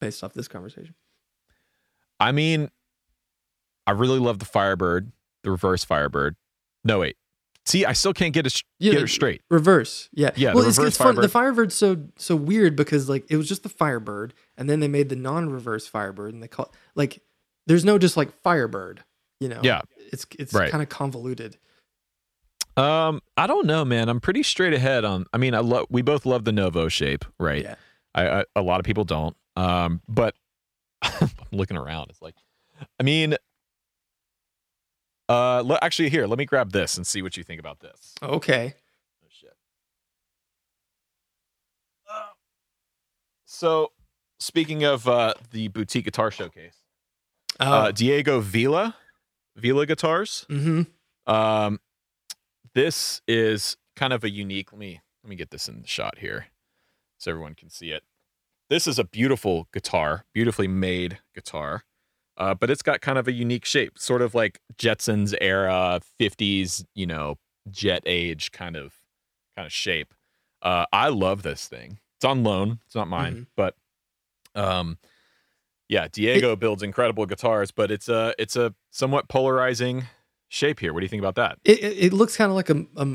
based 0.00 0.22
off 0.24 0.32
this 0.34 0.48
conversation 0.48 0.94
I 2.20 2.30
mean, 2.30 2.70
I 3.86 3.90
really 3.90 4.20
love 4.20 4.38
the 4.38 4.44
Firebird, 4.44 5.10
the 5.42 5.50
reverse 5.50 5.84
Firebird. 5.84 6.36
No 6.84 7.00
wait, 7.00 7.16
see, 7.66 7.84
I 7.84 7.92
still 7.92 8.12
can't 8.14 8.32
get 8.32 8.46
it 8.46 8.62
Yeah, 8.78 8.92
get 8.92 9.02
it 9.02 9.08
straight. 9.08 9.42
Reverse, 9.50 10.08
yeah, 10.12 10.30
Yeah, 10.36 10.50
the 10.50 10.56
Well, 10.58 10.68
it's, 10.68 10.78
reverse 10.78 10.88
it's 10.90 10.96
fun. 10.96 11.16
The 11.16 11.22
Firebird. 11.28 11.72
Firebird's 11.72 11.74
so 11.74 11.96
so 12.16 12.36
weird 12.36 12.76
because 12.76 13.08
like 13.08 13.26
it 13.28 13.36
was 13.36 13.48
just 13.48 13.64
the 13.64 13.68
Firebird, 13.68 14.32
and 14.56 14.70
then 14.70 14.78
they 14.80 14.88
made 14.88 15.08
the 15.08 15.16
non-reverse 15.16 15.88
Firebird, 15.88 16.32
and 16.34 16.42
they 16.42 16.48
call 16.48 16.72
like 16.94 17.20
there's 17.66 17.84
no 17.84 17.98
just 17.98 18.16
like 18.16 18.32
Firebird, 18.42 19.02
you 19.40 19.48
know? 19.48 19.60
Yeah. 19.62 19.82
it's 20.12 20.24
it's 20.38 20.54
Right. 20.54 20.70
kind 20.70 20.82
of 20.82 20.88
convoluted. 20.88 21.58
Um, 22.76 23.20
I 23.36 23.46
don't 23.46 23.66
know, 23.66 23.84
man. 23.84 24.08
I'm 24.08 24.20
pretty 24.20 24.42
straight 24.42 24.72
ahead 24.74 25.04
on. 25.04 25.26
I 25.32 25.38
mean, 25.38 25.54
I 25.54 25.60
love. 25.60 25.86
We 25.90 26.02
both 26.02 26.26
love 26.26 26.44
the 26.44 26.52
Novo 26.52 26.88
shape, 26.88 27.24
right? 27.38 27.62
Yeah. 27.62 27.74
I, 28.14 28.40
I 28.40 28.44
a 28.56 28.62
lot 28.62 28.80
of 28.80 28.84
people 28.86 29.04
don't. 29.04 29.36
Um, 29.56 30.00
but 30.08 30.34
I'm 31.02 31.30
looking 31.52 31.76
around. 31.76 32.10
It's 32.10 32.20
like, 32.20 32.34
I 32.98 33.02
mean, 33.04 33.36
uh, 35.28 35.62
le- 35.64 35.78
actually, 35.82 36.10
here, 36.10 36.26
let 36.26 36.38
me 36.38 36.44
grab 36.46 36.72
this 36.72 36.96
and 36.96 37.06
see 37.06 37.22
what 37.22 37.36
you 37.36 37.44
think 37.44 37.60
about 37.60 37.78
this. 37.80 38.14
Okay. 38.22 38.74
Oh 39.22 39.28
shit. 39.30 39.52
So, 43.46 43.92
speaking 44.40 44.84
of 44.84 45.06
uh, 45.08 45.34
the 45.52 45.68
boutique 45.68 46.04
guitar 46.06 46.30
showcase, 46.30 46.76
uh, 47.60 47.64
Uh, 47.64 47.92
Diego 47.92 48.40
Vila, 48.40 48.96
Vila 49.56 49.86
guitars. 49.86 50.44
mm-hmm. 50.50 50.82
Um, 51.32 51.78
this 52.74 53.22
is 53.26 53.76
kind 53.96 54.12
of 54.12 54.24
a 54.24 54.30
unique. 54.30 54.72
Let 54.72 54.78
me 54.78 55.00
let 55.22 55.30
me 55.30 55.36
get 55.36 55.50
this 55.50 55.68
in 55.68 55.80
the 55.82 55.88
shot 55.88 56.18
here, 56.18 56.46
so 57.18 57.30
everyone 57.30 57.54
can 57.54 57.70
see 57.70 57.90
it. 57.90 58.02
This 58.70 58.86
is 58.86 58.98
a 58.98 59.04
beautiful 59.04 59.68
guitar, 59.72 60.24
beautifully 60.32 60.68
made 60.68 61.18
guitar, 61.34 61.84
uh, 62.36 62.54
but 62.54 62.70
it's 62.70 62.82
got 62.82 63.00
kind 63.00 63.18
of 63.18 63.28
a 63.28 63.32
unique 63.32 63.64
shape, 63.64 63.98
sort 63.98 64.22
of 64.22 64.34
like 64.34 64.60
Jetsons 64.76 65.34
era 65.40 66.00
'50s, 66.20 66.84
you 66.94 67.06
know, 67.06 67.36
jet 67.70 68.02
age 68.06 68.52
kind 68.52 68.76
of 68.76 68.94
kind 69.56 69.66
of 69.66 69.72
shape. 69.72 70.14
Uh, 70.62 70.86
I 70.92 71.08
love 71.08 71.42
this 71.42 71.68
thing. 71.68 71.98
It's 72.16 72.24
on 72.24 72.42
loan. 72.42 72.80
It's 72.86 72.94
not 72.94 73.08
mine, 73.08 73.46
but 73.56 73.76
um, 74.54 74.98
yeah, 75.88 76.08
Diego 76.10 76.56
builds 76.56 76.82
incredible 76.82 77.26
guitars, 77.26 77.70
but 77.70 77.90
it's 77.90 78.08
a 78.08 78.34
it's 78.38 78.56
a 78.56 78.74
somewhat 78.90 79.28
polarizing 79.28 80.04
shape 80.54 80.80
here. 80.80 80.92
What 80.94 81.00
do 81.00 81.04
you 81.04 81.08
think 81.08 81.20
about 81.22 81.34
that? 81.36 81.58
It, 81.64 81.82
it 81.82 82.12
looks 82.12 82.36
kind 82.36 82.50
of 82.50 82.54
like 82.56 82.70
a, 82.70 82.84
a 82.96 83.06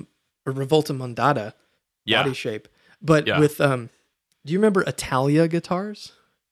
a 0.45 0.51
Revolta 0.53 0.95
Mondata 0.95 1.53
Yeah, 2.05 2.23
body 2.23 2.33
shape, 2.33 2.67
but 3.01 3.27
Yeah. 3.27 3.39
with 3.39 3.59
um, 3.61 3.89
do 4.45 4.53
you 4.53 4.59
remember 4.59 4.81
Italia 4.83 5.47
guitars? 5.47 6.11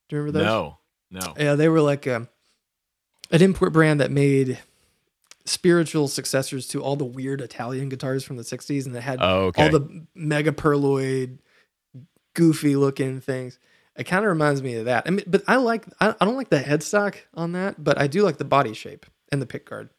Do 0.10 0.16
you 0.16 0.22
remember 0.22 0.40
those? 0.40 0.48
no, 0.48 0.78
no. 1.12 1.34
Yeah, 1.38 1.56
they 1.56 1.70
were 1.70 1.82
like 1.82 2.08
um, 2.08 2.28
an 3.32 3.42
import 3.42 3.74
brand 3.74 4.00
that 4.02 4.12
made 4.12 4.60
spiritual 5.46 6.08
successors 6.10 6.68
to 6.68 6.84
all 6.84 6.96
the 6.98 7.06
weird 7.06 7.40
Italian 7.42 7.88
guitars 7.90 8.24
from 8.24 8.36
the 8.36 8.44
60s 8.44 8.86
and 8.86 8.94
that 8.96 9.02
had 9.02 9.20
Oh, 9.22 9.46
okay. 9.46 9.64
all 9.64 9.70
the 9.70 10.06
mega 10.14 10.52
pearloid 10.52 11.40
goofy 12.34 12.76
looking 12.76 13.22
things. 13.22 13.58
It 13.96 14.04
kind 14.04 14.24
of 14.26 14.30
reminds 14.30 14.62
me 14.62 14.76
of 14.76 14.86
that. 14.86 15.04
I 15.08 15.10
mean, 15.10 15.24
but 15.26 15.44
I 15.48 15.56
like 15.56 15.86
I, 16.00 16.14
I 16.20 16.26
don't 16.26 16.36
like 16.36 16.50
the 16.50 16.60
headstock 16.60 17.16
on 17.34 17.54
that, 17.54 17.82
but 17.84 17.98
I 17.98 18.08
do 18.08 18.22
like 18.24 18.38
the 18.38 18.46
body 18.46 18.74
shape 18.74 19.06
and 19.32 19.42
the 19.42 19.46
pick 19.48 19.68
guard. 19.68 19.90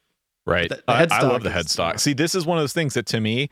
Right. 0.48 0.68
the- 0.68 0.76
the 0.76 0.82
I, 0.88 1.06
I 1.10 1.22
love 1.22 1.42
the 1.42 1.50
headstock. 1.50 1.92
yeah. 1.92 1.96
See, 1.96 2.12
this 2.12 2.34
is 2.34 2.46
one 2.46 2.58
of 2.58 2.62
those 2.62 2.72
things 2.72 2.94
that 2.94 3.06
to 3.06 3.20
me, 3.20 3.48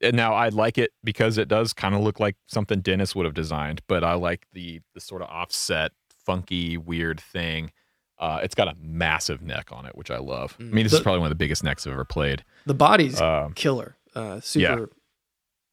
and 0.00 0.16
now 0.16 0.34
I 0.34 0.48
like 0.48 0.78
it 0.78 0.92
because 1.04 1.38
it 1.38 1.48
does 1.48 1.72
kind 1.72 1.94
of 1.94 2.00
look 2.00 2.18
like 2.20 2.36
something 2.48 2.80
Dennis 2.80 3.14
would 3.14 3.24
have 3.26 3.34
designed, 3.34 3.82
but 3.86 4.02
I 4.04 4.14
like 4.14 4.46
the 4.52 4.80
the 4.94 5.00
sort 5.00 5.22
of 5.22 5.28
offset, 5.28 5.92
funky, 6.26 6.76
weird 6.76 7.20
thing. 7.20 7.70
Uh, 8.18 8.38
it's 8.42 8.54
got 8.54 8.68
a 8.68 8.74
massive 8.80 9.42
neck 9.42 9.70
on 9.72 9.84
it, 9.86 9.96
which 9.96 10.10
I 10.10 10.18
love. 10.18 10.56
I 10.60 10.62
mean, 10.64 10.84
this 10.84 10.92
is 10.92 11.00
probably 11.00 11.18
one 11.20 11.26
of 11.26 11.30
the 11.30 11.36
biggest 11.44 11.64
necks 11.64 11.86
I've 11.86 11.92
ever 11.92 12.04
played. 12.04 12.44
The 12.66 12.74
body's 12.74 13.20
Um, 13.20 13.52
killer. 13.54 13.96
Uh, 14.14 14.38
super 14.40 14.90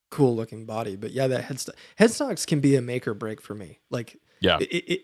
cool 0.09 0.35
looking 0.35 0.65
body. 0.65 0.95
But 0.95 1.11
yeah, 1.11 1.27
that 1.27 1.43
headstock 1.45 1.75
headstocks 1.99 2.47
can 2.47 2.59
be 2.59 2.75
a 2.75 2.81
make 2.81 3.07
or 3.07 3.13
break 3.13 3.41
for 3.41 3.53
me. 3.53 3.79
Like 3.91 4.17
yeah. 4.41 4.57
it, 4.59 4.63
it 4.65 5.01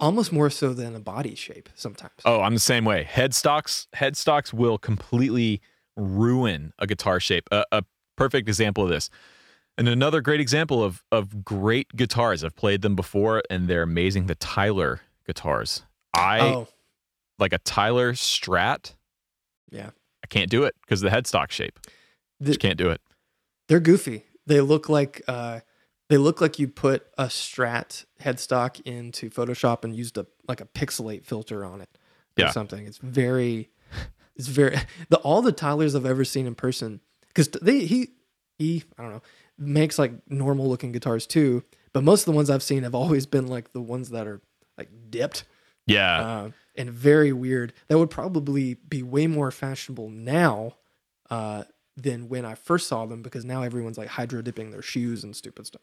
almost 0.00 0.32
more 0.32 0.50
so 0.50 0.72
than 0.74 0.94
a 0.94 1.00
body 1.00 1.34
shape 1.34 1.68
sometimes. 1.74 2.12
Oh, 2.24 2.40
I'm 2.40 2.54
the 2.54 2.60
same 2.60 2.84
way. 2.84 3.04
Headstocks, 3.10 3.86
headstocks 3.94 4.52
will 4.52 4.78
completely 4.78 5.60
ruin 5.96 6.72
a 6.78 6.86
guitar 6.86 7.20
shape. 7.20 7.48
A, 7.50 7.64
a 7.72 7.84
perfect 8.16 8.48
example 8.48 8.84
of 8.84 8.90
this, 8.90 9.10
and 9.78 9.88
another 9.88 10.20
great 10.20 10.40
example 10.40 10.82
of 10.82 11.02
of 11.12 11.44
great 11.44 11.88
guitars. 11.96 12.44
I've 12.44 12.56
played 12.56 12.82
them 12.82 12.96
before, 12.96 13.42
and 13.50 13.68
they're 13.68 13.82
amazing. 13.82 14.26
The 14.26 14.34
Tyler 14.34 15.00
guitars. 15.26 15.82
I 16.14 16.40
oh, 16.40 16.68
like 17.38 17.52
a 17.52 17.58
Tyler 17.58 18.12
Strat. 18.12 18.94
Yeah. 19.70 19.90
I 20.24 20.26
can't 20.28 20.50
do 20.50 20.64
it 20.64 20.74
because 20.80 21.02
of 21.02 21.10
the 21.10 21.16
headstock 21.16 21.50
shape. 21.50 21.78
The- 22.40 22.46
Just 22.46 22.60
can't 22.60 22.78
do 22.78 22.90
it. 22.90 23.00
they're 23.68 23.80
goofy. 23.80 24.24
They 24.46 24.60
look 24.60 24.88
like 24.88 25.22
uh, 25.28 25.60
they 26.08 26.16
look 26.18 26.40
like 26.40 26.58
you 26.58 26.68
put 26.68 27.06
a 27.18 27.24
Strat 27.26 28.04
headstock 28.20 28.80
into 28.82 29.28
Photoshop 29.30 29.84
and 29.84 29.94
used 29.94 30.16
a 30.18 30.26
like 30.48 30.60
a 30.60 30.66
pixelate 30.66 31.24
filter 31.24 31.64
on 31.64 31.80
it 31.80 31.88
or 32.38 32.42
Yeah. 32.44 32.50
something. 32.50 32.86
It's 32.86 32.98
very, 32.98 33.70
it's 34.36 34.48
very 34.48 34.76
the 35.08 35.18
all 35.18 35.42
the 35.42 35.52
Tylers 35.52 35.94
I've 35.94 36.06
ever 36.06 36.24
seen 36.24 36.46
in 36.46 36.54
person 36.54 37.00
because 37.28 37.48
they 37.48 37.80
he 37.86 38.10
he 38.58 38.84
I 38.98 39.02
don't 39.02 39.12
know 39.12 39.22
makes 39.58 39.98
like 39.98 40.12
normal 40.28 40.68
looking 40.68 40.92
guitars 40.92 41.26
too. 41.26 41.62
But 41.92 42.04
most 42.04 42.20
of 42.22 42.26
the 42.26 42.36
ones 42.36 42.50
I've 42.50 42.62
seen 42.62 42.82
have 42.82 42.94
always 42.94 43.24
been 43.26 43.46
like 43.46 43.72
the 43.72 43.80
ones 43.80 44.10
that 44.10 44.26
are 44.26 44.40
like 44.76 44.90
dipped 45.10 45.44
Yeah. 45.86 46.20
uh, 46.20 46.50
and 46.76 46.90
very 46.90 47.32
weird. 47.32 47.72
That 47.88 47.98
would 47.98 48.10
probably 48.10 48.74
be 48.74 49.02
way 49.02 49.26
more 49.26 49.50
fashionable 49.50 50.10
now 50.10 50.76
uh, 51.30 51.64
than 51.96 52.28
when 52.28 52.44
I 52.44 52.54
first 52.54 52.86
saw 52.86 53.06
them 53.06 53.22
because 53.22 53.46
now 53.46 53.62
everyone's 53.62 53.96
like 53.96 54.08
hydro 54.08 54.42
dipping 54.42 54.70
their 54.72 54.82
shoes 54.82 55.24
and 55.24 55.34
stupid 55.34 55.66
stuff. 55.66 55.80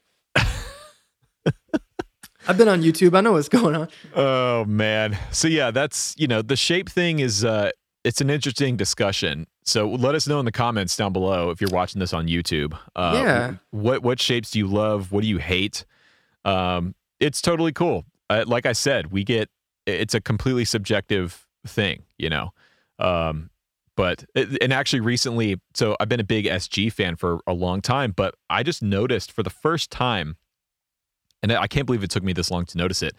I've 2.47 2.57
been 2.57 2.67
on 2.67 2.81
YouTube. 2.81 3.15
I 3.15 3.21
know 3.21 3.33
what's 3.33 3.47
going 3.49 3.75
on. 3.75 3.87
Oh 4.15 4.65
man. 4.65 5.17
So 5.31 5.47
yeah, 5.47 5.71
that's 5.71 6.13
you 6.17 6.27
know 6.27 6.41
the 6.41 6.55
shape 6.57 6.89
thing 6.89 7.19
is 7.19 7.45
uh 7.45 7.71
it's 8.03 8.19
an 8.19 8.29
interesting 8.29 8.75
discussion. 8.75 9.47
So 9.63 9.87
let 9.89 10.13
us 10.13 10.27
know 10.27 10.39
in 10.39 10.45
the 10.45 10.51
comments 10.51 10.97
down 10.97 11.13
below 11.13 11.49
if 11.51 11.61
you're 11.61 11.69
watching 11.69 11.99
this 11.99 12.11
on 12.13 12.27
YouTube. 12.27 12.77
Uh, 12.95 13.11
Yeah. 13.15 13.53
What 13.71 14.03
what 14.03 14.19
shapes 14.19 14.51
do 14.51 14.59
you 14.59 14.67
love? 14.67 15.11
What 15.13 15.21
do 15.21 15.27
you 15.27 15.37
hate? 15.37 15.85
Um, 16.43 16.95
it's 17.21 17.41
totally 17.41 17.71
cool. 17.71 18.03
Uh, 18.29 18.43
like 18.45 18.65
I 18.65 18.73
said, 18.73 19.11
we 19.11 19.23
get 19.23 19.49
it's 19.85 20.13
a 20.13 20.19
completely 20.21 20.65
subjective 20.65 21.47
thing, 21.65 22.03
you 22.17 22.29
know. 22.29 22.51
Um, 22.99 23.49
but 23.95 24.25
and 24.35 24.73
actually 24.73 24.99
recently, 25.01 25.61
so 25.75 25.95
I've 25.99 26.09
been 26.09 26.19
a 26.19 26.23
big 26.25 26.45
SG 26.45 26.91
fan 26.91 27.15
for 27.15 27.39
a 27.47 27.53
long 27.53 27.79
time, 27.81 28.11
but 28.11 28.35
I 28.49 28.63
just 28.63 28.81
noticed 28.81 29.31
for 29.31 29.43
the 29.43 29.49
first 29.49 29.91
time, 29.91 30.35
and 31.43 31.51
I 31.51 31.67
can't 31.67 31.85
believe 31.85 32.03
it 32.03 32.09
took 32.09 32.23
me 32.23 32.33
this 32.33 32.49
long 32.49 32.65
to 32.65 32.77
notice 32.77 33.03
it, 33.03 33.15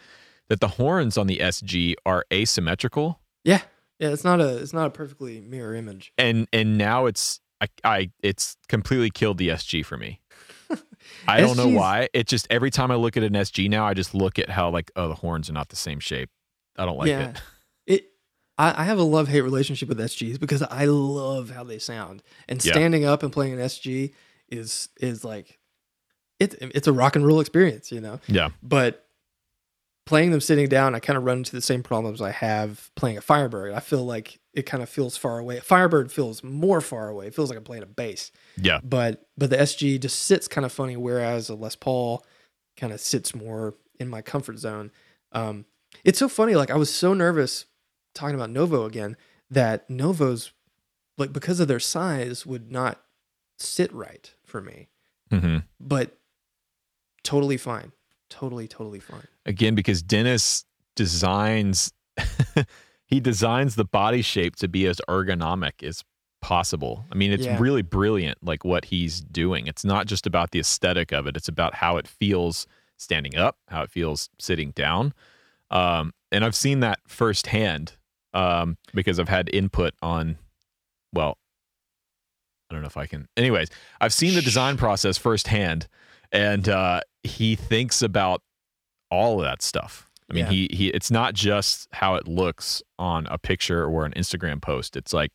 that 0.48 0.58
the 0.60 0.68
horns 0.68 1.16
on 1.16 1.28
the 1.28 1.38
SG 1.38 1.94
are 2.04 2.24
asymmetrical, 2.32 3.20
Yeah, 3.44 3.60
yeah. 4.00 4.08
It's 4.08 4.24
not 4.24 4.40
a 4.40 4.56
it's 4.58 4.72
not 4.72 4.86
a 4.88 4.90
perfectly 4.90 5.40
mirror 5.40 5.74
image. 5.76 6.12
and 6.18 6.48
and 6.52 6.76
now 6.76 7.06
it's 7.06 7.40
I, 7.60 7.68
I 7.84 8.10
it's 8.22 8.56
completely 8.68 9.10
killed 9.10 9.38
the 9.38 9.48
SG 9.50 9.84
for 9.86 9.96
me. 9.96 10.20
I 11.28 11.40
don't 11.40 11.56
know 11.56 11.68
why. 11.68 12.08
It 12.12 12.26
just 12.26 12.46
every 12.50 12.70
time 12.70 12.90
I 12.90 12.96
look 12.96 13.16
at 13.16 13.22
an 13.22 13.34
SG 13.34 13.68
now, 13.70 13.86
I 13.86 13.94
just 13.94 14.14
look 14.14 14.38
at 14.38 14.50
how 14.50 14.70
like 14.70 14.90
oh 14.96 15.08
the 15.08 15.14
horns 15.14 15.48
are 15.48 15.52
not 15.52 15.68
the 15.68 15.76
same 15.76 16.00
shape. 16.00 16.30
I 16.76 16.84
don't 16.84 16.98
like 16.98 17.08
yeah, 17.08 17.30
it. 17.30 17.42
it. 17.86 18.04
I, 18.58 18.82
I 18.82 18.84
have 18.84 18.98
a 18.98 19.02
love 19.04 19.28
hate 19.28 19.42
relationship 19.42 19.88
with 19.88 19.98
SGs 19.98 20.38
because 20.40 20.62
I 20.62 20.84
love 20.86 21.50
how 21.50 21.62
they 21.64 21.78
sound, 21.78 22.22
and 22.48 22.64
Yeah. 22.64 22.72
standing 22.72 23.04
up 23.04 23.22
and 23.22 23.32
playing 23.32 23.52
an 23.54 23.58
SG 23.60 24.12
is 24.48 24.88
is 25.00 25.24
like 25.24 25.58
it's 26.40 26.54
it's 26.60 26.86
a 26.86 26.92
rock 26.92 27.16
and 27.16 27.26
roll 27.26 27.40
experience, 27.40 27.92
you 27.92 28.00
know. 28.00 28.20
Yeah. 28.26 28.50
But 28.62 29.06
playing 30.06 30.30
them 30.30 30.40
sitting 30.40 30.68
down, 30.68 30.94
I 30.94 30.98
kind 30.98 31.16
of 31.16 31.24
run 31.24 31.38
into 31.38 31.52
the 31.52 31.62
same 31.62 31.82
problems 31.82 32.20
I 32.20 32.30
have 32.30 32.90
playing 32.94 33.16
a 33.16 33.20
Firebird. 33.22 33.72
I 33.72 33.80
feel 33.80 34.04
like 34.04 34.38
it 34.52 34.64
kind 34.66 34.82
of 34.82 34.88
feels 34.88 35.16
far 35.16 35.38
away. 35.38 35.60
Firebird 35.60 36.12
feels 36.12 36.42
more 36.44 36.80
far 36.80 37.08
away. 37.08 37.28
It 37.28 37.34
feels 37.34 37.48
like 37.48 37.56
I'm 37.58 37.64
playing 37.64 37.82
a 37.82 37.86
bass. 37.86 38.30
Yeah. 38.56 38.80
But 38.82 39.26
but 39.36 39.50
the 39.50 39.56
SG 39.56 40.00
just 40.00 40.22
sits 40.22 40.48
kind 40.48 40.64
of 40.64 40.72
funny, 40.72 40.96
whereas 40.96 41.48
a 41.48 41.54
Les 41.54 41.76
Paul 41.76 42.24
kind 42.76 42.92
of 42.92 43.00
sits 43.00 43.34
more 43.34 43.74
in 43.98 44.08
my 44.08 44.22
comfort 44.22 44.58
zone. 44.58 44.90
Um, 45.32 45.64
it's 46.04 46.18
so 46.18 46.28
funny. 46.28 46.54
Like 46.54 46.70
I 46.70 46.76
was 46.76 46.92
so 46.92 47.14
nervous 47.14 47.66
talking 48.14 48.34
about 48.34 48.50
Novo 48.50 48.84
again 48.84 49.16
that 49.50 49.88
Novos, 49.88 50.52
like 51.18 51.32
because 51.32 51.60
of 51.60 51.68
their 51.68 51.80
size, 51.80 52.44
would 52.44 52.70
not 52.70 53.00
sit 53.58 53.92
right 53.92 54.32
for 54.44 54.60
me. 54.60 54.88
hmm 55.30 55.58
But 55.80 56.18
totally 57.24 57.56
fine. 57.56 57.90
Totally, 58.30 58.68
totally 58.68 59.00
fine. 59.00 59.26
Again, 59.44 59.74
because 59.74 60.02
Dennis 60.02 60.64
designs 60.96 61.92
he 63.06 63.18
designs 63.20 63.74
the 63.74 63.84
body 63.84 64.22
shape 64.22 64.54
to 64.56 64.68
be 64.68 64.86
as 64.86 65.00
ergonomic 65.08 65.82
as 65.82 66.04
possible. 66.40 67.04
I 67.10 67.16
mean, 67.16 67.32
it's 67.32 67.44
Yeah. 67.46 67.58
really 67.58 67.82
brilliant 67.82 68.38
like 68.42 68.64
what 68.64 68.86
he's 68.86 69.20
doing. 69.20 69.66
It's 69.66 69.84
not 69.84 70.06
just 70.06 70.26
about 70.26 70.50
the 70.52 70.60
aesthetic 70.60 71.10
of 71.12 71.26
it, 71.26 71.36
it's 71.36 71.48
about 71.48 71.74
how 71.76 71.96
it 71.96 72.06
feels 72.06 72.66
standing 72.96 73.36
up, 73.36 73.58
how 73.68 73.82
it 73.82 73.90
feels 73.90 74.28
sitting 74.38 74.70
down. 74.70 75.12
Um, 75.70 76.12
and 76.30 76.44
I've 76.44 76.54
seen 76.54 76.80
that 76.80 77.00
firsthand 77.06 77.94
um, 78.32 78.76
because 78.94 79.18
I've 79.18 79.28
had 79.28 79.48
input 79.52 79.94
on, 80.02 80.38
well, 81.12 81.38
I 82.70 82.74
don't 82.74 82.82
know 82.82 82.86
if 82.88 82.96
I 82.96 83.06
can. 83.06 83.28
Anyways, 83.36 83.68
I've 84.00 84.12
seen 84.12 84.34
the 84.34 84.42
design 84.42 84.76
process 84.76 85.16
firsthand, 85.18 85.88
and 86.34 86.68
uh, 86.68 87.00
he 87.22 87.56
thinks 87.56 88.02
about 88.02 88.42
all 89.10 89.38
of 89.40 89.44
that 89.46 89.62
stuff. 89.62 90.10
I 90.30 90.34
mean, 90.34 90.44
Yeah. 90.44 90.50
he 90.50 90.68
he. 90.72 90.88
It's 90.88 91.10
not 91.10 91.32
just 91.34 91.88
how 91.92 92.16
it 92.16 92.26
looks 92.28 92.82
on 92.98 93.26
a 93.30 93.38
picture 93.38 93.84
or 93.86 94.04
an 94.04 94.12
Instagram 94.12 94.60
post. 94.60 94.96
It's 94.96 95.12
like 95.14 95.30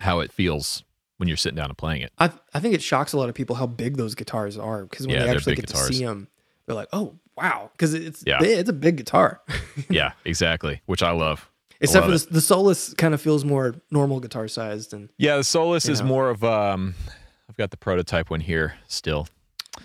how 0.00 0.20
it 0.20 0.32
feels 0.32 0.84
when 1.18 1.28
you're 1.28 1.36
sitting 1.36 1.56
down 1.56 1.66
and 1.70 1.78
playing 1.78 2.02
it. 2.02 2.12
I 2.18 2.30
I 2.52 2.60
think 2.60 2.74
it 2.74 2.82
shocks 2.82 3.12
a 3.12 3.18
lot 3.18 3.28
of 3.28 3.34
people 3.34 3.56
how 3.56 3.66
big 3.66 3.96
those 3.96 4.14
guitars 4.14 4.56
are 4.58 4.84
because 4.84 5.06
when 5.06 5.16
Yeah, 5.16 5.24
they 5.24 5.30
actually 5.30 5.56
get 5.56 5.66
guitars. 5.66 5.88
to 5.88 5.94
see 5.94 6.04
them, 6.04 6.28
they're 6.66 6.74
like, 6.76 6.88
"Oh, 6.92 7.18
wow!" 7.36 7.70
Because 7.72 7.94
it's 7.94 8.22
Yeah. 8.26 8.42
it's 8.42 8.68
a 8.70 8.74
big 8.74 8.96
guitar. 8.96 9.40
yeah, 9.90 10.12
exactly. 10.24 10.80
Which 10.86 11.02
I 11.02 11.10
love. 11.12 11.50
Except 11.80 12.04
for 12.06 12.12
love 12.12 12.26
the, 12.28 12.34
the 12.34 12.40
Solus, 12.40 12.94
kind 12.94 13.14
of 13.14 13.20
feels 13.20 13.44
more 13.44 13.74
normal 13.90 14.20
guitar 14.20 14.48
sized 14.48 14.92
and 14.94 15.08
Yeah, 15.18 15.36
the 15.38 15.44
Solus 15.44 15.88
is 15.88 16.00
know. 16.00 16.06
more 16.06 16.28
of 16.30 16.44
um. 16.44 16.94
I've 17.48 17.56
got 17.56 17.70
the 17.70 17.76
prototype 17.76 18.30
one 18.30 18.40
here 18.40 18.74
still. 18.86 19.28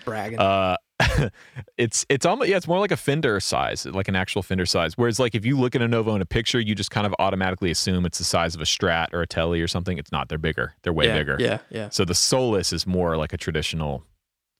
Bragging. 0.05 0.39
Uh, 0.39 0.77
it's 1.77 2.05
it's 2.09 2.25
almost 2.25 2.49
yeah, 2.49 2.57
it's 2.57 2.67
more 2.67 2.79
like 2.79 2.91
a 2.91 2.97
Fender 2.97 3.39
size, 3.39 3.85
like 3.85 4.07
an 4.07 4.15
actual 4.15 4.43
Fender 4.43 4.65
size. 4.65 4.97
Whereas 4.97 5.19
like 5.19 5.33
if 5.35 5.45
you 5.45 5.57
look 5.57 5.75
at 5.75 5.81
a 5.81 5.87
Novo 5.87 6.15
in 6.15 6.21
a 6.21 6.25
picture, 6.25 6.59
you 6.59 6.75
just 6.75 6.91
kind 6.91 7.07
of 7.07 7.15
automatically 7.19 7.71
assume 7.71 8.05
it's 8.05 8.17
the 8.17 8.23
size 8.23 8.55
of 8.55 8.61
a 8.61 8.65
Strat 8.65 9.13
or 9.13 9.21
a 9.21 9.27
Tele 9.27 9.61
or 9.61 9.67
something. 9.67 9.97
It's 9.97 10.11
not. 10.11 10.27
They're 10.29 10.37
bigger. 10.37 10.73
They're 10.83 10.93
way 10.93 11.05
yeah, 11.05 11.17
bigger. 11.17 11.37
Yeah, 11.39 11.59
yeah, 11.69 11.89
So 11.89 12.03
the 12.05 12.15
Solus 12.15 12.73
is 12.73 12.85
more 12.85 13.15
like 13.17 13.31
a 13.31 13.37
traditional 13.37 14.03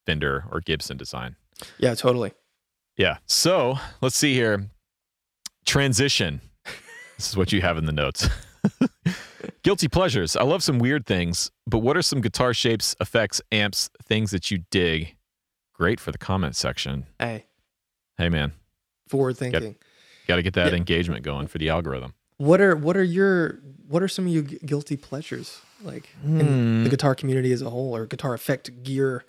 Fender 0.06 0.46
or 0.52 0.62
Gibson 0.62 0.98
design. 0.98 1.36
yeah, 1.78 1.94
totally. 1.94 2.32
Yeah. 2.98 3.18
So 3.26 3.78
let's 4.02 4.16
see 4.16 4.34
here. 4.34 4.70
Transition. 5.66 6.42
This 7.18 7.30
is 7.30 7.38
what 7.38 7.52
you 7.52 7.62
have 7.62 7.78
in 7.78 7.86
the 7.86 7.92
notes. 7.92 8.28
Guilty 9.64 9.90
pleasures. 9.90 10.36
I 10.38 10.44
love 10.44 10.64
some 10.64 10.80
weird 10.80 11.06
things, 11.06 11.52
but 11.68 11.80
what 11.80 11.98
are 11.98 12.02
some 12.02 12.22
guitar 12.22 12.54
shapes, 12.54 12.96
effects, 13.02 13.42
amps, 13.52 13.90
things 14.06 14.32
that 14.32 14.50
you 14.52 14.60
dig? 14.72 15.16
Great 15.80 16.02
for 16.02 16.12
the 16.12 16.18
comment 16.18 16.58
section. 16.58 17.06
Hey, 17.20 17.46
Hey 18.18 18.28
man, 18.28 18.52
forward 19.08 19.38
thinking. 19.38 19.78
got 20.28 20.36
to 20.36 20.44
get 20.44 20.54
that 20.56 20.74
Yeah. 20.74 20.78
engagement 20.78 21.24
going 21.24 21.48
for 21.48 21.58
the 21.58 21.70
algorithm. 21.70 22.14
What 22.36 22.60
are 22.60 22.76
what 22.76 22.98
are 22.98 23.04
your 23.04 23.62
what 23.88 24.04
are 24.04 24.10
some 24.10 24.28
of 24.28 24.34
your 24.34 24.44
guilty 24.44 24.98
pleasures 24.98 25.62
like 25.82 26.10
in 26.22 26.48
Hmm. 26.80 26.84
the 26.84 26.90
guitar 26.90 27.16
community 27.16 27.54
as 27.54 27.62
a 27.62 27.70
whole, 27.70 27.96
or 27.96 28.06
guitar 28.08 28.34
effect, 28.34 28.84
gear, 28.84 29.24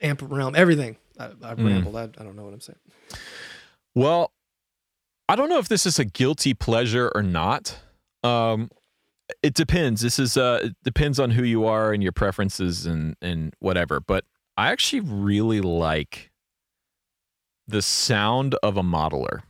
amp 0.00 0.22
realm, 0.22 0.54
everything? 0.54 0.96
I, 1.18 1.30
I 1.42 1.54
Hmm. 1.54 1.66
rambled. 1.66 1.96
I, 1.96 2.04
I 2.04 2.22
don't 2.24 2.36
know 2.36 2.44
what 2.44 2.54
I'm 2.54 2.60
saying. 2.60 2.78
Well, 3.96 4.30
I 5.28 5.34
don't 5.34 5.48
know 5.48 5.58
if 5.58 5.66
this 5.68 5.86
is 5.86 5.98
a 5.98 6.04
guilty 6.04 6.54
pleasure 6.54 7.10
or 7.16 7.22
not. 7.24 7.80
Um, 8.22 8.70
it 9.42 9.54
depends. 9.54 10.02
This 10.02 10.20
is 10.20 10.36
uh, 10.36 10.60
it 10.62 10.76
depends 10.84 11.18
on 11.18 11.32
who 11.32 11.42
you 11.42 11.64
are 11.66 11.92
and 11.92 12.00
your 12.00 12.12
preferences 12.12 12.86
and 12.86 13.16
and 13.20 13.54
whatever. 13.58 13.98
But 13.98 14.24
I 14.56 14.70
actually 14.72 15.00
really 15.00 15.60
like 15.60 16.30
the 17.68 17.82
sound 17.82 18.54
of 18.62 18.76
a 18.76 18.82
modeler. 18.82 19.42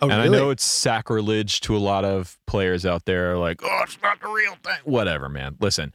Oh, 0.00 0.08
and 0.08 0.22
really? 0.22 0.36
I 0.36 0.40
know 0.40 0.50
it's 0.50 0.64
sacrilege 0.64 1.60
to 1.62 1.76
a 1.76 1.78
lot 1.78 2.04
of 2.04 2.38
players 2.46 2.84
out 2.84 3.04
there, 3.06 3.38
like, 3.38 3.60
oh, 3.62 3.80
it's 3.82 3.98
not 4.02 4.20
the 4.20 4.28
real 4.28 4.56
thing. 4.62 4.78
Whatever, 4.84 5.28
man. 5.28 5.56
Listen, 5.60 5.92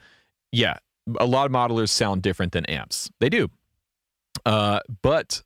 yeah, 0.52 0.78
a 1.20 1.26
lot 1.26 1.46
of 1.46 1.52
modelers 1.52 1.90
sound 1.90 2.22
different 2.22 2.52
than 2.52 2.66
amps. 2.66 3.12
They 3.20 3.30
do. 3.30 3.50
Uh, 4.46 4.80
but 5.02 5.44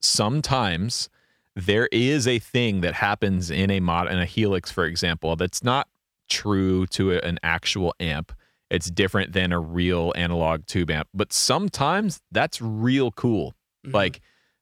sometimes 0.00 1.08
there 1.56 1.88
is 1.90 2.28
a 2.28 2.38
thing 2.38 2.82
that 2.82 2.94
happens 2.94 3.50
in 3.50 3.70
a 3.70 3.80
mod 3.80 4.10
in 4.10 4.18
a 4.18 4.26
helix, 4.26 4.70
for 4.70 4.84
example, 4.84 5.34
that's 5.36 5.64
not 5.64 5.88
true 6.28 6.86
to 6.86 7.12
an 7.12 7.38
actual 7.42 7.94
amp. 8.00 8.32
It's 8.72 8.90
different 8.90 9.32
than 9.32 9.52
a 9.52 9.60
real 9.60 10.12
analog 10.16 10.66
tube 10.66 10.90
amp, 10.90 11.08
but 11.14 11.32
sometimes 11.32 12.20
that's 12.32 12.60
real 12.60 13.10
cool. 13.12 13.54
Mhm. 13.86 13.94
like 13.94 14.20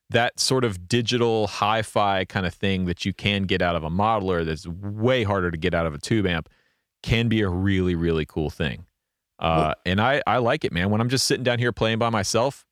that 0.09 0.41
sort 0.41 0.65
of 0.65 0.89
digital 0.89 1.47
hi-fi 1.47 2.25
kind 2.25 2.45
of 2.47 2.53
thing 2.55 2.87
that 2.87 3.05
you 3.05 3.13
can 3.13 3.43
get 3.45 3.61
out 3.63 3.77
of 3.77 3.85
a 3.85 3.91
modeler 3.91 4.45
that's 4.45 4.67
way 4.67 5.23
harder 5.23 5.51
to 5.51 5.57
get 5.59 5.73
out 5.75 5.87
of 5.87 5.95
a 5.95 5.99
tube 5.99 6.27
amp 6.27 6.49
can 7.03 7.29
be 7.29 7.41
a 7.43 7.49
really 7.49 7.95
really 7.95 8.25
cool 8.27 8.51
thing. 8.51 8.87
Uh, 9.39 9.75
and 9.87 10.01
I, 10.01 10.23
I 10.27 10.39
like 10.39 10.65
it 10.65 10.73
man. 10.73 10.91
When 10.91 11.01
i'm 11.01 11.09
just 11.11 11.27
sitting 11.27 11.45
down 11.45 11.59
here 11.59 11.71
playing 11.73 11.99
by 11.99 12.09
myself 12.11 12.65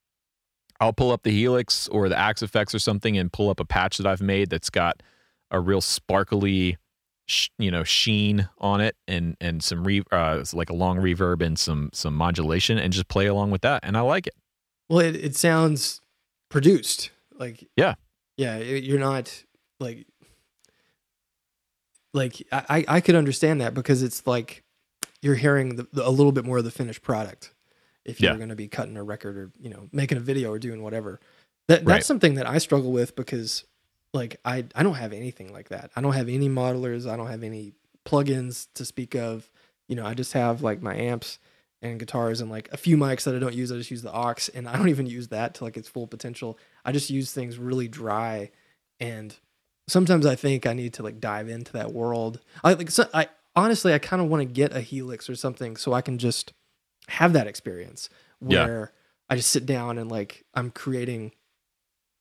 i'll 0.80 0.92
pull 0.92 1.12
up 1.12 1.22
the 1.22 1.30
helix 1.30 1.86
or 1.88 2.08
the 2.08 2.18
Axe 2.18 2.42
FX 2.42 2.74
or 2.74 2.78
something 2.78 3.16
and 3.16 3.32
pull 3.32 3.50
up 3.50 3.60
a 3.60 3.64
patch 3.64 3.98
that 3.98 4.06
i've 4.06 4.22
made 4.22 4.48
that's 4.50 4.70
got 4.70 5.02
a 5.50 5.60
real 5.60 5.80
sparkly 5.82 6.76
sh- 7.28 7.48
you 7.58 7.70
know 7.70 7.84
sheen 7.84 8.48
on 8.58 8.80
it 8.80 8.96
and 9.06 9.36
and 9.40 9.62
some 9.62 9.84
re- 9.84 10.02
uh, 10.10 10.42
like 10.52 10.70
a 10.70 10.74
long 10.74 10.98
reverb 10.98 11.40
and 11.42 11.58
some 11.58 11.90
some 11.92 12.14
modulation 12.14 12.78
and 12.78 12.92
just 12.92 13.06
play 13.08 13.26
along 13.26 13.50
with 13.50 13.60
that 13.62 13.80
and 13.84 13.96
i 13.96 14.00
like 14.00 14.26
it 14.26 14.34
Well, 14.88 15.00
it, 15.00 15.14
it 15.16 15.36
sounds 15.36 16.00
produced. 16.50 17.10
Like 17.38 17.68
Yeah. 17.76 17.94
yeah. 18.36 18.58
You're 18.58 18.98
not 18.98 19.44
like 19.78 20.06
like 22.14 22.42
I 22.50 22.64
I 22.68 22.84
I 22.96 23.00
could 23.00 23.14
understand 23.14 23.60
that 23.60 23.74
because 23.74 24.02
it's 24.02 24.26
like 24.26 24.64
you're 25.22 25.34
hearing 25.34 25.76
the, 25.76 25.86
the, 25.92 26.06
a 26.06 26.10
little 26.10 26.32
bit 26.32 26.44
more 26.44 26.58
of 26.58 26.64
the 26.64 26.70
finished 26.70 27.02
product. 27.02 27.52
if 28.04 28.20
you're 28.20 28.30
Yeah. 28.32 28.36
going 28.38 28.48
to 28.48 28.56
be 28.56 28.68
cutting 28.68 28.96
a 28.96 29.02
record 29.02 29.36
or 29.36 29.50
you 29.60 29.68
know 29.70 29.88
making 29.92 30.16
a 30.18 30.20
video 30.22 30.50
or 30.50 30.58
doing 30.58 30.82
whatever. 30.82 31.20
That 31.68 31.84
that's 31.84 31.86
Right. 31.86 32.04
something 32.04 32.34
that 32.34 32.48
I 32.48 32.58
struggle 32.58 32.90
with 32.92 33.14
because 33.14 33.64
like 34.14 34.40
I 34.44 34.64
I 34.74 34.82
don't 34.82 34.94
have 34.94 35.12
anything 35.12 35.52
like 35.52 35.68
that. 35.70 35.90
I 35.96 36.00
don't 36.00 36.12
have 36.14 36.28
any 36.28 36.48
modelers. 36.48 37.08
I 37.10 37.16
don't 37.16 37.28
have 37.28 37.42
any 37.42 37.72
plugins 38.06 38.68
to 38.74 38.84
speak 38.84 39.14
of. 39.14 39.50
You 39.88 39.96
know, 39.96 40.06
I 40.06 40.14
just 40.14 40.32
have 40.32 40.62
like 40.62 40.82
my 40.82 40.94
amps 40.94 41.38
and 41.80 41.98
guitars 41.98 42.40
and 42.40 42.50
like 42.50 42.68
a 42.72 42.76
few 42.76 42.96
mics 42.96 43.24
that 43.24 43.34
I 43.34 43.38
don't 43.38 43.54
use. 43.54 43.70
I 43.70 43.76
just 43.76 43.90
use 43.90 44.02
the 44.02 44.12
Ox, 44.12 44.48
and 44.48 44.68
I 44.68 44.76
don't 44.76 44.88
even 44.96 45.06
use 45.06 45.28
that 45.28 45.54
to 45.54 45.64
like 45.64 45.76
its 45.76 45.88
full 45.88 46.06
potential. 46.06 46.58
I 46.84 46.92
just 46.92 47.10
use 47.10 47.32
things 47.32 47.58
really 47.58 47.88
dry, 47.88 48.50
and 49.00 49.34
sometimes 49.88 50.26
I 50.26 50.34
think 50.34 50.66
I 50.66 50.72
need 50.72 50.94
to 50.94 51.02
like 51.02 51.20
dive 51.20 51.48
into 51.48 51.72
that 51.74 51.92
world. 51.92 52.40
I 52.64 52.74
like 52.74 52.90
so 52.90 53.08
I 53.14 53.28
honestly 53.56 53.92
I 53.94 53.98
kind 53.98 54.20
of 54.22 54.28
want 54.28 54.40
to 54.40 54.44
get 54.52 54.74
a 54.74 54.80
Helix 54.80 55.28
or 55.30 55.34
something 55.36 55.76
so 55.76 55.92
I 55.92 56.00
can 56.02 56.18
just 56.18 56.52
have 57.08 57.32
that 57.32 57.46
experience 57.46 58.08
Yeah. 58.46 58.64
where 58.66 58.92
I 59.30 59.36
just 59.36 59.50
sit 59.50 59.64
down 59.66 59.96
and 59.98 60.10
like 60.10 60.44
I'm 60.54 60.70
creating 60.70 61.32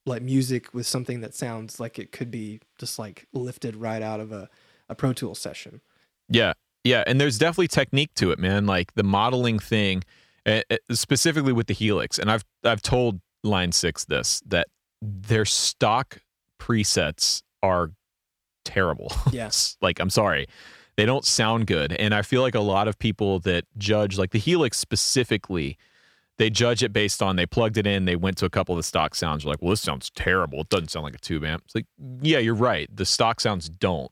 like 0.08 0.22
music 0.22 0.74
with 0.74 0.88
something 0.88 1.22
that 1.22 1.36
sounds 1.36 1.80
like 1.80 2.00
it 2.00 2.12
could 2.12 2.32
be 2.32 2.60
just 2.78 2.98
like 2.98 3.28
lifted 3.34 3.76
right 3.76 4.02
out 4.02 4.20
of 4.20 4.32
a, 4.32 4.50
a 4.90 4.96
Pro 4.96 5.14
Tools 5.14 5.40
session. 5.40 5.82
Yeah. 6.30 6.54
Yeah. 6.84 7.04
And 7.06 7.20
there's 7.20 7.38
definitely 7.38 7.68
technique 7.68 8.14
to 8.16 8.32
it, 8.32 8.40
man. 8.40 8.66
Like 8.66 8.94
the 8.96 9.04
modeling 9.04 9.60
thing, 9.60 10.04
uh, 10.46 10.62
uh, 10.72 10.78
specifically 10.92 11.54
with 11.54 11.68
the 11.68 11.74
Helix. 11.74 12.18
And 12.18 12.32
I've, 12.32 12.46
I've 12.64 12.82
told 12.82 13.20
Line 13.44 13.72
6 13.72 14.06
this 14.06 14.42
that 14.48 14.68
their 15.02 15.46
stock 15.46 16.20
presets 16.60 17.42
are 17.62 17.92
terrible. 18.64 19.12
Yes. 19.32 19.78
like, 19.82 20.00
I'm 20.00 20.10
sorry. 20.10 20.48
They 20.96 21.06
don't 21.06 21.26
sound 21.26 21.68
good. 21.68 21.94
And 21.94 22.16
I 22.16 22.24
feel 22.24 22.42
like 22.42 22.56
a 22.56 22.60
lot 22.60 22.88
of 22.88 22.98
people 22.98 23.40
that 23.42 23.66
judge, 23.78 24.18
like 24.18 24.32
the 24.32 24.40
Helix 24.40 24.80
specifically, 24.80 25.78
they 26.38 26.50
judge 26.50 26.84
it 26.84 26.94
based 26.94 27.22
on 27.24 27.36
they 27.36 27.46
plugged 27.46 27.78
it 27.78 27.88
in, 27.88 28.06
they 28.06 28.16
went 28.16 28.38
to 28.38 28.46
a 28.46 28.50
couple 28.50 28.74
of 28.76 28.78
the 28.78 28.84
stock 28.84 29.16
sounds, 29.16 29.44
You're 29.44 29.52
like, 29.54 29.62
well, 29.62 29.72
this 29.72 29.82
sounds 29.82 30.10
terrible. 30.12 30.62
It 30.62 30.70
doesn't 30.70 30.90
sound 30.92 31.04
like 31.04 31.16
a 31.16 31.20
tube 31.20 31.44
amp. 31.44 31.64
It's 31.66 31.76
like, 31.76 31.86
yeah, 32.22 32.40
you're 32.40 32.54
right. 32.56 32.90
The 32.96 33.06
stock 33.06 33.40
sounds 33.40 33.70
don't. 33.70 34.12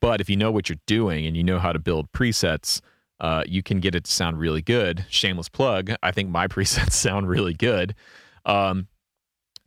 But 0.00 0.20
if 0.20 0.28
you 0.28 0.36
know 0.36 0.50
what 0.50 0.68
you're 0.68 0.78
doing 0.86 1.26
and 1.26 1.36
you 1.36 1.44
know 1.44 1.58
how 1.58 1.72
to 1.72 1.78
build 1.78 2.10
presets, 2.12 2.80
uh, 3.20 3.44
you 3.46 3.62
can 3.62 3.78
get 3.80 3.94
it 3.94 4.04
to 4.04 4.10
sound 4.12 4.38
really 4.38 4.60
good. 4.62 5.06
Shameless 5.08 5.48
plug. 5.48 5.92
I 6.02 6.10
think 6.10 6.28
my 6.30 6.46
presets 6.54 6.92
sound 6.92 7.28
really 7.28 7.54
good. 7.54 7.94
Um, 8.44 8.88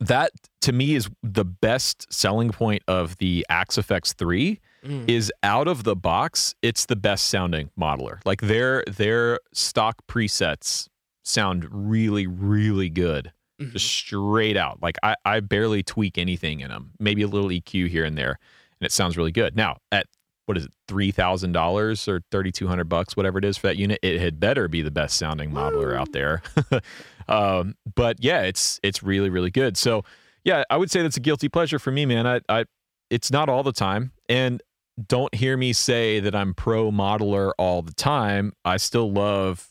that 0.00 0.30
to 0.60 0.72
me 0.72 0.94
is 0.94 1.08
the 1.24 1.44
best 1.44 2.06
selling 2.12 2.50
point 2.50 2.82
of 2.86 3.16
the 3.16 3.44
Axe 3.48 3.76
FX 3.76 4.14
3 4.14 4.60
Mm. 4.84 5.10
is 5.10 5.32
out 5.42 5.66
of 5.66 5.82
the 5.82 5.96
box, 5.96 6.54
it's 6.62 6.86
the 6.86 6.94
best 6.94 7.26
sounding 7.26 7.68
modeler. 7.76 8.20
Like 8.24 8.42
their 8.42 8.84
their 8.86 9.40
stock 9.52 10.06
presets 10.06 10.88
sound 11.24 11.66
really, 11.70 12.26
really 12.26 12.88
good. 12.88 13.32
Mhm. 13.60 13.72
Just 13.72 13.86
straight 13.86 14.56
out. 14.56 14.80
Like 14.82 14.96
I, 15.02 15.16
I 15.24 15.40
barely 15.40 15.82
tweak 15.82 16.16
anything 16.18 16.60
in 16.60 16.68
them. 16.68 16.92
Maybe 16.98 17.22
a 17.22 17.26
little 17.26 17.50
EQ 17.50 17.88
here 17.88 18.04
and 18.04 18.16
there, 18.16 18.38
and 18.80 18.86
it 18.86 18.92
sounds 18.92 19.16
really 19.16 19.32
good. 19.32 19.56
Now 19.56 19.78
at 19.90 20.06
what 20.46 20.56
is 20.56 20.64
it, 20.66 20.72
three 20.86 21.10
thousand 21.10 21.52
dollars 21.52 22.06
or 22.08 22.22
thirty 22.30 22.52
two 22.52 22.68
hundred 22.68 22.88
bucks, 22.88 23.16
whatever 23.16 23.38
it 23.38 23.44
is 23.44 23.56
for 23.56 23.66
that 23.66 23.76
unit, 23.76 23.98
it 24.02 24.20
had 24.20 24.38
better 24.38 24.68
be 24.68 24.80
the 24.80 24.90
best 24.90 25.16
sounding 25.16 25.50
modeler 25.50 25.96
out 25.96 26.12
there. 26.12 26.42
um, 27.28 27.74
but 27.94 28.16
yeah, 28.22 28.42
it's 28.42 28.78
it's 28.82 29.02
really, 29.02 29.28
really 29.28 29.50
good. 29.50 29.76
So 29.76 30.04
yeah, 30.44 30.62
I 30.70 30.76
would 30.76 30.90
say 30.90 31.02
that's 31.02 31.16
a 31.16 31.20
guilty 31.20 31.48
pleasure 31.48 31.78
for 31.78 31.90
me, 31.90 32.06
man. 32.06 32.26
I, 32.26 32.40
I 32.48 32.64
it's 33.10 33.30
not 33.30 33.48
all 33.48 33.62
the 33.62 33.72
time. 33.72 34.12
And 34.28 34.62
don't 35.06 35.34
hear 35.34 35.56
me 35.56 35.72
say 35.72 36.20
that 36.20 36.34
I'm 36.34 36.54
pro 36.54 36.90
modeler 36.90 37.52
all 37.58 37.82
the 37.82 37.92
time. 37.94 38.52
I 38.64 38.78
still 38.78 39.12
love 39.12 39.68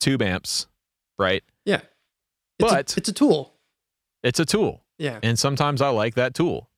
tube 0.00 0.22
amps, 0.22 0.66
right? 1.20 1.44
Yeah. 1.64 1.82
It's 2.58 2.70
But- 2.70 2.96
a, 2.96 2.98
it's 2.98 3.08
a 3.08 3.12
tool. 3.12 3.52
It's 4.24 4.40
a 4.40 4.44
tool. 4.44 4.82
Yeah. 4.98 5.18
And 5.22 5.38
sometimes 5.38 5.80
I 5.80 5.88
like 5.90 6.14
that 6.16 6.34
tool. 6.34 6.68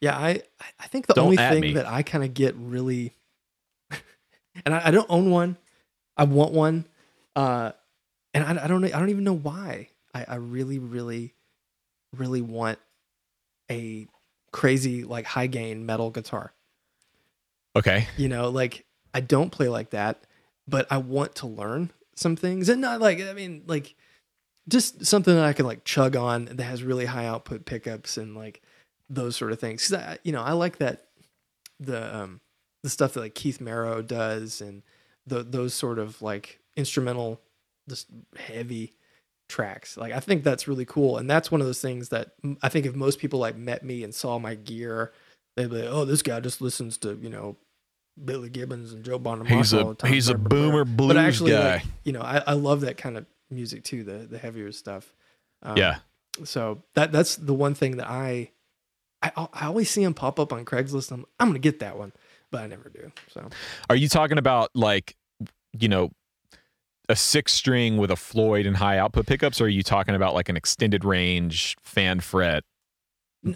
Yeah, 0.00 0.16
I 0.16 0.42
I 0.78 0.86
think 0.86 1.06
the 1.06 1.12
Don't 1.14 1.24
only 1.24 1.36
thing 1.36 1.60
me. 1.60 1.72
that 1.74 1.86
I 1.86 2.02
kind 2.02 2.24
of 2.24 2.32
get 2.32 2.54
really, 2.56 3.12
and 4.64 4.74
I, 4.74 4.86
I 4.86 4.90
don't 4.90 5.04
own 5.10 5.30
one, 5.30 5.58
I 6.16 6.24
want 6.24 6.52
one, 6.52 6.86
uh, 7.36 7.72
and 8.32 8.42
I, 8.58 8.64
I 8.64 8.66
don't 8.66 8.82
I 8.84 8.98
don't 8.98 9.10
even 9.10 9.24
know 9.24 9.36
why. 9.36 9.88
I, 10.14 10.24
I 10.26 10.34
really, 10.36 10.78
really, 10.78 11.34
really 12.16 12.40
want 12.40 12.78
a 13.70 14.06
crazy 14.52 15.04
like 15.04 15.26
high 15.26 15.46
gain 15.48 15.84
metal 15.84 16.08
guitar. 16.10 16.54
Okay. 17.76 18.08
You 18.16 18.28
know, 18.28 18.48
like 18.48 18.86
I 19.12 19.20
don't 19.20 19.50
play 19.50 19.68
like 19.68 19.90
that, 19.90 20.18
but 20.66 20.86
I 20.90 20.96
want 20.96 21.34
to 21.36 21.46
learn 21.46 21.90
some 22.20 22.36
things, 22.36 22.68
and 22.68 22.80
not 22.80 23.00
like 23.00 23.20
I 23.20 23.32
mean 23.34 23.64
like 23.66 23.94
just 24.68 25.06
something 25.06 25.34
that 25.34 25.44
I 25.44 25.52
can 25.54 25.66
like 25.66 25.84
chug 25.84 26.16
on 26.16 26.46
that 26.46 26.62
has 26.64 26.82
really 26.84 27.06
high 27.06 27.26
output 27.26 27.64
pickups 27.66 28.16
and 28.18 28.36
like 28.36 28.62
those 29.10 29.36
sort 29.36 29.52
of 29.52 29.60
things. 29.60 29.88
'Cause 29.88 30.00
I, 30.00 30.18
you 30.24 30.32
know, 30.32 30.42
I 30.42 30.52
like 30.52 30.78
that 30.78 31.08
the 31.80 32.14
um 32.16 32.40
the 32.84 32.90
stuff 32.90 33.14
that 33.14 33.20
like 33.20 33.34
Keith 33.34 33.60
Merrow 33.60 34.02
does 34.02 34.60
and 34.60 34.82
the 35.26 35.42
those 35.42 35.74
sort 35.74 35.98
of 35.98 36.20
like 36.22 36.60
instrumental 36.76 37.40
just 37.88 38.08
heavy 38.36 38.94
tracks. 39.48 39.96
Like 39.96 40.12
I 40.12 40.20
think 40.20 40.44
that's 40.44 40.68
really 40.68 40.84
cool 40.86 41.18
and 41.18 41.28
that's 41.30 41.50
one 41.52 41.60
of 41.60 41.66
those 41.66 41.80
things 41.82 42.10
that 42.10 42.32
I 42.62 42.68
think 42.68 42.86
if 42.86 42.94
most 42.94 43.18
people 43.18 43.40
like 43.40 43.56
met 43.56 43.84
me 43.84 44.04
and 44.04 44.14
saw 44.14 44.38
my 44.38 44.54
gear, 44.56 45.12
they'd 45.56 45.70
be 45.70 45.76
like, 45.82 45.90
"Oh, 45.92 46.04
this 46.04 46.22
guy 46.22 46.40
just 46.40 46.60
listens 46.60 46.98
to, 46.98 47.16
you 47.22 47.30
know, 47.30 47.56
Billy 48.22 48.50
Gibbons 48.50 48.92
and 48.92 49.04
Joe 49.04 49.18
Bonamassa 49.18 49.48
He's 49.48 49.74
all 49.74 49.80
a 49.80 49.84
the 49.90 49.94
time." 49.94 50.12
he's 50.12 50.28
a 50.28 50.34
blah, 50.34 50.48
blah, 50.48 50.48
blah." 50.48 50.70
boomer 50.70 50.84
blues 50.84 51.08
but 51.08 51.16
actually, 51.16 51.52
guy. 51.52 51.74
like, 51.74 51.82
you 52.04 52.12
know, 52.12 52.22
I, 52.22 52.42
I 52.46 52.52
love 52.52 52.82
that 52.82 52.96
kind 52.96 53.16
of 53.16 53.26
music 53.50 53.84
too, 53.84 54.04
the 54.04 54.26
the 54.30 54.38
heavier 54.38 54.72
stuff. 54.72 55.12
Um, 55.62 55.76
yeah. 55.76 55.98
So 56.44 56.82
that 56.94 57.12
that's 57.12 57.36
the 57.36 57.54
one 57.54 57.74
thing 57.74 57.96
that 57.98 58.08
I 58.08 58.50
I, 59.22 59.48
I 59.52 59.66
always 59.66 59.90
see 59.90 60.02
him 60.02 60.14
pop 60.14 60.40
up 60.40 60.52
on 60.52 60.64
Craigslist. 60.64 61.12
I'm 61.12 61.24
I'm 61.38 61.48
gonna 61.48 61.58
get 61.58 61.80
that 61.80 61.98
one, 61.98 62.12
but 62.50 62.62
I 62.62 62.66
never 62.66 62.88
do. 62.88 63.12
So 63.28 63.48
Are 63.88 63.96
you 63.96 64.08
talking 64.08 64.38
about 64.38 64.70
like, 64.74 65.16
you 65.72 65.88
know, 65.88 66.10
a 67.08 67.16
six 67.16 67.52
string 67.52 67.96
with 67.96 68.10
a 68.10 68.16
Floyd 68.16 68.66
and 68.66 68.76
high 68.76 68.98
output 68.98 69.26
pickups, 69.26 69.60
or 69.60 69.64
are 69.64 69.68
you 69.68 69.82
talking 69.82 70.14
about 70.14 70.34
like 70.34 70.48
an 70.48 70.56
extended 70.56 71.04
range 71.04 71.76
fan 71.82 72.20
fret, 72.20 72.64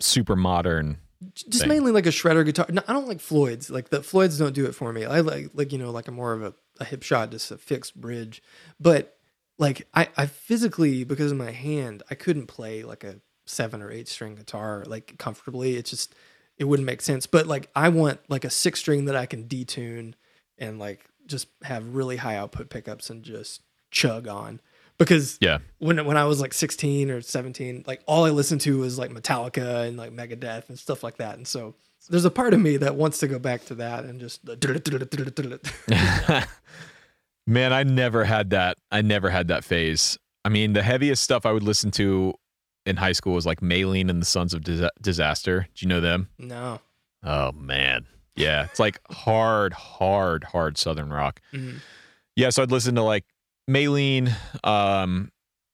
super 0.00 0.36
modern? 0.36 0.98
Just 1.34 1.60
thing. 1.60 1.68
mainly 1.68 1.92
like 1.92 2.06
a 2.06 2.10
shredder 2.10 2.44
guitar. 2.44 2.66
No, 2.70 2.82
I 2.86 2.92
don't 2.92 3.08
like 3.08 3.20
Floyd's. 3.20 3.70
Like 3.70 3.90
the 3.90 4.02
Floyd's 4.02 4.38
don't 4.38 4.54
do 4.54 4.66
it 4.66 4.74
for 4.74 4.92
me. 4.92 5.04
I 5.04 5.20
like 5.20 5.50
like 5.54 5.72
you 5.72 5.78
know 5.78 5.90
like 5.90 6.08
a 6.08 6.12
more 6.12 6.32
of 6.32 6.42
a, 6.42 6.54
a 6.80 6.84
Hipshot, 6.84 7.30
just 7.30 7.50
a 7.50 7.58
fixed 7.58 8.00
bridge. 8.00 8.42
But 8.80 9.16
like 9.58 9.86
I 9.94 10.08
I 10.16 10.26
physically 10.26 11.04
because 11.04 11.32
of 11.32 11.38
my 11.38 11.50
hand 11.50 12.02
I 12.10 12.14
couldn't 12.14 12.46
play 12.46 12.82
like 12.82 13.04
a 13.04 13.20
seven 13.46 13.82
or 13.82 13.90
eight 13.90 14.08
string 14.08 14.34
guitar 14.34 14.84
like 14.86 15.18
comfortably. 15.18 15.76
It's 15.76 15.90
just 15.90 16.14
it 16.58 16.64
wouldn't 16.64 16.86
make 16.86 17.02
sense. 17.02 17.26
But 17.26 17.46
like 17.46 17.70
I 17.74 17.88
want 17.88 18.20
like 18.28 18.44
a 18.44 18.50
six 18.50 18.80
string 18.80 19.06
that 19.06 19.16
I 19.16 19.26
can 19.26 19.44
detune 19.44 20.14
and 20.58 20.78
like 20.78 21.06
just 21.26 21.48
have 21.62 21.94
really 21.94 22.16
high 22.16 22.36
output 22.36 22.70
pickups 22.70 23.10
and 23.10 23.22
just 23.22 23.62
chug 23.90 24.28
on. 24.28 24.60
Because 24.98 25.38
Yeah. 25.40 25.58
when 25.78 26.04
when 26.06 26.16
I 26.16 26.24
was 26.24 26.40
like 26.40 26.54
16 26.54 27.10
or 27.10 27.20
17, 27.20 27.84
like 27.86 28.02
all 28.06 28.24
I 28.24 28.30
listened 28.30 28.60
to 28.62 28.78
was 28.78 28.98
like 28.98 29.10
Metallica 29.10 29.86
and 29.88 29.96
like 29.96 30.12
Megadeth 30.12 30.68
and 30.68 30.78
stuff 30.78 31.02
like 31.02 31.16
that. 31.16 31.36
And 31.36 31.46
so 31.48 31.74
there's 32.08 32.24
a 32.24 32.30
part 32.30 32.54
of 32.54 32.60
me 32.60 32.76
that 32.76 32.94
wants 32.96 33.18
to 33.20 33.28
go 33.28 33.38
back 33.38 33.64
to 33.66 33.74
that 33.76 34.04
and 34.04 34.20
just 34.20 34.40
Man, 37.46 37.72
I 37.74 37.82
never 37.82 38.24
had 38.24 38.50
that. 38.50 38.78
I 38.90 39.02
never 39.02 39.28
had 39.30 39.48
that 39.48 39.64
phase. 39.64 40.18
I 40.44 40.48
mean, 40.48 40.72
the 40.72 40.82
heaviest 40.82 41.22
stuff 41.22 41.44
I 41.44 41.52
would 41.52 41.62
listen 41.62 41.90
to 41.92 42.34
in 42.86 42.96
high 42.96 43.12
school 43.12 43.34
was 43.34 43.46
like 43.46 43.60
Maylene 43.60 44.08
and 44.10 44.20
the 44.20 44.26
Sons 44.26 44.54
of 44.54 44.62
Disa- 44.64 44.90
Disaster. 45.00 45.68
Do 45.74 45.84
you 45.84 45.88
know 45.88 46.00
them? 46.00 46.28
no. 46.38 46.80
Oh 47.26 47.52
man, 47.52 48.04
yeah, 48.36 48.64
it's 48.64 48.78
like 48.78 49.00
hard, 49.10 49.72
hard, 49.72 50.44
hard 50.44 50.76
Southern 50.76 51.08
rock. 51.10 51.40
Mhm. 51.54 51.76
Yeah, 52.36 52.50
so 52.50 52.62
I'd 52.62 52.70
listen 52.70 52.94
to 52.96 53.02
like 53.02 53.24
Maylene, 53.68 54.32
um, 54.62 55.30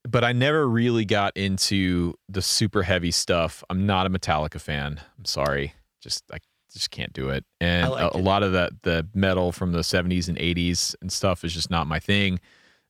but 0.07 0.23
I 0.23 0.31
never 0.31 0.67
really 0.67 1.05
got 1.05 1.35
into 1.35 2.15
the 2.29 2.41
super 2.41 2.83
heavy 2.83 3.11
stuff. 3.11 3.63
I'm 3.69 3.85
not 3.85 4.05
a 4.05 4.09
Metallica 4.09 4.59
fan. 4.59 4.99
I'm 5.17 5.25
sorry, 5.25 5.73
just 6.01 6.23
I 6.33 6.37
just 6.73 6.91
can't 6.91 7.13
do 7.13 7.29
it. 7.29 7.45
And 7.59 7.87
a, 7.87 8.13
a 8.13 8.17
it. 8.17 8.23
lot 8.23 8.43
of 8.43 8.51
the 8.51 8.71
the 8.83 9.07
metal 9.13 9.51
from 9.51 9.71
the 9.73 9.79
70s 9.79 10.27
and 10.27 10.37
80s 10.37 10.95
and 11.01 11.11
stuff 11.11 11.43
is 11.43 11.53
just 11.53 11.69
not 11.69 11.87
my 11.87 11.99
thing. 11.99 12.39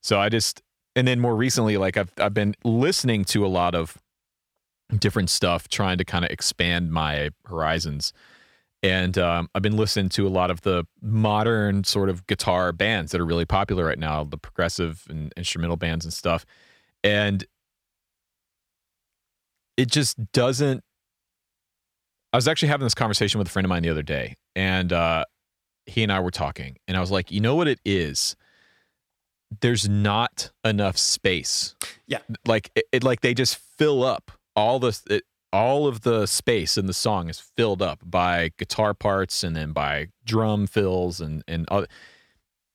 So 0.02 0.20
I 0.20 0.30
just 0.30 0.62
and 0.96 1.08
then 1.08 1.20
more 1.20 1.36
recently, 1.36 1.78
like 1.78 1.98
I've 1.98 2.12
I've 2.18 2.34
been 2.34 2.56
listening 2.64 3.26
to 3.26 3.46
a 3.46 3.48
lot 3.48 3.76
of 3.76 3.98
different 4.98 5.30
stuff, 5.30 5.68
trying 5.68 5.98
to 5.98 6.06
kind 6.06 6.26
of 6.26 6.32
expand 6.32 6.92
my 6.92 7.32
horizons. 7.46 8.14
And 8.84 9.18
um, 9.18 9.48
I've 9.54 9.62
been 9.62 9.78
listening 9.78 10.10
to 10.10 10.28
a 10.28 10.30
lot 10.30 10.50
of 10.50 10.62
the 10.62 10.86
modern 11.02 11.84
sort 11.84 12.10
of 12.10 12.26
guitar 12.26 12.72
bands 12.72 13.12
that 13.12 13.22
are 13.22 13.26
really 13.26 13.46
popular 13.46 13.86
right 13.86 14.00
now, 14.00 14.24
the 14.24 14.38
progressive 14.38 15.06
and 15.10 15.32
instrumental 15.38 15.78
bands 15.78 16.04
and 16.04 16.14
stuff. 16.14 16.46
And 17.04 17.46
it 19.78 19.90
just 19.90 20.18
doesn't. 20.32 20.84
I 22.34 22.38
was 22.38 22.48
actually 22.48 22.70
having 22.70 22.86
this 22.86 22.96
conversation 22.96 23.40
with 23.40 23.48
a 23.48 23.52
friend 23.52 23.66
of 23.66 23.70
mine 23.70 23.84
the 23.84 23.90
other 23.90 24.04
day, 24.04 24.36
and 24.56 24.94
uh, 24.94 25.26
he 25.86 26.02
and 26.02 26.12
I 26.12 26.22
were 26.22 26.32
talking, 26.32 26.78
and 26.88 26.96
I 26.96 27.02
was 27.02 27.12
like, 27.12 27.30
you 27.30 27.42
know 27.42 27.56
what 27.56 27.68
it 27.68 27.80
is? 27.84 28.36
there's 29.60 29.90
not 29.90 30.52
enough 30.64 30.98
space. 30.98 31.76
Yeah. 32.08 32.20
Like 32.46 32.72
it, 32.76 32.86
it 32.92 33.04
like 33.04 33.22
they 33.22 33.34
just 33.34 33.58
fill 33.58 34.04
up 34.04 34.32
all 34.56 34.80
the 34.80 34.98
it, 35.10 35.24
all 35.54 35.88
of 35.88 36.02
the 36.02 36.26
space 36.26 36.78
in 36.78 36.86
the 36.86 36.94
song 36.94 37.30
is 37.30 37.40
filled 37.40 37.82
up 37.82 38.00
by 38.06 38.52
guitar 38.58 38.94
parts 38.94 39.44
and 39.44 39.56
then 39.56 39.72
by 39.74 40.08
drum 40.26 40.68
fills 40.68 41.20
and 41.22 41.44
and 41.48 41.68
other, 41.70 41.88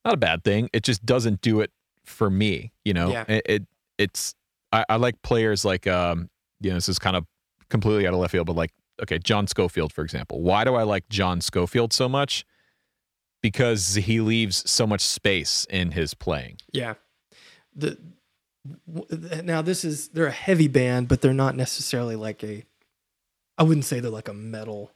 not 0.04 0.14
a 0.14 0.18
bad 0.18 0.44
thing. 0.44 0.68
It 0.72 0.82
just 0.82 1.04
doesn't 1.06 1.40
do 1.40 1.60
it 1.60 1.70
for 2.04 2.28
me. 2.30 2.72
You 2.84 2.94
know, 2.94 3.10
Yeah. 3.10 3.24
it, 3.28 3.42
it 3.46 3.62
it's 3.98 4.34
I, 4.72 4.84
I 4.88 4.96
like 4.96 5.20
players 5.22 5.64
like 5.64 5.86
um 5.86 6.28
you 6.60 6.70
know 6.70 6.76
this 6.76 6.88
is 6.88 6.98
kind 6.98 7.16
of 7.16 7.24
completely 7.70 8.06
out 8.06 8.14
of 8.14 8.20
left 8.20 8.32
field, 8.32 8.46
but 8.46 8.56
like 8.56 8.72
okay, 9.02 9.18
John 9.18 9.46
Scofield 9.46 9.92
for 9.92 10.02
example. 10.04 10.42
Why 10.42 10.64
do 10.64 10.74
I 10.74 10.82
like 10.82 11.08
John 11.08 11.40
Scofield 11.40 11.92
so 11.92 12.08
much? 12.08 12.44
Because 13.42 13.94
he 13.94 14.20
leaves 14.20 14.68
so 14.68 14.86
much 14.86 15.02
space 15.02 15.66
in 15.70 15.92
his 15.92 16.14
playing. 16.14 16.56
Yeah. 16.72 16.94
The 17.74 17.98
now 19.44 19.62
this 19.62 19.84
is 19.84 20.08
they're 20.08 20.26
a 20.26 20.30
heavy 20.32 20.68
band, 20.68 21.08
but 21.08 21.20
they're 21.20 21.32
not 21.32 21.56
necessarily 21.56 22.16
like 22.16 22.42
a. 22.44 22.64
I 23.58 23.62
wouldn't 23.62 23.86
say 23.86 24.00
they're 24.00 24.10
like 24.10 24.28
a 24.28 24.34
metal 24.34 24.92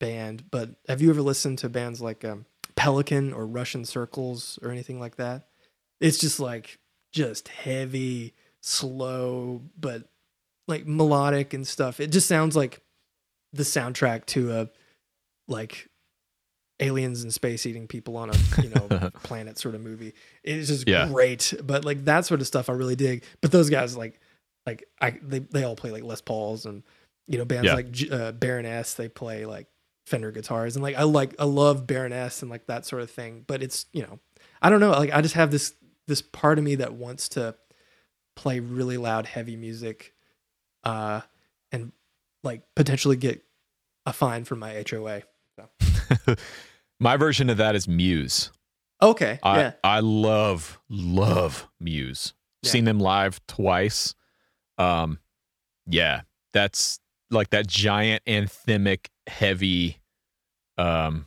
band, 0.00 0.50
but 0.50 0.70
have 0.88 1.00
you 1.00 1.10
ever 1.10 1.22
listened 1.22 1.58
to 1.58 1.68
bands 1.68 2.00
like 2.00 2.24
um, 2.24 2.46
Pelican 2.74 3.32
or 3.32 3.46
Russian 3.46 3.84
Circles 3.84 4.58
or 4.62 4.70
anything 4.70 4.98
like 4.98 5.16
that? 5.16 5.48
It's 6.00 6.18
just 6.18 6.40
like 6.40 6.78
just 7.12 7.48
heavy, 7.48 8.34
slow, 8.60 9.62
but 9.78 10.08
like 10.66 10.86
melodic 10.86 11.54
and 11.54 11.66
stuff. 11.66 12.00
It 12.00 12.08
just 12.08 12.26
sounds 12.26 12.56
like 12.56 12.80
the 13.52 13.62
soundtrack 13.62 14.26
to 14.26 14.52
a 14.52 14.68
like 15.46 15.88
aliens 16.80 17.22
and 17.22 17.32
space 17.32 17.64
eating 17.66 17.86
people 17.86 18.16
on 18.16 18.30
a 18.30 18.34
you 18.62 18.68
know 18.70 19.10
planet 19.22 19.58
sort 19.58 19.74
of 19.74 19.80
movie. 19.80 20.14
It's 20.42 20.68
just 20.68 20.88
Yeah. 20.88 21.06
great, 21.08 21.54
but 21.62 21.84
like 21.84 22.04
that 22.06 22.26
sort 22.26 22.40
of 22.40 22.46
stuff 22.46 22.68
I 22.68 22.72
really 22.72 22.96
dig. 22.96 23.24
But 23.40 23.52
those 23.52 23.70
guys 23.70 23.96
like 23.96 24.20
like 24.66 24.84
I 25.00 25.18
they 25.22 25.40
they 25.40 25.64
all 25.64 25.76
play 25.76 25.90
like 25.90 26.02
Les 26.04 26.20
Pauls 26.20 26.66
and 26.66 26.82
you 27.28 27.38
know 27.38 27.44
bands 27.44 27.66
Yeah. 27.66 27.74
like 27.74 27.88
uh, 28.10 28.32
Baroness. 28.32 28.94
They 28.94 29.08
play 29.08 29.44
like 29.46 29.66
Fender 30.06 30.32
guitars 30.32 30.74
and 30.76 30.82
like 30.82 30.96
I 30.96 31.04
like 31.04 31.34
I 31.38 31.44
love 31.44 31.86
Baroness 31.86 32.42
and 32.42 32.50
like 32.50 32.66
that 32.66 32.84
sort 32.86 33.02
of 33.02 33.10
thing. 33.10 33.44
But 33.46 33.62
it's 33.62 33.86
you 33.92 34.02
know 34.02 34.18
I 34.60 34.70
don't 34.70 34.80
know 34.80 34.90
like 34.90 35.12
I 35.12 35.20
just 35.20 35.34
have 35.34 35.50
this 35.50 35.74
this 36.08 36.20
part 36.22 36.58
of 36.58 36.64
me 36.64 36.74
that 36.76 36.94
wants 36.94 37.28
to 37.30 37.54
play 38.34 38.58
really 38.60 38.96
loud 38.96 39.26
heavy 39.26 39.56
music, 39.56 40.14
uh, 40.84 41.20
and 41.70 41.92
like 42.42 42.62
potentially 42.74 43.16
get 43.16 43.42
a 44.06 44.12
fine 44.12 44.42
from 44.44 44.58
my 44.58 44.82
HOA. 44.90 45.22
My 47.00 47.16
version 47.16 47.50
of 47.50 47.56
that 47.56 47.74
is 47.74 47.88
Muse. 47.88 48.50
Okay, 49.00 49.40
I 49.42 49.58
yeah, 49.58 49.72
I 49.82 50.00
love 50.00 50.80
love 50.88 51.68
Muse. 51.80 52.34
Yeah. 52.62 52.70
Seen 52.70 52.84
them 52.84 53.00
live 53.00 53.40
twice. 53.48 54.14
Um, 54.78 55.18
yeah, 55.86 56.22
that's 56.52 57.00
like 57.30 57.50
that 57.50 57.66
giant 57.66 58.24
anthemic, 58.26 59.06
heavy, 59.26 59.98
um, 60.78 61.26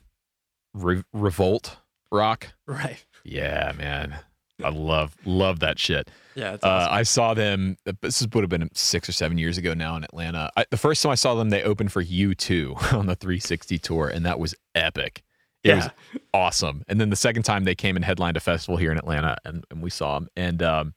re- 0.74 1.04
revolt 1.14 1.78
rock. 2.12 2.54
right. 2.66 3.04
Yeah, 3.26 3.74
man, 3.76 4.16
I 4.64 4.70
love 4.70 5.16
love 5.26 5.60
that 5.60 5.80
shit. 5.80 6.10
Yeah, 6.36 6.54
it's 6.54 6.64
Uh. 6.64 6.88
I 6.90 7.04
saw 7.04 7.34
them. 7.34 7.78
This 8.02 8.22
would 8.22 8.42
have 8.44 8.50
been 8.50 8.70
six 8.74 9.10
or 9.10 9.12
seven 9.12 9.38
years 9.38 9.58
ago 9.58 9.74
now 9.74 9.96
in 9.98 10.04
Atlanta. 10.04 10.50
I, 10.56 10.66
the 10.70 10.78
first 10.78 11.04
time 11.04 11.12
I 11.12 11.16
saw 11.16 11.36
them, 11.36 11.50
they 11.50 11.64
opened 11.64 11.92
for 11.92 12.04
U2 12.04 12.94
on 12.94 13.06
the 13.08 13.16
360 13.16 13.78
tour, 13.80 14.08
and 14.08 14.26
that 14.26 14.40
was 14.40 14.56
epic. 14.74 15.24
It 15.64 15.76
was 15.76 15.86
yeah, 16.14 16.20
awesome. 16.34 16.84
And 16.88 17.02
then 17.02 17.10
the 17.10 17.16
second 17.16 17.44
time 17.44 17.64
they 17.64 17.74
came 17.76 17.96
and 17.96 18.06
headlined 18.06 18.38
a 18.38 18.40
festival 18.40 18.78
here 18.78 18.92
in 18.92 18.98
Atlanta, 19.00 19.36
and, 19.44 19.66
and 19.72 19.82
we 19.82 19.90
saw 19.90 20.20
them. 20.20 20.30
And 20.36 20.62
um, 20.62 20.94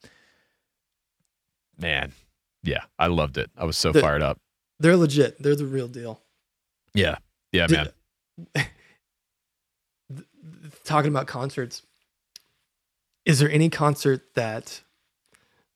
man, 1.79 2.13
yeah, 2.63 2.83
I 2.99 3.07
loved 3.07 3.39
it. 3.39 3.51
I 3.57 3.65
was 3.65 3.77
so 3.79 3.93
fired 3.93 4.23
up. 4.23 4.39
they're 4.79 4.97
legit. 4.97 5.43
They're 5.43 5.57
the 5.57 5.65
real 5.65 5.89
deal. 5.89 6.21
Yeah, 6.95 7.17
yeah, 7.53 7.67
Did- 7.67 7.93
man. 8.57 8.67
Talking 10.85 11.11
about 11.11 11.27
concerts, 11.27 11.83
is 13.29 13.39
there 13.39 13.51
any 13.51 13.69
concert 13.71 14.35
that, 14.35 14.83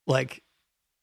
like, 0.07 0.42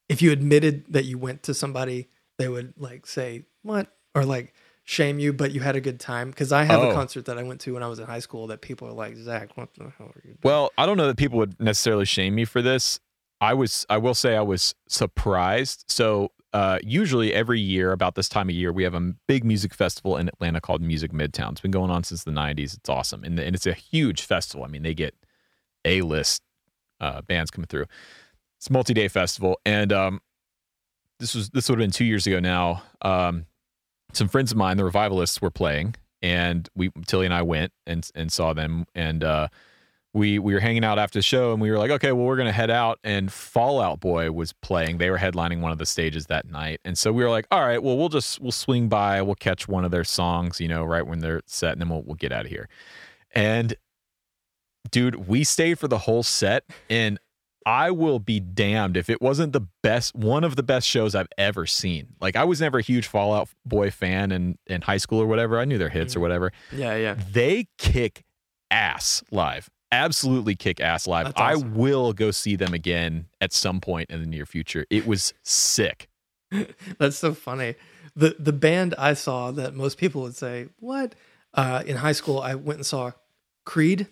if 0.10 0.22
you 0.22 0.32
admitted 0.32 0.84
that 0.90 1.06
you 1.06 1.18
went 1.18 1.44
to 1.44 1.54
somebody, 1.54 2.10
they 2.38 2.50
would 2.50 2.74
like 2.78 3.06
say 3.06 3.46
what 3.62 3.96
or 4.16 4.26
like 4.26 4.54
shame 4.84 5.20
you, 5.20 5.32
but 5.32 5.52
you 5.52 5.62
had 5.62 5.76
a 5.76 5.82
good 5.82 6.00
time? 6.00 6.32
Because 6.32 6.52
I 6.52 6.64
have 6.64 6.82
Oh. 6.82 6.90
a 6.90 6.94
concert 6.94 7.26
that 7.26 7.38
I 7.38 7.44
went 7.44 7.62
to 7.62 7.74
when 7.76 7.84
I 7.84 7.88
was 7.88 8.00
in 8.00 8.08
high 8.08 8.20
school 8.20 8.48
that 8.48 8.62
people 8.62 8.88
are 8.88 8.92
like, 8.94 9.16
Zach, 9.16 9.56
what 9.56 9.74
the 9.76 9.84
hell 9.98 10.08
are 10.08 10.22
you 10.24 10.32
doing? 10.32 10.38
Well, 10.44 10.72
I 10.78 10.86
don't 10.88 10.98
know 10.98 11.08
that 11.08 11.18
people 11.18 11.38
would 11.38 11.60
necessarily 11.62 12.06
shame 12.06 12.34
me 12.36 12.46
for 12.46 12.62
this. 12.62 13.00
I 13.40 13.54
was, 13.54 13.86
I 13.90 13.98
will 14.00 14.16
say, 14.16 14.36
I 14.36 14.42
was 14.42 14.74
surprised. 14.88 15.86
So, 15.88 16.32
uh, 16.52 16.80
usually 16.82 17.32
every 17.32 17.60
year 17.60 17.92
about 17.92 18.16
this 18.16 18.28
time 18.28 18.50
of 18.50 18.56
year, 18.56 18.74
we 18.74 18.84
have 18.84 18.96
a 18.96 19.14
big 19.28 19.44
music 19.46 19.72
festival 19.74 20.18
in 20.18 20.28
Atlanta 20.28 20.60
called 20.60 20.82
Music 20.82 21.12
Midtown. 21.12 21.52
It's 21.52 21.62
been 21.62 21.70
going 21.70 21.92
on 21.92 22.04
since 22.04 22.24
the 22.24 22.32
'90s. 22.32 22.74
It's 22.76 22.90
awesome, 22.90 23.24
and, 23.24 23.38
and 23.40 23.56
it's 23.56 23.68
a 23.68 23.74
huge 23.74 24.24
festival. 24.24 24.66
I 24.66 24.68
mean, 24.68 24.82
they 24.82 24.96
get 24.96 25.14
a 25.86 26.02
list 26.02 26.42
uh, 27.00 27.22
bands 27.22 27.52
coming 27.52 27.68
through. 27.68 27.86
It's 28.58 28.70
a 28.70 28.74
multi-day 28.74 29.08
festival, 29.08 29.60
and 29.66 29.94
um, 29.94 30.22
this 31.20 31.34
was 31.34 31.50
this 31.52 31.70
would 31.70 31.80
have 31.80 31.84
been 31.84 31.92
two 31.92 32.06
years 32.06 32.28
ago 32.28 32.40
now. 32.40 32.84
Um, 33.02 33.46
some 34.14 34.28
friends 34.28 34.52
of 34.52 34.58
mine, 34.58 34.78
the 34.78 34.84
revivalists, 34.84 35.42
were 35.42 35.52
playing, 35.52 35.96
and 36.22 36.68
we 36.76 36.92
Tilly 37.08 37.26
and 37.26 37.34
I 37.34 37.42
went 37.42 37.72
and 37.88 38.08
and 38.16 38.32
saw 38.32 38.54
them, 38.54 38.86
and 38.94 39.24
uh, 39.24 39.48
we 40.14 40.40
we 40.40 40.54
were 40.54 40.60
hanging 40.60 40.84
out 40.84 41.00
after 41.00 41.20
the 41.20 41.24
show, 41.24 41.54
and 41.54 41.62
we 41.62 41.72
were 41.72 41.78
like, 41.78 41.92
okay, 41.92 42.12
well, 42.12 42.26
we're 42.26 42.36
gonna 42.36 42.52
head 42.52 42.70
out, 42.70 43.00
and 43.04 43.32
Fall 43.32 43.80
Out 43.80 44.02
Boy 44.02 44.32
was 44.32 44.52
playing. 44.52 44.98
They 44.98 45.10
were 45.10 45.18
headlining 45.18 45.62
one 45.62 45.72
of 45.72 45.78
the 45.78 45.86
stages 45.86 46.26
that 46.26 46.46
night, 46.46 46.82
and 46.84 46.98
so 46.98 47.14
we 47.14 47.24
were 47.24 47.30
like, 47.30 47.48
all 47.52 47.62
right, 47.62 47.82
well, 47.82 47.98
we'll 47.98 48.10
just 48.10 48.42
we'll 48.42 48.52
swing 48.52 48.90
by, 48.90 49.22
we'll 49.22 49.36
catch 49.36 49.68
one 49.68 49.86
of 49.86 49.92
their 49.92 50.04
songs, 50.04 50.60
you 50.60 50.68
know, 50.68 50.84
right 50.84 51.06
when 51.06 51.20
they're 51.20 51.42
set, 51.46 51.74
and 51.74 51.82
then 51.82 51.90
we'll 51.90 52.02
we'll 52.02 52.16
get 52.16 52.32
out 52.32 52.46
of 52.46 52.52
here. 52.52 52.68
And 53.34 53.76
dude, 54.92 55.28
we 55.28 55.44
stayed 55.44 55.80
for 55.80 55.88
the 55.88 56.00
whole 56.00 56.24
set, 56.24 56.64
and 56.90 57.20
I 57.66 57.92
will 57.92 58.20
be 58.20 58.40
damned 58.40 58.98
if 58.98 59.10
it 59.10 59.22
wasn't 59.22 59.54
the 59.54 59.68
best, 59.84 60.16
one 60.16 60.44
of 60.44 60.56
the 60.56 60.64
best 60.64 60.88
shows 60.88 61.14
I've 61.14 61.28
ever 61.38 61.66
seen. 61.66 62.16
Like 62.20 62.36
I 62.36 62.44
was 62.44 62.62
never 62.62 62.80
a 62.80 62.82
huge 62.82 63.08
Fall 63.08 63.34
Out 63.34 63.50
Boy 63.66 63.92
fan 63.92 64.32
in 64.32 64.58
in 64.66 64.82
high 64.82 64.98
school 64.98 65.20
or 65.20 65.28
whatever. 65.28 65.60
I 65.60 65.66
knew 65.66 65.78
their 65.78 65.90
hits 65.90 66.16
or 66.16 66.20
whatever. 66.20 66.52
yeah, 66.72 66.96
yeah. 66.96 67.16
They 67.32 67.68
kick 67.78 68.24
ass 68.72 69.24
live. 69.32 69.70
Absolutely 69.92 70.56
kick 70.56 70.80
ass 70.80 71.08
live. 71.08 71.26
That's 71.28 71.42
I 71.42 71.56
will 71.56 72.14
go 72.14 72.32
see 72.32 72.56
them 72.56 72.74
again 72.74 73.26
at 73.42 73.52
some 73.52 73.82
point 73.82 74.10
in 74.10 74.20
the 74.22 74.28
near 74.28 74.46
future. 74.46 74.86
It 74.90 75.06
was 75.08 75.34
sick. 75.44 76.08
That's 76.98 77.18
so 77.18 77.34
funny. 77.34 77.76
The 78.16 78.36
the 78.40 78.54
band 78.54 78.96
I 78.98 79.14
saw 79.14 79.52
that 79.52 79.76
most 79.76 79.98
people 79.98 80.22
would 80.24 80.36
say, 80.36 80.68
What? 80.80 81.14
Uh, 81.54 81.84
in 81.86 81.98
high 81.98 82.12
school 82.14 82.40
I 82.40 82.56
went 82.56 82.78
and 82.78 82.86
saw 82.86 83.12
Creed, 83.66 84.08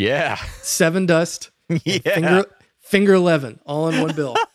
Yeah. 0.00 0.36
Sevendust, 0.62 1.50
yeah. 1.84 1.98
Finger 2.14 2.44
Finger 2.80 3.14
Eleven, 3.14 3.60
all 3.66 3.88
in 3.88 4.00
one 4.00 4.14
bill. 4.14 4.36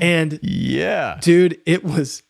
And 0.00 0.38
yeah. 0.42 1.18
dude, 1.22 1.60
it 1.66 1.82
was 1.84 2.22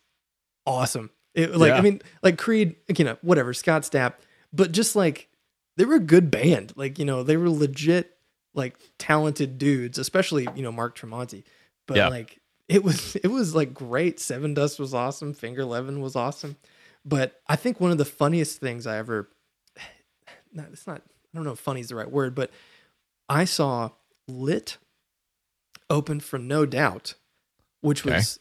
awesome. 0.65 1.09
It 1.33 1.55
like 1.55 1.69
Yeah. 1.69 1.77
I 1.77 1.81
mean, 1.81 2.01
like 2.23 2.37
Creed, 2.37 2.75
you 2.95 3.03
know, 3.03 3.17
whatever, 3.21 3.53
Scott 3.53 3.81
Stapp, 3.81 4.13
but 4.53 4.71
just 4.71 4.95
like 4.95 5.27
they 5.77 5.85
were 5.85 5.95
a 5.95 5.99
good 5.99 6.29
band. 6.31 6.73
Like, 6.75 6.99
you 6.99 7.05
know, 7.05 7.23
they 7.23 7.35
were 7.35 7.49
legit 7.49 8.15
like 8.53 8.77
talented 8.97 9.57
dudes, 9.57 9.97
especially, 9.97 10.47
you 10.55 10.61
know, 10.63 10.71
Mark 10.71 10.97
Tremonti. 10.97 11.43
But 11.87 11.97
Yeah. 11.97 12.07
like 12.09 12.39
it 12.69 12.83
was 12.83 13.15
it 13.23 13.27
was 13.27 13.53
like 13.55 13.73
great. 13.73 14.17
Sevendust 14.19 14.79
was 14.79 14.93
awesome, 14.93 15.33
Finger 15.33 15.61
Eleven 15.61 16.01
was 16.01 16.15
awesome. 16.15 16.55
But 17.03 17.41
I 17.47 17.55
think 17.55 17.81
one 17.81 17.91
of 17.91 17.97
the 17.97 18.05
funniest 18.05 18.59
things 18.59 18.85
I 18.87 18.97
ever 18.97 19.27
not 20.53 20.67
it's 20.71 20.87
not 20.87 21.01
I 21.33 21.37
don't 21.37 21.45
know 21.45 21.51
if 21.53 21.59
funny 21.59 21.81
is 21.81 21.89
the 21.89 21.95
right 21.95 22.09
word, 22.11 22.33
but 22.35 22.51
I 23.29 23.45
saw 23.45 23.91
Lit 24.27 24.77
open 25.89 26.19
for 26.19 26.37
No 26.39 26.65
Doubt, 26.65 27.13
which 27.81 28.05
Okay. 28.05 28.15
was 28.15 28.39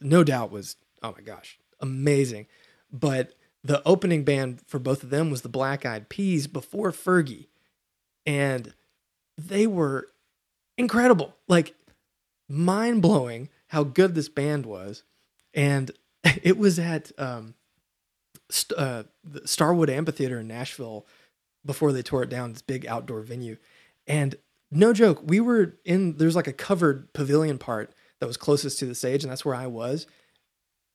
No 0.00 0.22
Doubt 0.24 0.50
was 0.50 0.76
oh 1.02 1.12
my 1.16 1.22
gosh, 1.22 1.58
amazing. 1.80 2.46
But 2.92 3.34
the 3.62 3.82
opening 3.86 4.24
band 4.24 4.60
for 4.66 4.78
both 4.78 5.02
of 5.02 5.10
them 5.10 5.30
was 5.30 5.42
the 5.42 5.48
Black 5.48 5.84
Eyed 5.86 6.08
Peas 6.08 6.46
before 6.46 6.92
Fergie. 6.92 7.46
And 8.26 8.74
they 9.38 9.66
were 9.66 10.08
incredible. 10.78 11.36
Like 11.48 11.74
mind 12.48 13.00
blowing 13.02 13.48
how 13.68 13.84
good 13.84 14.14
this 14.14 14.28
band 14.28 14.66
was. 14.66 15.02
And 15.54 15.90
it 16.42 16.58
was 16.58 16.78
at 16.78 17.12
um, 17.18 17.54
St- 18.50 18.78
uh, 18.78 19.04
the 19.24 19.46
Starwood 19.46 19.88
Amphitheater 19.90 20.40
in 20.40 20.48
Nashville 20.48 21.06
before 21.64 21.92
they 21.92 22.02
tore 22.02 22.22
it 22.22 22.30
down, 22.30 22.52
this 22.52 22.62
big 22.62 22.86
outdoor 22.86 23.20
venue. 23.20 23.56
And 24.06 24.34
no 24.70 24.92
joke, 24.92 25.20
we 25.22 25.40
were 25.40 25.76
in, 25.84 26.16
there's 26.16 26.36
like 26.36 26.46
a 26.46 26.52
covered 26.52 27.12
pavilion 27.12 27.58
part 27.58 27.94
that 28.20 28.26
was 28.26 28.36
closest 28.36 28.78
to 28.78 28.86
the 28.86 28.94
stage, 28.94 29.24
and 29.24 29.30
that's 29.30 29.44
where 29.44 29.54
I 29.54 29.66
was. 29.66 30.06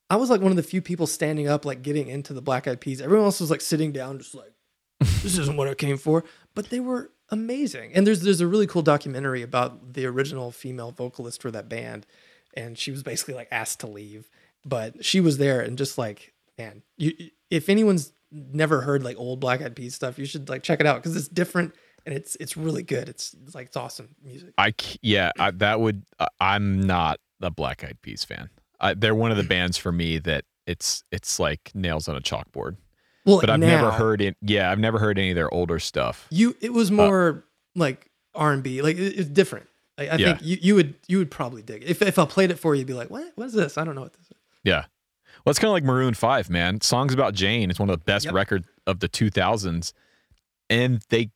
I 0.10 0.18
was 0.18 0.30
like 0.30 0.42
one 0.42 0.52
of 0.52 0.58
the 0.58 0.64
few 0.64 0.82
people 0.82 1.08
standing 1.08 1.48
up, 1.48 1.66
like 1.66 1.82
getting 1.82 2.08
into 2.08 2.34
the 2.34 2.42
Black 2.42 2.68
Eyed 2.68 2.80
Peas. 2.80 3.02
Everyone 3.02 3.26
else 3.26 3.40
was 3.40 3.50
like 3.52 3.62
sitting 3.62 3.92
down, 3.92 4.20
just 4.20 4.36
like, 4.36 4.54
this 5.00 5.38
isn't 5.38 5.58
what 5.58 5.68
I 5.68 5.74
came 5.74 5.98
for. 5.98 6.24
But 6.54 6.70
they 6.70 6.80
were 6.80 7.12
amazing. 7.30 7.92
And 7.94 8.06
there's 8.06 8.22
there's 8.22 8.42
a 8.42 8.48
really 8.48 8.68
cool 8.68 8.84
documentary 8.84 9.42
about 9.42 9.94
the 9.94 10.06
original 10.06 10.52
female 10.52 10.92
vocalist 10.92 11.42
for 11.42 11.52
that 11.52 11.68
band, 11.70 12.06
and 12.54 12.78
she 12.78 12.92
was 12.92 13.04
basically 13.04 13.34
like 13.34 13.48
asked 13.52 13.80
to 13.80 13.88
leave, 13.88 14.30
but 14.64 15.04
she 15.04 15.20
was 15.20 15.38
there 15.38 15.62
and 15.62 15.78
just 15.78 15.98
like 15.98 16.34
man, 16.58 16.84
you 16.98 17.14
if 17.50 17.70
anyone's 17.70 18.14
never 18.36 18.82
heard 18.82 19.04
like 19.04 19.18
old 19.18 19.40
Black 19.40 19.62
Eyed 19.62 19.76
Peas 19.76 19.96
stuff, 19.96 20.20
you 20.20 20.26
should 20.26 20.50
like 20.50 20.64
check 20.64 20.80
it 20.80 20.86
out 20.86 20.98
because 21.02 21.16
it's 21.16 21.28
different 21.28 21.74
and 22.06 22.14
it's 22.16 22.36
it's 22.40 22.56
really 22.58 22.84
good. 22.84 23.10
It's, 23.10 23.34
it's 23.44 23.56
like 23.56 23.68
it's 23.68 23.78
awesome 23.78 24.10
music. 24.24 24.54
I 24.58 24.74
yeah, 25.02 25.32
I, 25.40 25.52
that 25.52 25.80
would. 25.80 26.04
Uh, 26.20 26.28
I'm 26.40 26.82
not 26.82 27.20
a 27.42 27.50
Black 27.50 27.84
Eyed 27.84 27.98
Peas 28.02 28.24
fan. 28.24 28.50
I, 28.80 28.94
they're 28.94 29.16
one 29.16 29.32
of 29.32 29.38
the 29.38 29.44
bands 29.44 29.78
for 29.78 29.92
me 29.92 30.20
that 30.20 30.46
it's 30.68 31.04
it's 31.12 31.40
like 31.40 31.72
nails 31.74 32.08
on 32.08 32.16
a 32.16 32.22
chalkboard. 32.22 32.78
Well, 33.26 33.40
But 33.40 33.50
I've 33.50 33.60
now, 33.60 33.68
never 33.68 33.92
heard 33.92 34.22
it. 34.22 34.38
Yeah, 34.42 34.72
I've 34.72 34.80
never 34.80 35.00
heard 35.00 35.18
any 35.18 35.32
of 35.32 35.36
their 35.36 35.52
older 35.54 35.80
stuff. 35.80 36.28
you. 36.30 36.56
It 36.62 36.74
was 36.74 36.92
more 36.92 37.46
like 37.76 38.10
R 38.36 38.52
and 38.54 38.62
B. 38.62 38.82
Like 38.82 38.98
it, 38.98 39.18
it's 39.20 39.30
different. 39.30 39.68
Like, 39.98 40.12
I 40.12 40.16
Yeah. 40.18 40.36
think 40.36 40.40
you, 40.44 40.58
you 40.62 40.76
would 40.76 40.94
you 41.08 41.18
would 41.18 41.32
probably 41.32 41.62
dig 41.64 41.82
it 41.84 41.90
if 41.90 42.02
if 42.02 42.20
I 42.20 42.26
played 42.26 42.52
it 42.52 42.60
for 42.60 42.76
you. 42.76 42.80
You'd 42.80 42.88
be 42.88 42.94
like, 42.94 43.10
what 43.10 43.32
what 43.36 43.46
is 43.48 43.54
this? 43.54 43.78
I 43.78 43.84
don't 43.84 43.96
know 43.96 44.02
what 44.02 44.14
this 44.14 44.28
is. 44.28 44.38
Yeah. 44.64 44.86
Well, 45.46 45.52
it's 45.52 45.60
kind 45.60 45.70
of 45.70 45.74
like 45.74 45.84
Maroon 45.84 46.14
Five, 46.16 46.50
man. 46.50 46.82
Songs 46.82 47.14
about 47.14 47.34
Jane. 47.36 47.70
It's 47.70 47.80
one 47.80 47.90
of 47.90 48.00
the 48.00 48.04
best 48.04 48.26
Yep. 48.26 48.34
record 48.34 48.66
of 48.88 49.00
the 49.00 49.08
2000s, 49.10 49.94
and 50.70 51.02
they 51.10 51.30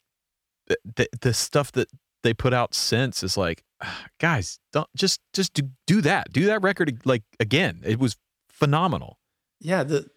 the, 0.68 1.08
the 1.22 1.34
stuff 1.34 1.72
that 1.74 1.90
they 2.24 2.34
put 2.34 2.54
out 2.54 2.74
since 2.76 3.24
is 3.24 3.38
like, 3.38 3.64
guys, 4.20 4.60
don't 4.74 4.90
just 4.96 5.22
just 5.34 5.54
do 5.54 5.70
do 5.88 6.02
that. 6.02 6.32
Do 6.34 6.46
that 6.46 6.62
record 6.62 7.02
like 7.06 7.24
again. 7.40 7.82
It 7.86 8.00
was 8.00 8.18
phenomenal. 8.50 9.20
Yeah, 9.60 9.84
the 9.84 10.10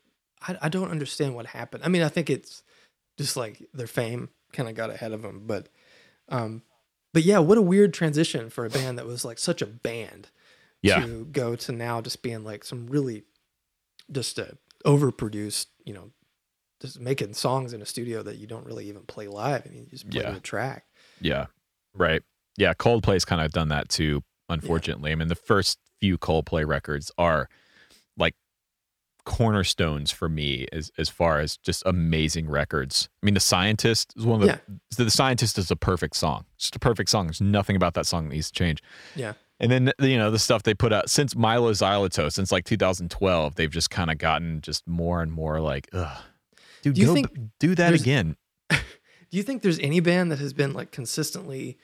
I, 0.46 0.56
I 0.62 0.68
don't 0.68 0.90
understand 0.90 1.34
what 1.34 1.46
happened. 1.46 1.84
I 1.84 1.88
mean, 1.88 2.02
I 2.02 2.08
think 2.08 2.30
it's 2.30 2.62
just 3.18 3.36
like 3.36 3.62
their 3.74 3.86
fame 3.86 4.30
kind 4.52 4.68
of 4.68 4.74
got 4.74 4.90
ahead 4.90 5.12
of 5.12 5.22
them, 5.22 5.42
but 5.46 5.68
um 6.28 6.62
but 7.12 7.24
yeah, 7.24 7.38
what 7.40 7.58
a 7.58 7.62
weird 7.62 7.92
transition 7.92 8.48
for 8.48 8.64
a 8.64 8.70
band 8.70 8.96
that 8.98 9.06
was 9.06 9.22
like 9.24 9.38
such 9.38 9.60
a 9.60 9.66
band 9.66 10.28
Yeah. 10.80 11.00
to 11.04 11.26
go 11.26 11.56
to 11.56 11.72
now 11.72 12.00
just 12.00 12.22
being 12.22 12.42
like 12.42 12.64
some 12.64 12.86
really 12.86 13.24
just 14.10 14.38
a 14.38 14.56
overproduced, 14.84 15.66
you 15.84 15.94
know, 15.94 16.10
just 16.80 16.98
making 17.00 17.34
songs 17.34 17.72
in 17.72 17.80
a 17.82 17.86
studio 17.86 18.22
that 18.22 18.36
you 18.38 18.46
don't 18.46 18.66
really 18.66 18.88
even 18.88 19.02
play 19.02 19.28
live. 19.28 19.62
I 19.66 19.70
mean, 19.70 19.84
you 19.84 19.90
just 19.90 20.10
play 20.10 20.22
Yeah. 20.22 20.32
the 20.32 20.40
track. 20.40 20.84
Yeah. 21.20 21.46
Right. 21.94 22.22
Yeah. 22.56 22.74
Coldplay's 22.74 23.24
kind 23.24 23.40
of 23.40 23.52
done 23.52 23.68
that 23.68 23.88
too, 23.88 24.22
unfortunately. 24.48 25.12
I 25.12 25.14
mean, 25.14 25.28
the 25.28 25.34
first 25.36 25.78
few 26.00 26.18
Coldplay 26.18 26.66
records 26.66 27.12
are 27.16 27.48
like 28.16 28.34
cornerstones 29.24 30.10
for 30.10 30.28
me 30.28 30.66
as 30.72 30.90
as 30.98 31.08
far 31.08 31.38
as 31.38 31.56
just 31.58 31.82
amazing 31.86 32.48
records. 32.50 33.08
I 33.22 33.26
mean, 33.26 33.34
The 33.34 33.40
Scientist 33.40 34.12
is 34.16 34.26
one 34.26 34.42
of 34.42 34.48
the 34.48 35.04
the, 35.04 35.10
Scientist 35.10 35.58
is 35.58 35.70
a 35.70 35.76
perfect 35.76 36.16
song. 36.16 36.46
It's 36.56 36.64
just 36.64 36.76
a 36.76 36.80
perfect 36.80 37.08
song. 37.10 37.26
There's 37.28 37.40
nothing 37.40 37.76
about 37.76 37.94
that 37.94 38.06
song 38.06 38.28
that 38.28 38.34
needs 38.34 38.50
to 38.50 38.58
change. 38.58 38.82
Yeah. 39.14 39.34
And 39.62 39.70
then 39.70 39.92
you 40.00 40.18
know 40.18 40.30
the 40.32 40.40
stuff 40.40 40.64
they 40.64 40.74
put 40.74 40.92
out 40.92 41.08
since 41.08 41.34
Mylo 41.34 41.70
Xyloto, 41.70 42.30
since 42.30 42.50
like 42.50 42.64
2012, 42.64 43.54
they've 43.54 43.70
just 43.70 43.90
kind 43.90 44.10
of 44.10 44.18
gotten 44.18 44.60
just 44.60 44.86
more 44.88 45.22
and 45.22 45.32
more 45.32 45.60
like, 45.60 45.88
ugh, 45.92 46.18
dude, 46.82 46.94
Do 46.96 47.00
you 47.00 47.14
think 47.14 47.32
b- 47.32 47.40
do 47.60 47.74
that 47.76 47.94
again? 47.94 48.36
Do 48.70 48.76
you 49.30 49.44
think 49.44 49.62
there's 49.62 49.78
any 49.78 50.00
band 50.00 50.32
that 50.32 50.40
has 50.40 50.52
been 50.52 50.72
like 50.74 50.90
consistently, 50.90 51.78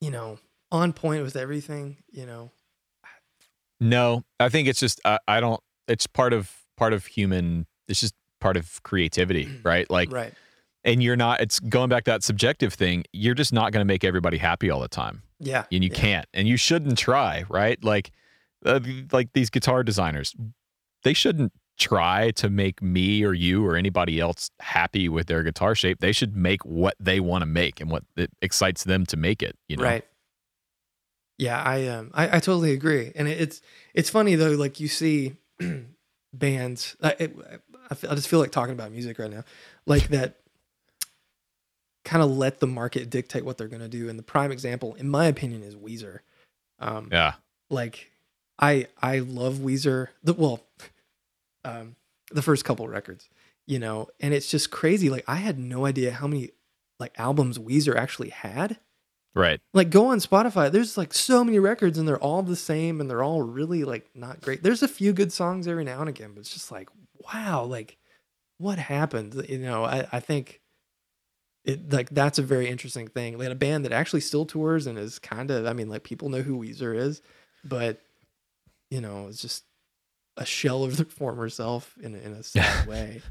you 0.00 0.10
know, 0.10 0.38
on 0.72 0.94
point 0.94 1.22
with 1.22 1.36
everything, 1.36 1.98
you 2.10 2.26
know? 2.26 2.50
No, 3.78 4.24
I 4.40 4.48
think 4.48 4.66
it's 4.66 4.80
just 4.80 5.00
I, 5.04 5.18
I 5.28 5.40
don't. 5.40 5.60
It's 5.88 6.06
part 6.06 6.32
of 6.32 6.50
part 6.78 6.94
of 6.94 7.04
human. 7.06 7.66
It's 7.86 8.00
just 8.00 8.14
part 8.40 8.56
of 8.56 8.82
creativity, 8.82 9.48
right? 9.62 9.88
Like, 9.90 10.10
right. 10.10 10.32
And 10.84 11.02
you're 11.02 11.16
not. 11.16 11.40
It's 11.40 11.60
going 11.60 11.88
back 11.88 12.04
to 12.04 12.10
that 12.12 12.22
subjective 12.22 12.74
thing. 12.74 13.04
You're 13.12 13.34
just 13.34 13.52
not 13.52 13.72
going 13.72 13.80
to 13.80 13.84
make 13.86 14.04
everybody 14.04 14.38
happy 14.38 14.70
all 14.70 14.80
the 14.80 14.88
time, 14.88 15.22
Yeah. 15.38 15.64
and 15.72 15.82
you 15.84 15.90
yeah. 15.92 15.98
can't, 15.98 16.26
and 16.34 16.48
you 16.48 16.56
shouldn't 16.56 16.98
try, 16.98 17.44
right? 17.48 17.82
Like, 17.84 18.10
uh, 18.64 18.80
like 19.12 19.32
these 19.32 19.50
guitar 19.50 19.82
designers, 19.82 20.34
they 21.04 21.12
shouldn't 21.14 21.52
try 21.78 22.30
to 22.32 22.48
make 22.50 22.82
me 22.82 23.24
or 23.24 23.32
you 23.32 23.64
or 23.66 23.76
anybody 23.76 24.20
else 24.20 24.50
happy 24.60 25.08
with 25.08 25.26
their 25.26 25.42
guitar 25.42 25.74
shape. 25.74 25.98
They 26.00 26.12
should 26.12 26.36
make 26.36 26.64
what 26.64 26.94
they 27.00 27.18
want 27.18 27.42
to 27.42 27.46
make 27.46 27.80
and 27.80 27.90
what 27.90 28.04
it 28.16 28.30
excites 28.42 28.84
them 28.84 29.04
to 29.06 29.16
make 29.16 29.42
it. 29.42 29.56
You 29.68 29.78
know, 29.78 29.84
Right. 29.84 30.04
Yeah, 31.38 31.60
I 31.60 31.88
um 31.88 32.10
I, 32.14 32.36
I 32.36 32.40
totally 32.40 32.72
agree, 32.72 33.10
and 33.16 33.26
it, 33.26 33.40
it's 33.40 33.60
it's 33.94 34.10
funny 34.10 34.36
though. 34.36 34.50
Like 34.52 34.78
you 34.78 34.86
see 34.86 35.34
bands, 36.32 36.94
I, 37.02 37.16
it, 37.18 37.36
I, 37.90 37.96
I 38.10 38.14
just 38.14 38.28
feel 38.28 38.38
like 38.38 38.52
talking 38.52 38.74
about 38.74 38.92
music 38.92 39.18
right 39.18 39.30
now, 39.30 39.42
like 39.86 40.08
that. 40.08 40.36
Kind 42.04 42.22
of 42.22 42.30
let 42.30 42.58
the 42.60 42.66
market 42.66 43.10
dictate 43.10 43.44
what 43.44 43.58
they're 43.58 43.68
going 43.68 43.82
to 43.82 43.88
do, 43.88 44.08
and 44.08 44.18
the 44.18 44.22
prime 44.24 44.50
example, 44.50 44.94
in 44.94 45.08
my 45.08 45.26
opinion, 45.26 45.62
is 45.62 45.76
Weezer. 45.76 46.20
Um, 46.78 47.08
Yeah. 47.12 47.34
like 47.70 48.10
I 48.58 48.86
I 49.00 49.20
love 49.20 49.56
Weezer. 49.56 50.08
The 50.22 50.32
well, 50.34 50.60
um, 51.64 51.96
the 52.30 52.42
first 52.42 52.64
couple 52.64 52.86
records, 52.88 53.28
you 53.66 53.78
know, 53.78 54.08
and 54.20 54.34
it's 54.34 54.50
just 54.50 54.70
crazy. 54.70 55.10
Like 55.10 55.24
I 55.28 55.36
had 55.36 55.58
no 55.58 55.86
idea 55.86 56.12
how 56.12 56.26
many 56.26 56.50
like 56.98 57.12
albums 57.18 57.58
Weezer 57.58 57.96
actually 57.96 58.30
had. 58.30 58.78
Right. 59.34 59.60
Like 59.72 59.90
go 59.90 60.06
on 60.06 60.18
Spotify, 60.18 60.70
there's 60.70 60.98
like 60.98 61.14
so 61.14 61.42
many 61.42 61.58
records 61.58 61.96
and 61.98 62.06
they're 62.06 62.18
all 62.18 62.42
the 62.42 62.56
same 62.56 63.00
and 63.00 63.08
they're 63.08 63.22
all 63.22 63.42
really 63.42 63.82
like 63.84 64.10
not 64.14 64.40
great. 64.40 64.62
There's 64.62 64.82
a 64.82 64.88
few 64.88 65.12
good 65.12 65.32
songs 65.32 65.66
every 65.66 65.84
now 65.84 66.00
and 66.00 66.08
again, 66.08 66.32
but 66.34 66.40
it's 66.40 66.52
just 66.52 66.70
like 66.72 66.88
wow, 67.32 67.64
like 67.64 67.96
what 68.58 68.78
happened? 68.78 69.46
You 69.48 69.58
know, 69.58 69.84
I 69.84 70.06
I 70.12 70.20
think 70.20 70.60
it 71.64 71.92
like 71.92 72.10
that's 72.10 72.38
a 72.38 72.42
very 72.42 72.68
interesting 72.68 73.08
thing. 73.08 73.38
Like 73.38 73.48
a 73.50 73.54
band 73.54 73.84
that 73.84 73.92
actually 73.92 74.20
still 74.20 74.44
tours 74.46 74.86
and 74.86 74.98
is 74.98 75.18
kind 75.18 75.50
of 75.50 75.66
I 75.66 75.72
mean 75.72 75.88
like 75.88 76.02
people 76.02 76.28
know 76.28 76.42
who 76.42 76.58
Weezer 76.58 76.96
is, 76.96 77.22
but 77.64 78.00
you 78.90 79.00
know, 79.00 79.28
it's 79.28 79.40
just 79.40 79.64
a 80.36 80.44
shell 80.44 80.84
of 80.84 80.96
their 80.96 81.06
former 81.18 81.48
self 81.48 81.96
in 82.02 82.14
a, 82.14 82.18
in 82.18 82.32
a 82.32 82.42
sad 82.42 82.86
way. 82.86 83.22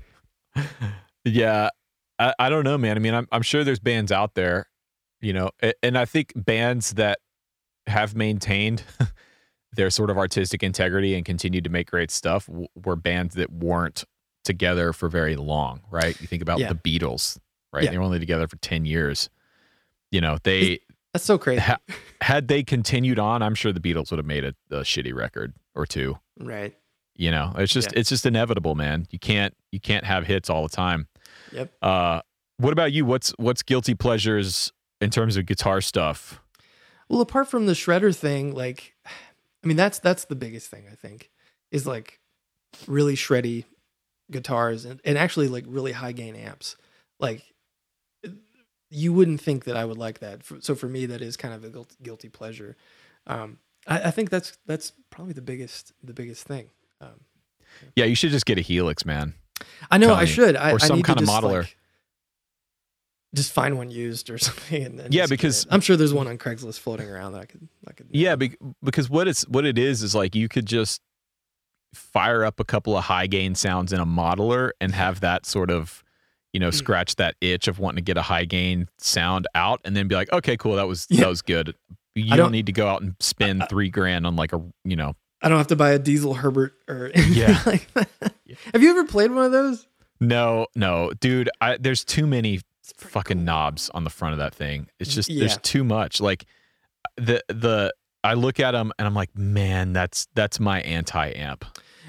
Yeah, 1.26 1.70
I, 2.18 2.34
I 2.40 2.50
don't 2.50 2.64
know, 2.64 2.78
man. 2.78 2.98
I 2.98 3.00
mean, 3.00 3.14
I'm 3.14 3.28
I'm 3.32 3.42
sure 3.42 3.64
there's 3.64 3.80
bands 3.80 4.12
out 4.12 4.34
there, 4.36 4.68
you 5.20 5.34
know, 5.34 5.52
and 5.84 5.98
I 5.98 6.06
think 6.06 6.34
bands 6.36 6.94
that 6.94 7.20
have 7.88 8.16
maintained 8.16 8.84
their 9.74 9.90
sort 9.90 10.10
of 10.10 10.18
artistic 10.18 10.64
integrity 10.64 11.16
and 11.16 11.26
continued 11.26 11.64
to 11.66 11.70
make 11.70 11.90
great 11.90 12.12
stuff 12.12 12.50
were 12.76 12.96
bands 12.96 13.36
that 13.36 13.52
weren't 13.52 14.04
together 14.44 14.94
for 14.94 15.08
very 15.10 15.36
long, 15.36 15.82
right? 15.92 16.20
You 16.20 16.28
think 16.28 16.42
about 16.42 16.60
Yeah. 16.60 16.74
the 16.74 16.76
Beatles, 17.00 17.38
right? 17.74 17.84
Yeah. 17.84 17.92
They 17.92 17.98
were 17.98 18.04
only 18.04 18.20
together 18.20 18.48
for 18.48 18.58
10 18.58 18.86
years. 18.86 19.30
You 20.12 20.22
know, 20.22 20.38
they 20.44 20.80
That's 21.14 21.26
so 21.26 21.38
crazy. 21.38 21.62
ha- 21.62 21.80
had 22.22 22.48
they 22.48 22.64
continued 22.64 23.18
on, 23.20 23.42
I'm 23.42 23.56
sure 23.56 23.72
the 23.72 23.80
Beatles 23.80 24.12
would 24.12 24.18
have 24.18 24.26
made 24.26 24.44
a, 24.44 24.54
a 24.70 24.80
shitty 24.82 25.14
record 25.14 25.54
or 25.76 25.86
two. 25.86 26.18
right. 26.40 26.76
You 27.16 27.30
know, 27.30 27.54
it's 27.58 27.72
just 27.72 27.92
Yeah. 27.92 28.00
it's 28.00 28.10
just 28.10 28.26
inevitable, 28.26 28.74
man. 28.74 29.06
You 29.12 29.20
can't 29.20 29.54
you 29.72 29.80
can't 29.80 30.06
have 30.06 30.26
hits 30.26 30.50
all 30.50 30.64
the 30.64 30.76
time. 30.76 31.08
Yep. 31.52 31.72
Uh, 31.82 32.22
what 32.58 32.74
about 32.74 32.94
you? 32.94 33.06
What's 33.06 33.32
what's 33.38 33.62
guilty 33.62 33.94
pleasures 33.94 34.72
in 35.02 35.10
terms 35.12 35.38
of 35.38 35.46
guitar 35.46 35.82
stuff? 35.82 36.42
Well, 37.10 37.22
apart 37.22 37.48
from 37.50 37.66
the 37.68 37.74
shredder 37.74 38.16
thing, 38.16 38.56
like, 38.56 38.96
I 39.06 39.68
mean, 39.68 39.78
that's 39.78 40.00
that's 40.00 40.26
the 40.26 40.36
biggest 40.36 40.72
thing 40.72 40.86
I 40.92 40.96
think 40.96 41.30
is 41.70 41.86
like 41.86 42.20
really 42.88 43.16
shreddy 43.16 43.66
guitars 44.32 44.86
and, 44.86 45.00
and 45.04 45.18
actually 45.18 45.48
like 45.50 45.66
really 45.68 45.92
high 45.92 46.14
gain 46.14 46.36
amps. 46.36 46.76
Like, 47.20 47.44
you 48.94 49.14
wouldn't 49.14 49.42
think 49.42 49.64
that 49.64 49.76
I 49.78 49.86
would 49.86 49.98
like 49.98 50.20
that. 50.20 50.42
So 50.60 50.76
for 50.76 50.88
me, 50.88 51.06
that 51.08 51.22
is 51.22 51.38
kind 51.38 51.54
of 51.54 51.64
a 51.64 51.86
guilty 52.04 52.30
pleasure. 52.30 52.76
Um, 53.26 53.58
I, 53.88 54.02
I 54.10 54.12
think 54.12 54.30
that's 54.30 54.58
that's 54.68 54.92
probably 55.10 55.34
the 55.34 55.42
biggest 55.42 55.94
the 56.04 56.14
biggest 56.14 56.46
thing. 56.46 56.70
Um, 57.00 57.22
Yeah, 57.96 58.06
you 58.06 58.16
should 58.16 58.32
just 58.32 58.46
get 58.46 58.58
a 58.58 58.62
Helix, 58.62 59.06
man. 59.06 59.34
I 59.90 59.98
know 59.98 60.14
I 60.14 60.26
should. 60.26 60.56
I, 60.56 60.72
Or 60.72 60.76
I 60.76 60.78
some 60.88 60.98
need 60.98 61.06
kind 61.06 61.22
of 61.22 61.28
modeler. 61.28 61.62
like, 61.62 61.78
just 63.34 63.54
find 63.54 63.78
one 63.78 63.90
used 63.90 64.30
or 64.30 64.38
something. 64.50 64.84
And 64.84 65.00
then 65.00 65.08
Yeah, 65.12 65.26
because- 65.28 65.66
I'm 65.70 65.82
sure 65.82 65.96
there's 65.96 66.14
one 66.14 66.28
on 66.28 66.38
Craigslist 66.38 66.80
floating 66.80 67.10
around 67.10 67.34
that 67.34 67.42
I 67.42 67.46
could 67.46 67.68
I 67.88 67.94
could. 67.94 68.08
Yeah, 68.12 68.36
be, 68.36 68.56
because 68.84 69.10
what 69.10 69.28
it's 69.28 69.48
what 69.48 69.66
it 69.66 69.78
is 69.78 70.04
is 70.04 70.14
like 70.14 70.36
you 70.36 70.48
could 70.50 70.66
just 70.66 71.02
fire 71.94 72.44
up 72.46 72.60
a 72.60 72.64
couple 72.66 72.98
of 72.98 73.06
high 73.06 73.28
gain 73.28 73.54
sounds 73.56 73.92
in 73.94 74.00
a 74.00 74.06
modeler 74.06 74.72
and 74.80 74.94
have 74.96 75.20
that 75.22 75.46
sort 75.46 75.70
of 75.70 76.04
you 76.54 76.60
know 76.60 76.70
mm. 76.70 76.74
scratch 76.74 77.16
that 77.16 77.36
itch 77.42 77.68
of 77.68 77.80
wanting 77.80 77.98
to 77.98 78.02
get 78.02 78.18
a 78.18 78.22
high 78.22 78.46
gain 78.46 78.88
sound 78.98 79.48
out 79.56 79.80
and 79.86 79.96
then 79.96 80.08
be 80.08 80.16
like 80.16 80.32
okay 80.34 80.58
cool 80.58 80.76
that 80.76 80.88
was 80.88 81.08
Yeah. 81.10 81.22
that 81.22 81.30
was 81.30 81.42
good 81.42 81.76
you 82.16 82.30
don't, 82.30 82.38
don't- 82.38 82.52
need 82.52 82.66
to 82.66 82.72
go 82.74 82.88
out 82.88 83.02
and 83.02 83.16
spend 83.20 83.64
three 83.70 83.90
grand 83.90 84.26
on 84.28 84.36
like 84.36 84.54
a 84.54 84.62
you 84.84 84.96
know 84.96 85.16
I 85.44 85.50
don't 85.50 85.58
have 85.58 85.68
to 85.68 85.76
buy 85.76 85.92
a 85.92 86.00
Diezel 86.00 86.36
Herbert 86.38 86.74
or 86.88 87.10
anything 87.16 87.34
Yeah. 87.34 87.60
like 87.66 87.92
that. 87.94 88.34
Have 88.74 88.84
you 88.84 88.92
ever 88.92 89.06
played 89.06 89.32
one 89.32 89.46
of 89.46 89.52
those? 89.52 89.88
no 90.20 90.68
no 90.76 91.12
dude 91.20 91.50
I, 91.62 91.78
there's 91.78 92.04
too 92.04 92.28
many 92.28 92.60
fucking 92.98 93.38
cool. 93.38 93.44
knobs 93.46 93.90
on 93.92 94.04
the 94.04 94.10
front 94.12 94.34
of 94.34 94.40
that 94.40 94.54
thing. 94.54 94.88
It's 95.00 95.12
mm, 95.12 95.16
just 95.16 95.30
Yeah. 95.30 95.40
there's 95.40 95.58
too 95.58 95.84
much. 95.84 96.22
Like 96.22 96.46
the 97.18 97.44
the 97.48 97.94
I 98.24 98.36
look 98.36 98.60
at 98.60 98.72
them 98.72 98.92
and 99.00 99.08
I'm 99.08 99.16
like, 99.16 99.36
man, 99.36 99.94
that's 99.94 100.28
that's 100.36 100.60
my 100.60 100.82
anti 100.82 101.32
amp. 101.32 101.66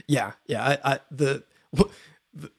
Yeah, 0.06 0.32
yeah. 0.46 0.76
I, 0.84 0.94
I 0.94 1.00
the, 1.10 1.42
the 1.72 2.50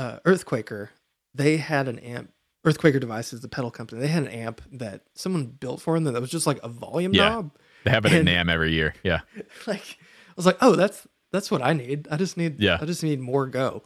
uh, 0.00 0.18
Earthquaker, 0.24 0.88
they 1.34 1.56
had 1.58 1.88
an 1.88 1.98
amp 1.98 2.30
Earthquaker 2.66 3.00
Devices, 3.00 3.40
the 3.40 3.48
pedal 3.48 3.70
company, 3.70 4.00
they 4.00 4.08
had 4.08 4.22
an 4.24 4.28
amp 4.28 4.60
that 4.72 5.02
someone 5.14 5.46
built 5.46 5.80
for 5.80 5.94
them 5.98 6.12
that 6.12 6.20
was 6.20 6.30
just 6.30 6.46
like 6.46 6.58
a 6.62 6.68
volume 6.68 7.14
Yeah. 7.14 7.28
knob. 7.30 7.50
They 7.84 7.90
have 7.90 8.04
it 8.04 8.12
at 8.12 8.18
And- 8.20 8.28
NAMM 8.28 8.50
every 8.50 8.72
year. 8.72 8.94
Yeah. 9.02 9.20
Like 9.66 9.98
I 10.28 10.32
was 10.36 10.46
like, 10.46 10.58
oh, 10.60 10.74
that's 10.76 11.06
that's 11.32 11.50
what 11.50 11.62
I 11.62 11.72
need. 11.72 12.06
I 12.10 12.16
just 12.16 12.36
need 12.36 12.60
Yeah. 12.60 12.78
I 12.80 12.84
just 12.84 13.02
need 13.02 13.20
more 13.20 13.46
go. 13.46 13.82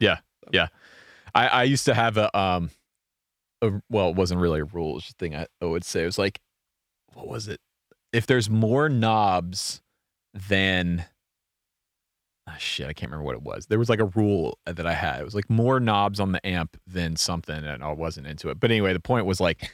Yeah. 0.00 0.18
Yeah. 0.52 0.68
I, 1.34 1.48
I 1.48 1.62
used 1.64 1.84
to 1.86 1.94
have 1.94 2.16
a 2.16 2.36
um 2.38 2.70
a, 3.62 3.70
well, 3.90 4.10
it 4.10 4.16
wasn't 4.16 4.40
really 4.40 4.60
a 4.60 4.64
rule, 4.64 4.92
it 4.92 4.94
was 4.94 5.14
thing 5.18 5.34
I, 5.36 5.46
I 5.62 5.66
would 5.66 5.84
say. 5.84 6.02
It 6.02 6.06
was 6.06 6.18
like 6.18 6.40
what 7.14 7.26
was 7.28 7.48
it? 7.48 7.60
If 8.12 8.26
there's 8.26 8.48
more 8.50 8.88
knobs 8.88 9.80
than 10.48 11.04
ah, 12.48 12.56
shit, 12.58 12.86
I 12.88 12.92
can't 12.92 13.10
remember 13.12 13.24
what 13.26 13.34
it 13.34 13.42
was. 13.42 13.66
There 13.66 13.78
was 13.78 13.88
like 13.88 14.00
a 14.00 14.06
rule 14.06 14.58
that 14.64 14.86
I 14.86 14.94
had. 14.94 15.20
It 15.20 15.24
was 15.24 15.34
like 15.34 15.50
more 15.50 15.78
knobs 15.80 16.18
on 16.20 16.32
the 16.32 16.44
amp 16.46 16.76
than 16.86 17.16
something, 17.16 17.56
and 17.64 17.82
I 17.84 17.92
wasn't 17.92 18.26
into 18.26 18.48
it. 18.48 18.58
But 18.60 18.70
anyway, 18.70 18.92
the 18.92 19.00
point 19.00 19.26
was 19.26 19.40
like 19.40 19.70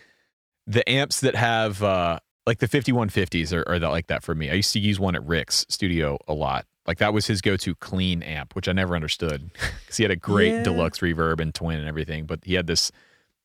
the 0.66 0.88
amps 0.88 1.20
that 1.20 1.34
have 1.34 1.82
uh 1.82 2.18
like 2.46 2.58
the 2.58 2.68
5150s 2.68 3.52
are, 3.54 3.66
are 3.68 3.78
that 3.78 3.88
like 3.88 4.08
that 4.08 4.22
for 4.22 4.34
me. 4.34 4.50
I 4.50 4.54
used 4.54 4.72
to 4.74 4.80
use 4.80 4.98
one 5.00 5.14
at 5.14 5.24
Rick's 5.24 5.64
studio 5.68 6.18
a 6.28 6.34
lot. 6.34 6.66
Like 6.86 6.98
that 6.98 7.14
was 7.14 7.26
his 7.26 7.40
go-to 7.40 7.74
clean 7.76 8.22
amp, 8.22 8.54
which 8.54 8.68
I 8.68 8.72
never 8.72 8.94
understood 8.94 9.50
because 9.54 9.96
he 9.96 10.02
had 10.04 10.10
a 10.10 10.16
great 10.16 10.52
Yeah. 10.52 10.62
deluxe 10.64 10.98
reverb 10.98 11.40
and 11.40 11.54
twin 11.54 11.78
and 11.78 11.88
everything. 11.88 12.26
But 12.26 12.40
he 12.44 12.52
had 12.54 12.66
this 12.66 12.90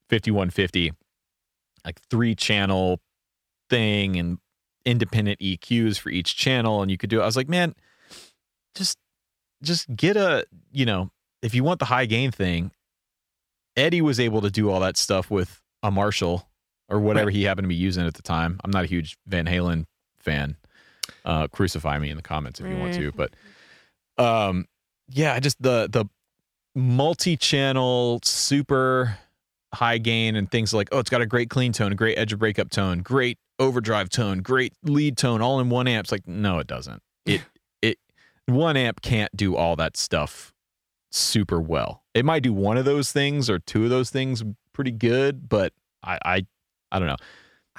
5150, 0.09 0.91
like 1.85 1.99
three 2.09 2.35
channel 2.35 2.99
thing 3.69 4.17
and 4.17 4.39
independent 4.85 5.39
EQs 5.39 5.97
for 5.99 6.09
each 6.09 6.35
channel, 6.35 6.81
and 6.81 6.89
you 6.91 6.97
could 6.97 7.09
do. 7.09 7.19
it. 7.19 7.23
I 7.23 7.25
was 7.25 7.37
like, 7.37 7.47
man, 7.47 7.75
just 8.75 8.97
just 9.63 9.93
get 9.95 10.17
a 10.17 10.45
you 10.71 10.85
know 10.85 11.09
if 11.41 11.53
you 11.55 11.63
want 11.63 11.79
the 11.79 11.85
high 11.85 12.05
gain 12.05 12.31
thing. 12.31 12.71
Eddie 13.77 14.01
was 14.01 14.19
able 14.19 14.41
to 14.41 14.49
do 14.51 14.69
all 14.69 14.81
that 14.81 14.97
stuff 14.97 15.31
with 15.31 15.61
a 15.83 15.89
Marshall 15.91 16.49
or 16.89 16.99
whatever 16.99 17.27
Right. 17.27 17.35
he 17.35 17.43
happened 17.43 17.63
to 17.63 17.69
be 17.69 17.75
using 17.75 18.05
at 18.05 18.13
the 18.15 18.21
time. 18.21 18.59
I'm 18.63 18.71
not 18.71 18.83
a 18.83 18.87
huge 18.87 19.15
Van 19.25 19.45
Halen 19.45 19.85
fan. 20.19 20.57
Uh, 21.23 21.47
crucify 21.47 21.97
me 21.97 22.09
in 22.09 22.17
the 22.17 22.23
comments 22.23 22.59
if 22.59 22.67
you 22.67 22.77
want 22.77 22.93
to, 22.95 23.11
but 23.13 23.33
um, 24.17 24.65
yeah, 25.07 25.33
I 25.33 25.39
just 25.39 25.61
the 25.61 25.87
the 25.89 26.05
multi-channel 26.99 28.19
super 28.23 29.17
high 29.73 29.97
gain 29.97 30.35
and 30.35 30.49
things 30.51 30.73
like 30.73 30.89
oh 30.91 30.99
it's 30.99 31.09
got 31.09 31.21
a 31.21 31.25
great 31.25 31.49
clean 31.49 31.71
tone 31.71 31.91
a 31.91 31.95
great 31.95 32.17
edge 32.17 32.33
of 32.33 32.39
breakup 32.39 32.69
tone 32.71 32.99
great 32.99 33.37
overdrive 33.59 34.09
tone 34.09 34.39
great 34.39 34.73
lead 34.83 35.15
tone 35.17 35.41
all 35.41 35.59
in 35.59 35.69
one 35.69 35.87
amp 35.87 36.05
it's 36.05 36.11
like 36.11 36.27
no 36.27 36.57
it 36.59 36.65
doesn't 36.67 37.01
it 37.25 37.41
one 38.49 38.75
amp 38.77 39.01
can't 39.01 39.35
do 39.35 39.55
all 39.55 39.75
that 39.75 39.95
stuff 39.95 40.53
super 41.11 41.59
well 41.59 42.03
it 42.13 42.25
might 42.25 42.43
do 42.43 42.53
one 42.53 42.77
of 42.77 42.85
those 42.85 43.11
things 43.11 43.49
or 43.49 43.59
two 43.59 43.83
of 43.83 43.89
those 43.89 44.09
things 44.09 44.43
pretty 44.73 44.91
good 44.91 45.49
but 45.49 45.73
i 46.03 46.19
i 46.25 46.45
i 46.91 46.99
don't 46.99 47.07
know 47.07 47.17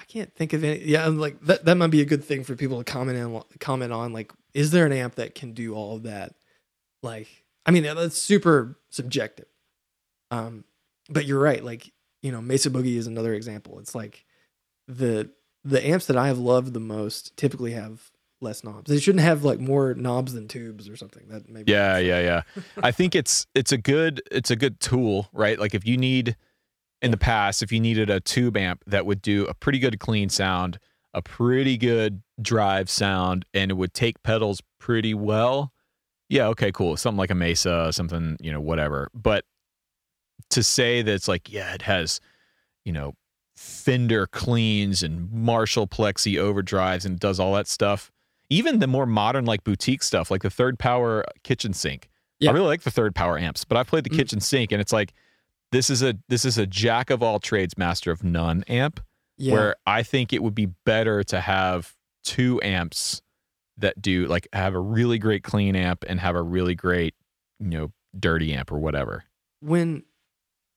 I 0.01 0.05
can't 0.05 0.35
think 0.35 0.55
of 0.55 0.65
any. 0.65 0.79
Yeah, 0.83 1.07
I'm 1.07 1.19
like 1.19 1.39
that. 1.43 1.67
That 1.67 1.75
might 1.75 1.91
be 1.91 2.01
a 2.01 2.07
good 2.07 2.25
thing 2.25 2.43
for 2.43 2.57
people 2.57 2.83
to 2.83 2.91
comment 2.91 3.19
on. 3.19 3.43
Comment 3.59 3.93
on 3.93 4.15
like, 4.15 4.33
is 4.55 4.71
there 4.71 4.87
an 4.87 4.93
amp 4.93 5.17
that 5.17 5.35
can 5.35 5.53
do 5.53 5.75
all 5.75 5.97
of 5.97 6.05
that? 6.05 6.35
Like, 7.03 7.29
I 7.67 7.71
mean, 7.71 7.83
that's 7.83 8.17
super 8.17 8.79
subjective. 8.89 9.47
Um, 10.31 10.65
but 11.11 11.27
you're 11.27 11.41
right. 11.41 11.63
Like, 11.63 11.93
you 12.23 12.33
know, 12.33 12.41
Mesa 12.41 12.71
Boogie 12.71 12.97
is 12.97 13.07
another 13.07 13.35
example. 13.35 13.79
It's 13.79 13.95
like 13.95 14.25
the 14.89 15.31
the 15.65 15.87
amps 15.87 16.07
that 16.07 16.17
I 16.17 16.29
have 16.29 16.39
loved 16.39 16.73
the 16.73 16.81
most 16.81 17.37
typically 17.37 17.73
have 17.73 18.11
less 18.41 18.65
knobs. 18.65 18.91
They 18.91 18.99
shouldn't 18.99 19.25
have 19.25 19.45
like 19.45 19.61
more 19.61 19.95
knobs 19.95 20.33
than 20.33 20.49
tubes 20.49 20.89
or 20.89 20.97
something. 20.97 21.29
That 21.29 21.49
maybe 21.49 21.71
Yeah, 21.73 21.99
yeah, 21.99 22.21
yeah. 22.21 22.63
I 22.83 22.91
think 22.91 23.15
it's 23.15 23.47
it's 23.55 23.73
a 23.73 23.79
good 23.79 24.23
it's 24.31 24.51
a 24.51 24.57
good 24.57 24.81
tool, 24.81 25.29
right? 25.33 25.59
Like 25.59 25.75
if 25.75 25.87
you 25.87 25.97
need 25.97 26.37
in 27.03 27.11
the 27.11 27.17
past, 27.17 27.63
if 27.63 27.73
you 27.73 27.81
needed 27.81 28.11
a 28.11 28.21
tube 28.21 28.57
amp 28.57 28.83
that 28.87 29.07
would 29.07 29.23
do 29.23 29.47
a 29.47 29.55
pretty 29.55 29.79
good 29.79 30.01
clean 30.01 30.29
sound, 30.29 30.79
a 31.15 31.23
pretty 31.23 31.77
good 31.77 32.23
drive 32.41 32.91
sound, 32.91 33.45
and 33.55 33.71
it 33.71 33.75
would 33.75 33.95
take 33.95 34.23
pedals 34.23 34.63
pretty 34.79 35.15
well, 35.15 35.73
yeah, 36.31 36.47
okay, 36.47 36.71
cool. 36.71 36.97
Something 36.97 37.19
like 37.19 37.33
a 37.33 37.35
Mesa, 37.35 37.93
something, 37.93 38.37
you 38.41 38.53
know, 38.53 38.61
whatever. 38.61 39.11
But 39.13 39.45
to 40.51 40.63
say 40.63 41.03
that 41.03 41.13
it's 41.13 41.27
like, 41.27 41.53
yeah, 41.53 41.75
it 41.75 41.83
has, 41.83 42.21
you 42.85 42.93
know, 42.93 43.15
Fender 43.57 44.27
cleans 44.29 45.03
and 45.03 45.31
Marshall 45.31 45.87
Plexi 45.87 46.37
overdrives 46.37 47.05
and 47.05 47.19
does 47.19 47.41
all 47.41 47.55
that 47.55 47.67
stuff. 47.67 48.11
Even 48.51 48.81
the 48.81 48.87
more 48.87 49.07
modern, 49.07 49.45
like 49.47 49.65
boutique 49.65 50.03
stuff, 50.03 50.31
like 50.31 50.43
the 50.43 50.51
third 50.51 50.79
power 50.79 51.25
kitchen 51.45 51.73
sink. 51.73 52.09
Yeah. 52.41 52.51
I 52.51 52.55
really 52.55 52.67
like 52.67 52.83
the 52.83 52.91
third 52.91 53.15
power 53.15 53.39
amps, 53.39 53.65
but 53.65 53.79
I've 53.79 53.87
played 53.87 54.05
the 54.05 54.11
Mm. 54.11 54.17
kitchen 54.17 54.41
sink 54.41 54.73
and 54.73 54.81
it's 54.81 54.93
like 54.93 55.13
this 55.73 55.89
is 55.91 56.03
a 56.03 56.15
this 56.29 56.45
is 56.45 56.59
a 56.59 56.67
jack 56.67 57.11
of 57.11 57.23
all 57.23 57.39
trades, 57.39 57.79
master 57.79 58.11
of 58.11 58.25
none 58.25 58.65
amp. 58.69 59.01
yeah. 59.39 59.53
Where 59.55 59.77
I 59.87 60.03
think 60.03 60.33
it 60.33 60.43
would 60.43 60.55
be 60.55 60.67
better 60.85 61.23
to 61.25 61.41
have 61.41 61.95
two 62.25 62.61
amps 62.63 63.23
that 63.79 64.03
do 64.03 64.27
like 64.27 64.49
have 64.53 64.75
a 64.75 64.81
really 64.81 65.19
great 65.19 65.43
clean 65.45 65.75
amp 65.77 66.05
and 66.09 66.19
have 66.21 66.35
a 66.35 66.43
really 66.43 66.75
great, 66.75 67.15
you 67.61 67.69
know, 67.69 67.93
dirty 68.19 68.53
amp 68.53 68.71
or 68.73 68.79
whatever. 68.79 69.25
when 69.61 70.03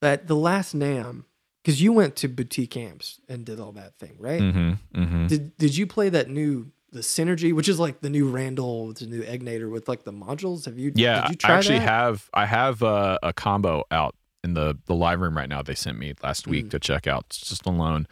at 0.02 0.28
the 0.28 0.36
last 0.36 0.76
NAMM, 0.78 1.24
because 1.64 1.82
you 1.82 1.92
went 1.94 2.16
to 2.18 2.28
boutique 2.28 2.76
amps 2.78 3.20
and 3.30 3.46
did 3.46 3.58
all 3.60 3.72
that 3.72 3.98
thing, 3.98 4.16
right? 4.20 4.42
Mm-hmm. 4.42 5.02
Mm-hmm. 5.02 5.28
Did 5.28 5.58
Did 5.58 5.76
you 5.78 5.88
play 5.88 6.10
that 6.10 6.30
new 6.30 6.72
the 6.94 7.02
Synergy, 7.02 7.54
which 7.54 7.68
is 7.68 7.80
like 7.80 8.00
the 8.02 8.10
new 8.10 8.30
Randall, 8.30 8.94
the 8.94 9.06
new 9.08 9.22
Egnater 9.24 9.70
with 9.70 9.88
like 9.88 10.04
the 10.04 10.14
modules? 10.14 10.66
Have 10.66 10.78
you? 10.80 10.92
Yeah, 10.96 11.28
Did 11.28 11.44
you 11.44 11.50
I 11.50 11.54
actually 11.58 11.80
that? 11.80 11.90
have 11.90 12.30
I 12.34 12.46
have 12.46 12.82
a, 12.82 13.20
a 13.22 13.34
combo 13.34 13.84
out 13.92 14.16
in 14.44 14.54
the 14.54 14.78
the 14.86 14.96
live 14.96 15.20
room 15.20 15.36
right 15.36 15.50
now. 15.50 15.62
They 15.62 15.76
sent 15.76 15.98
me 16.00 16.14
last 16.24 16.48
week 16.48 16.66
Mm. 16.68 16.72
to 16.72 16.80
check 16.80 17.08
out 17.08 17.26
it's 17.30 17.50
just 17.50 17.66
on 17.68 17.78
loan, 17.78 18.08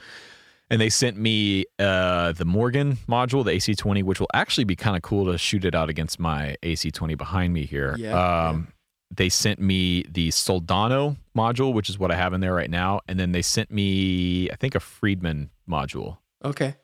and 0.69 0.81
they 0.81 0.89
sent 0.89 1.17
me 1.17 1.65
uh, 1.79 2.31
the 2.33 2.45
Morgan 2.45 2.97
module, 3.07 3.43
the 3.45 3.51
AC20, 3.51 4.03
which 4.03 4.19
will 4.19 4.29
actually 4.33 4.63
be 4.65 4.75
kind 4.75 4.95
of 4.95 5.01
cool 5.01 5.31
to 5.31 5.37
shoot 5.37 5.63
it 5.65 5.75
out 5.75 5.89
against 5.89 6.19
my 6.19 6.55
AC20 6.63 7.17
behind 7.17 7.53
me 7.53 7.65
here. 7.65 7.95
Yeah, 7.97 8.47
um, 8.49 8.69
They 9.13 9.27
sent 9.29 9.59
me 9.59 10.05
the 10.09 10.29
Soldano 10.29 11.17
module, 11.37 11.73
which 11.73 11.89
is 11.89 11.99
what 11.99 12.11
I 12.11 12.15
have 12.15 12.33
in 12.33 12.39
there 12.41 12.53
right 12.53 12.69
now, 12.69 13.01
and 13.07 13.19
then 13.19 13.31
they 13.33 13.41
sent 13.41 13.69
me 13.71 14.49
I 14.49 14.55
think 14.55 14.73
a 14.75 14.79
Friedman 14.79 15.49
module. 15.69 16.17
Okay. 16.43 16.75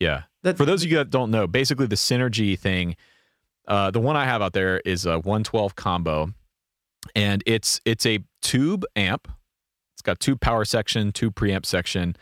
Yeah. 0.00 0.22
That, 0.44 0.58
For 0.58 0.66
those 0.66 0.84
of 0.84 0.90
you 0.90 0.98
that 0.98 1.08
don't 1.08 1.30
know, 1.30 1.46
basically 1.46 1.86
the 1.86 1.96
synergy 1.96 2.56
thing, 2.58 2.96
uh, 3.66 3.90
the 3.90 3.98
one 3.98 4.14
I 4.14 4.26
have 4.26 4.42
out 4.42 4.52
there 4.52 4.80
is 4.84 5.06
a 5.06 5.14
112 5.14 5.74
combo, 5.74 6.34
and 7.16 7.42
it's 7.46 7.80
it's 7.86 8.04
a 8.04 8.20
tube 8.42 8.84
amp. 8.94 9.26
It's 9.94 10.02
got 10.02 10.20
two 10.20 10.36
power 10.36 10.66
section, 10.66 11.12
two 11.12 11.30
preamp 11.30 11.64
section, 11.64 12.14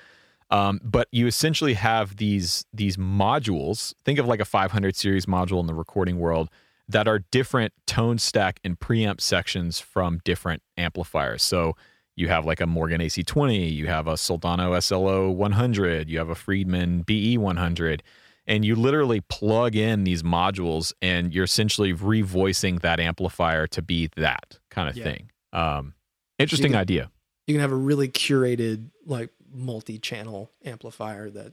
um, 0.50 0.80
but 0.84 1.08
you 1.10 1.26
essentially 1.26 1.74
have 1.74 2.16
these 2.16 2.64
these 2.72 2.96
modules. 2.96 3.92
Think 4.04 4.20
of 4.20 4.28
like 4.28 4.40
a 4.40 4.44
500 4.44 4.94
series 4.94 5.26
module 5.26 5.58
in 5.58 5.66
the 5.66 5.74
recording 5.74 6.20
world 6.20 6.48
that 6.88 7.08
are 7.08 7.18
different 7.32 7.72
tone 7.88 8.18
stack 8.18 8.60
and 8.62 8.78
preamp 8.78 9.20
sections 9.20 9.80
from 9.80 10.20
different 10.24 10.62
amplifiers. 10.76 11.42
So 11.42 11.74
you 12.16 12.28
have 12.28 12.44
like 12.44 12.60
a 12.60 12.66
Morgan 12.66 13.00
AC20, 13.00 13.72
you 13.72 13.86
have 13.86 14.06
a 14.06 14.14
Soldano 14.14 14.80
SLO 14.82 15.30
100, 15.30 16.08
you 16.10 16.18
have 16.18 16.28
a 16.28 16.34
Friedman 16.34 17.02
BE 17.02 17.38
100, 17.38 18.02
and 18.46 18.64
you 18.64 18.74
literally 18.74 19.20
plug 19.20 19.74
in 19.76 20.04
these 20.04 20.22
modules 20.22 20.92
and 21.00 21.32
you're 21.32 21.44
essentially 21.44 21.94
revoicing 21.94 22.80
that 22.80 23.00
amplifier 23.00 23.66
to 23.68 23.80
be 23.82 24.08
that 24.16 24.58
kind 24.70 24.88
of 24.88 24.96
Yeah. 24.96 25.04
thing. 25.04 25.30
Um, 25.52 25.94
interesting 26.38 26.72
can- 26.72 26.80
idea. 26.80 27.10
you 27.46 27.54
can 27.54 27.60
have 27.60 27.72
a 27.72 27.76
really 27.76 28.08
curated 28.08 28.90
like 29.06 29.30
multi-channel 29.52 30.50
amplifier 30.64 31.28
that 31.30 31.52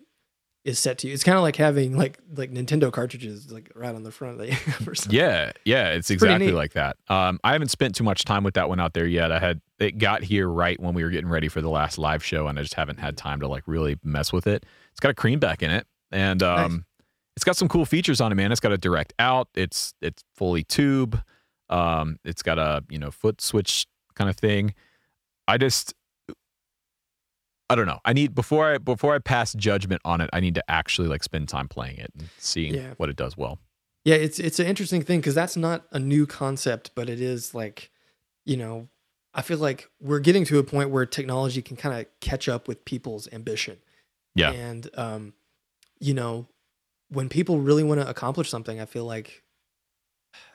is 0.66 0.78
set 0.78 0.98
to 1.00 1.08
you. 1.08 1.14
It's 1.14 1.24
kind 1.24 1.38
of 1.38 1.42
like 1.42 1.56
having 1.56 1.98
like 1.98 2.20
like 2.36 2.52
Nintendo 2.52 2.92
cartridges 2.92 3.52
like 3.52 3.72
right 3.76 3.96
on 3.96 4.04
the 4.04 4.12
front 4.12 4.40
of 4.40 4.46
the 4.48 4.52
or 4.90 4.96
something. 4.96 5.18
Yeah, 5.18 5.52
yeah, 5.66 5.90
it's 5.90 6.10
exactly 6.12 6.52
like 6.52 6.74
that. 6.74 6.98
Um, 7.08 7.40
I 7.44 7.54
haven't 7.54 7.70
spent 7.70 7.96
too 7.96 8.04
much 8.04 8.26
time 8.26 8.44
with 8.44 8.56
that 8.56 8.68
one 8.70 8.80
out 8.80 8.94
there 8.94 9.08
yet. 9.08 9.32
I 9.32 9.40
had 9.40 9.62
it 9.80 9.98
got 9.98 10.24
here 10.24 10.48
right 10.50 10.80
when 10.80 10.94
we 10.94 11.04
were 11.04 11.10
getting 11.10 11.30
ready 11.30 11.48
for 11.48 11.62
the 11.62 11.70
last 11.70 11.98
live 11.98 12.24
show, 12.24 12.48
and 12.48 12.60
I 12.60 12.62
just 12.62 12.74
haven't 12.74 13.00
had 13.00 13.16
time 13.18 13.40
to 13.40 13.48
like 13.48 13.64
really 13.68 13.98
mess 14.04 14.34
with 14.34 14.48
it. 14.48 14.66
It's 14.92 15.00
got 15.00 15.12
a 15.12 15.16
Creamback 15.16 15.62
in 15.62 15.72
it, 15.72 15.88
and 16.12 16.44
um, 16.44 16.72
Nice. 16.74 16.82
it's 17.38 17.44
got 17.46 17.56
some 17.56 17.70
cool 17.70 17.86
features 17.86 18.20
on 18.20 18.32
it, 18.32 18.36
man. 18.36 18.52
It's 18.52 18.62
got 18.62 18.74
a 18.74 18.78
direct 18.78 19.14
out. 19.20 19.48
It's 19.56 19.94
it's 20.02 20.24
fully 20.36 20.64
tube. 20.64 21.22
Um, 21.70 22.18
it's 22.26 22.42
got 22.44 22.60
a 22.60 22.84
you 22.90 23.00
know 23.00 23.12
foot 23.12 23.40
switch 23.42 23.88
kind 24.16 24.30
of 24.30 24.36
thing. 24.36 24.74
I 25.48 25.58
just 25.58 25.94
I 27.70 27.76
don't 27.76 27.86
know. 27.86 28.00
I 28.04 28.14
need 28.14 28.34
before 28.34 28.74
I 28.74 28.78
before 28.80 29.14
I 29.14 29.20
pass 29.20 29.54
judgment 29.54 30.02
on 30.06 30.22
it, 30.22 30.30
I 30.34 30.40
need 30.40 30.56
to 30.56 30.72
actually 30.72 31.08
like 31.08 31.24
spend 31.24 31.48
time 31.50 31.68
playing 31.68 31.98
it 31.98 32.12
and 32.18 32.30
seeing 32.38 32.74
Yeah. 32.74 32.94
what 32.98 33.10
it 33.10 33.16
does 33.16 33.38
well. 33.38 33.60
Yeah, 34.06 34.16
it's 34.16 34.40
it's 34.40 34.60
an 34.60 34.66
interesting 34.66 35.04
thing 35.04 35.20
because 35.20 35.36
that's 35.36 35.56
not 35.56 35.86
a 35.92 36.00
new 36.00 36.26
concept, 36.26 36.92
but 36.96 37.10
it 37.10 37.22
is 37.22 37.54
like, 37.54 37.92
you 38.46 38.58
know, 38.58 38.88
I 39.34 39.42
feel 39.44 39.60
like 39.60 39.90
we're 40.02 40.20
getting 40.20 40.46
to 40.46 40.58
a 40.58 40.64
point 40.64 40.90
where 40.90 41.06
technology 41.06 41.62
can 41.62 41.78
kind 41.78 42.00
of 42.00 42.08
catch 42.22 42.50
up 42.50 42.68
with 42.68 42.86
people's 42.86 43.28
ambition. 43.32 43.78
Yeah. 44.36 44.52
And 44.52 44.90
um, 44.96 45.34
you 46.00 46.14
know, 46.14 46.48
when 47.10 47.30
people 47.30 47.60
really 47.60 47.84
want 47.84 48.02
to 48.02 48.10
accomplish 48.10 48.50
something, 48.50 48.80
I 48.80 48.86
feel 48.86 49.06
like 49.06 49.44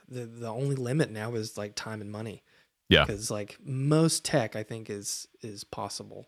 the 0.09 0.27
the 0.27 0.49
only 0.49 0.75
limit 0.77 1.11
now 1.11 1.35
is 1.35 1.57
like 1.57 1.75
time 1.77 2.01
and 2.01 2.11
money. 2.11 2.43
Yeah. 2.89 3.05
Because 3.05 3.31
like 3.31 3.59
most 3.65 4.25
tech, 4.25 4.57
I 4.57 4.63
think 4.63 4.91
is 4.91 5.29
is 5.43 5.65
possible. 5.65 6.27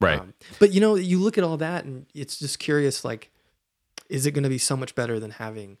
Right. 0.00 0.20
Um, 0.20 0.34
but 0.58 0.72
you 0.72 0.80
know, 0.80 0.94
you 0.94 1.18
look 1.18 1.38
at 1.38 1.44
all 1.44 1.56
that, 1.58 1.84
and 1.84 2.06
it's 2.14 2.38
just 2.38 2.58
curious. 2.58 3.04
Like, 3.04 3.30
is 4.08 4.26
it 4.26 4.32
going 4.32 4.44
to 4.44 4.50
be 4.50 4.58
so 4.58 4.76
much 4.76 4.94
better 4.94 5.18
than 5.18 5.32
having 5.32 5.78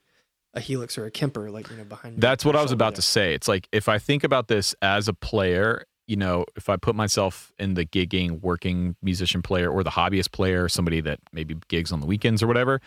a 0.54 0.60
Helix 0.60 0.96
or 0.96 1.04
a 1.04 1.10
Kemper, 1.10 1.50
like 1.50 1.70
you 1.70 1.76
know, 1.76 1.84
behind? 1.84 2.20
That's 2.20 2.44
what 2.44 2.56
I 2.56 2.62
was 2.62 2.72
about 2.72 2.94
there? 2.94 2.96
to 2.96 3.02
say. 3.02 3.34
It's 3.34 3.48
like 3.48 3.68
if 3.72 3.88
I 3.88 3.98
think 3.98 4.24
about 4.24 4.48
this 4.48 4.74
as 4.80 5.08
a 5.08 5.12
player, 5.12 5.84
you 6.06 6.16
know, 6.16 6.46
if 6.56 6.68
I 6.68 6.76
put 6.76 6.94
myself 6.94 7.52
in 7.58 7.74
the 7.74 7.84
gigging, 7.84 8.40
working 8.40 8.96
musician 9.02 9.42
player 9.42 9.70
or 9.70 9.82
the 9.82 9.90
hobbyist 9.90 10.32
player, 10.32 10.68
somebody 10.68 11.00
that 11.02 11.18
maybe 11.32 11.56
gigs 11.68 11.92
on 11.92 12.00
the 12.00 12.06
weekends 12.06 12.42
or 12.42 12.46
whatever, 12.46 12.80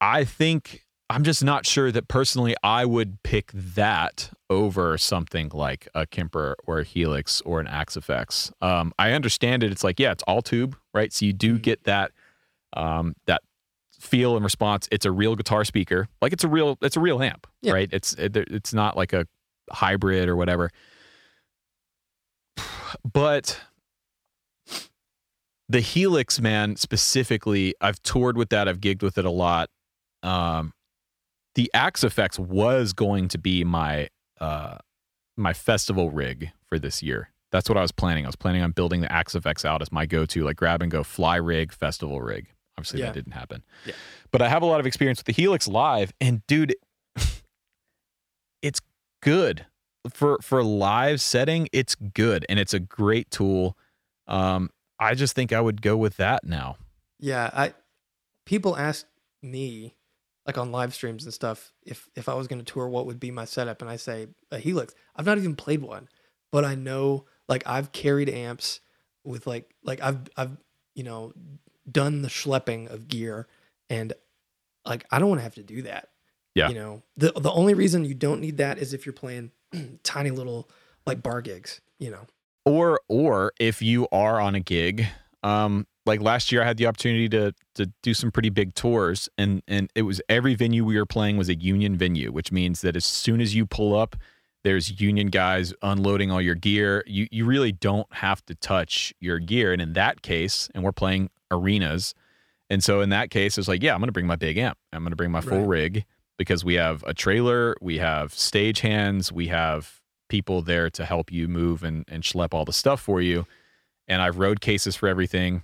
I 0.00 0.24
think 0.24 0.84
I'm 1.10 1.24
just 1.24 1.42
not 1.42 1.64
sure 1.64 1.90
that 1.90 2.06
personally 2.08 2.54
I 2.62 2.84
would 2.84 3.22
pick 3.22 3.50
that 3.54 4.30
over 4.50 4.98
something 4.98 5.50
like 5.54 5.88
a 5.94 6.06
Kemper 6.06 6.54
or 6.66 6.80
a 6.80 6.84
Helix 6.84 7.40
or 7.42 7.60
an 7.60 7.66
Axe 7.66 7.96
FX. 7.96 8.52
Um, 8.62 8.92
I 8.98 9.12
understand 9.12 9.62
it. 9.62 9.72
It's 9.72 9.82
like, 9.82 9.98
yeah, 9.98 10.12
it's 10.12 10.22
all 10.24 10.42
tube, 10.42 10.76
right? 10.92 11.10
So 11.12 11.24
you 11.24 11.32
do 11.32 11.56
Mhm. 11.58 11.62
get 11.62 11.84
that 11.84 12.12
um, 12.74 13.14
that 13.26 13.40
feel 13.98 14.36
and 14.36 14.44
response. 14.44 14.86
It's 14.92 15.06
a 15.06 15.10
real 15.10 15.34
guitar 15.34 15.64
speaker, 15.64 16.06
like 16.20 16.34
it's 16.34 16.44
a 16.44 16.48
real 16.48 16.76
it's 16.82 16.96
a 16.96 17.00
real 17.00 17.22
amp, 17.22 17.46
Yeah. 17.62 17.72
right? 17.72 17.88
It's 17.90 18.12
it, 18.14 18.36
it's 18.36 18.74
not 18.74 18.94
like 18.96 19.14
a 19.14 19.26
hybrid 19.72 20.28
or 20.28 20.36
whatever. 20.36 20.70
But 23.10 23.58
the 25.68 25.80
Helix, 25.80 26.40
man, 26.40 26.76
specifically, 26.76 27.74
I've 27.80 28.02
toured 28.02 28.36
with 28.38 28.48
that. 28.50 28.68
I've 28.68 28.80
gigged 28.80 29.02
with 29.02 29.18
it 29.18 29.24
a 29.26 29.30
lot. 29.30 29.68
Um, 30.22 30.72
the 31.58 31.68
Axe 31.74 32.04
FX 32.04 32.38
was 32.38 32.92
going 32.92 33.26
to 33.26 33.36
be 33.38 33.64
my 33.64 34.08
uh, 34.40 34.78
my 35.36 35.52
festival 35.52 36.08
rig 36.12 36.52
for 36.68 36.78
this 36.78 37.02
year. 37.02 37.30
That's 37.50 37.68
what 37.68 37.76
I 37.76 37.82
was 37.82 37.90
planning. 37.90 38.24
I 38.24 38.28
was 38.28 38.36
planning 38.36 38.62
on 38.62 38.70
building 38.70 39.00
the 39.00 39.10
Axe 39.10 39.34
FX 39.34 39.64
out 39.64 39.82
as 39.82 39.90
my 39.90 40.06
go-to, 40.06 40.44
like 40.44 40.54
grab 40.56 40.82
and 40.82 40.90
go 40.92 41.02
fly 41.02 41.34
rig, 41.34 41.72
festival 41.72 42.20
rig. 42.22 42.46
Obviously, 42.76 43.00
Yeah. 43.00 43.06
that 43.06 43.14
didn't 43.14 43.32
happen. 43.32 43.64
Yeah. 43.86 43.94
But 44.30 44.40
I 44.40 44.48
have 44.48 44.62
a 44.62 44.66
lot 44.66 44.78
of 44.78 44.86
experience 44.86 45.18
with 45.18 45.26
the 45.26 45.32
Helix 45.32 45.66
live, 45.66 46.12
and 46.20 46.46
dude, 46.46 46.76
it's 48.62 48.80
good 49.20 49.66
for 50.12 50.38
for 50.42 50.62
live 50.62 51.20
setting. 51.20 51.68
It's 51.72 51.96
good, 51.96 52.46
and 52.48 52.60
it's 52.60 52.72
a 52.74 52.78
great 52.80 53.30
tool. 53.32 53.76
Um, 54.28 54.70
I 55.00 55.14
just 55.14 55.34
think 55.34 55.52
I 55.52 55.60
would 55.60 55.82
go 55.82 55.96
with 55.96 56.18
that 56.18 56.44
now. 56.44 56.76
Yeah, 57.18 57.50
I 57.52 57.74
people 58.46 58.76
ask 58.76 59.06
me 59.42 59.96
like 60.48 60.56
on 60.56 60.72
live 60.72 60.94
streams 60.94 61.24
and 61.24 61.34
stuff 61.34 61.72
if 61.84 62.08
if 62.16 62.26
I 62.26 62.32
was 62.32 62.48
going 62.48 62.58
to 62.58 62.64
tour 62.64 62.88
what 62.88 63.04
would 63.04 63.20
be 63.20 63.30
my 63.30 63.44
setup 63.44 63.82
and 63.82 63.90
I 63.90 63.96
say 63.96 64.28
a 64.50 64.58
Helix. 64.58 64.94
I've 65.14 65.26
not 65.26 65.36
even 65.36 65.54
played 65.54 65.82
one, 65.82 66.08
but 66.50 66.64
I 66.64 66.74
know 66.74 67.26
like 67.50 67.62
I've 67.66 67.92
carried 67.92 68.30
amps 68.30 68.80
with 69.24 69.46
like 69.46 69.74
like 69.84 70.02
I've 70.02 70.20
I've 70.38 70.56
you 70.94 71.04
know 71.04 71.34
done 71.90 72.22
the 72.22 72.28
schlepping 72.28 72.90
of 72.90 73.08
gear 73.08 73.46
and 73.90 74.14
like 74.86 75.04
I 75.10 75.18
don't 75.18 75.28
want 75.28 75.40
to 75.40 75.44
have 75.44 75.56
to 75.56 75.62
do 75.62 75.82
that. 75.82 76.08
Yeah. 76.54 76.70
You 76.70 76.76
know, 76.76 77.02
the 77.18 77.32
the 77.32 77.52
only 77.52 77.74
reason 77.74 78.06
you 78.06 78.14
don't 78.14 78.40
need 78.40 78.56
that 78.56 78.78
is 78.78 78.94
if 78.94 79.04
you're 79.04 79.12
playing 79.12 79.50
tiny 80.02 80.30
little 80.30 80.70
like 81.06 81.22
bar 81.22 81.42
gigs, 81.42 81.82
you 81.98 82.10
know. 82.10 82.26
or 82.64 83.00
or 83.08 83.52
if 83.60 83.82
you 83.82 84.08
are 84.12 84.40
on 84.40 84.54
a 84.54 84.60
gig 84.60 85.06
um 85.42 85.86
like 86.08 86.20
last 86.20 86.50
year 86.50 86.62
i 86.62 86.64
had 86.66 86.76
the 86.76 86.86
opportunity 86.86 87.28
to 87.28 87.52
to 87.74 87.86
do 88.02 88.12
some 88.12 88.32
pretty 88.32 88.50
big 88.50 88.74
tours 88.74 89.28
and 89.38 89.62
and 89.68 89.90
it 89.94 90.02
was 90.02 90.20
every 90.28 90.54
venue 90.56 90.84
we 90.84 90.96
were 90.96 91.06
playing 91.06 91.36
was 91.36 91.48
a 91.48 91.54
union 91.54 91.96
venue 91.96 92.32
which 92.32 92.50
means 92.50 92.80
that 92.80 92.96
as 92.96 93.04
soon 93.04 93.40
as 93.40 93.54
you 93.54 93.64
pull 93.64 93.96
up 93.96 94.16
there's 94.64 95.00
union 95.00 95.28
guys 95.28 95.72
unloading 95.82 96.30
all 96.32 96.40
your 96.42 96.56
gear 96.56 97.04
you 97.06 97.28
you 97.30 97.44
really 97.44 97.70
don't 97.70 98.12
have 98.14 98.44
to 98.44 98.54
touch 98.56 99.14
your 99.20 99.38
gear 99.38 99.72
and 99.72 99.80
in 99.80 99.92
that 99.92 100.22
case 100.22 100.68
and 100.74 100.82
we're 100.82 100.90
playing 100.90 101.30
arenas 101.52 102.14
and 102.68 102.82
so 102.82 103.00
in 103.00 103.10
that 103.10 103.30
case 103.30 103.56
it's 103.58 103.68
like 103.68 103.82
yeah 103.82 103.94
i'm 103.94 104.00
going 104.00 104.08
to 104.08 104.12
bring 104.12 104.26
my 104.26 104.36
big 104.36 104.58
amp 104.58 104.76
i'm 104.92 105.02
going 105.02 105.10
to 105.12 105.16
bring 105.16 105.30
my 105.30 105.40
full 105.40 105.60
Right. 105.60 105.68
rig 105.68 106.04
because 106.38 106.64
we 106.64 106.74
have 106.74 107.04
a 107.06 107.14
trailer 107.14 107.76
we 107.80 107.98
have 107.98 108.34
stage 108.34 108.80
hands 108.80 109.30
we 109.30 109.46
have 109.48 110.00
people 110.28 110.60
there 110.60 110.90
to 110.90 111.04
help 111.06 111.32
you 111.32 111.48
move 111.48 111.82
and, 111.82 112.04
and 112.06 112.22
schlep 112.22 112.52
all 112.52 112.66
the 112.66 112.72
stuff 112.72 113.00
for 113.00 113.22
you. 113.22 113.46
And 114.06 114.20
I've 114.20 114.38
road 114.38 114.60
cases 114.60 114.94
for 114.94 115.08
everything. 115.08 115.62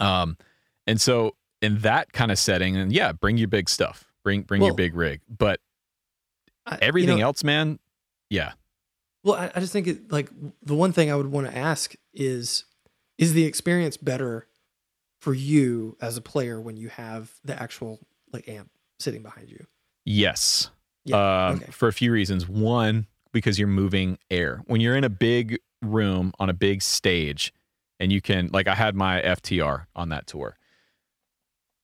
Um, 0.00 0.36
and 0.86 1.00
so 1.00 1.36
in 1.62 1.78
that 1.80 2.12
kind 2.12 2.30
of 2.32 2.38
setting, 2.38 2.76
and 2.76 2.92
yeah, 2.92 3.12
bring 3.12 3.36
your 3.36 3.48
big 3.48 3.68
stuff, 3.68 4.04
bring 4.24 4.42
bring 4.42 4.62
your 4.62 4.74
big 4.74 4.94
rig. 4.94 5.20
But 5.28 5.60
I- 6.66 6.72
you 6.74 6.78
everything 6.82 7.18
know, 7.18 7.24
else, 7.26 7.44
man, 7.44 7.78
yeah, 8.28 8.52
Well, 9.24 9.34
I, 9.34 9.50
I 9.54 9.60
just 9.60 9.72
think 9.72 9.86
it 9.86 10.10
like 10.12 10.30
the 10.62 10.74
one 10.74 10.92
thing 10.92 11.10
I 11.10 11.16
would 11.16 11.26
want 11.30 11.46
to 11.48 11.56
ask 11.56 11.94
is 12.14 12.64
is 13.18 13.32
the 13.34 13.44
experience 13.44 13.96
better 13.96 14.46
for 15.20 15.34
you 15.34 15.96
as 16.00 16.16
a 16.16 16.22
player 16.22 16.58
when 16.60 16.76
you 16.78 16.88
have 16.88 17.34
the 17.44 17.60
actual 17.60 17.98
like 18.32 18.48
amp 18.48 18.70
sitting 18.98 19.22
behind 19.22 19.50
you? 19.50 19.66
yes. 20.04 20.70
Yeah, 21.04 21.46
um, 21.48 21.56
okay. 21.56 21.70
For 21.72 21.88
a 21.88 21.92
few 21.94 22.12
reasons. 22.12 22.46
One, 22.46 23.06
because 23.32 23.58
you're 23.58 23.68
moving 23.68 24.18
air. 24.30 24.62
When 24.66 24.82
you're 24.82 24.96
in 24.96 25.04
a 25.04 25.08
big 25.08 25.58
room 25.82 26.32
on 26.38 26.50
a 26.50 26.52
big 26.52 26.82
stage, 26.82 27.54
and 28.00 28.10
you 28.10 28.20
can 28.20 28.48
like 28.52 28.66
I 28.66 28.74
had 28.74 28.96
my 28.96 29.20
FTR 29.22 29.86
on 29.94 30.08
that 30.08 30.26
tour. 30.26 30.56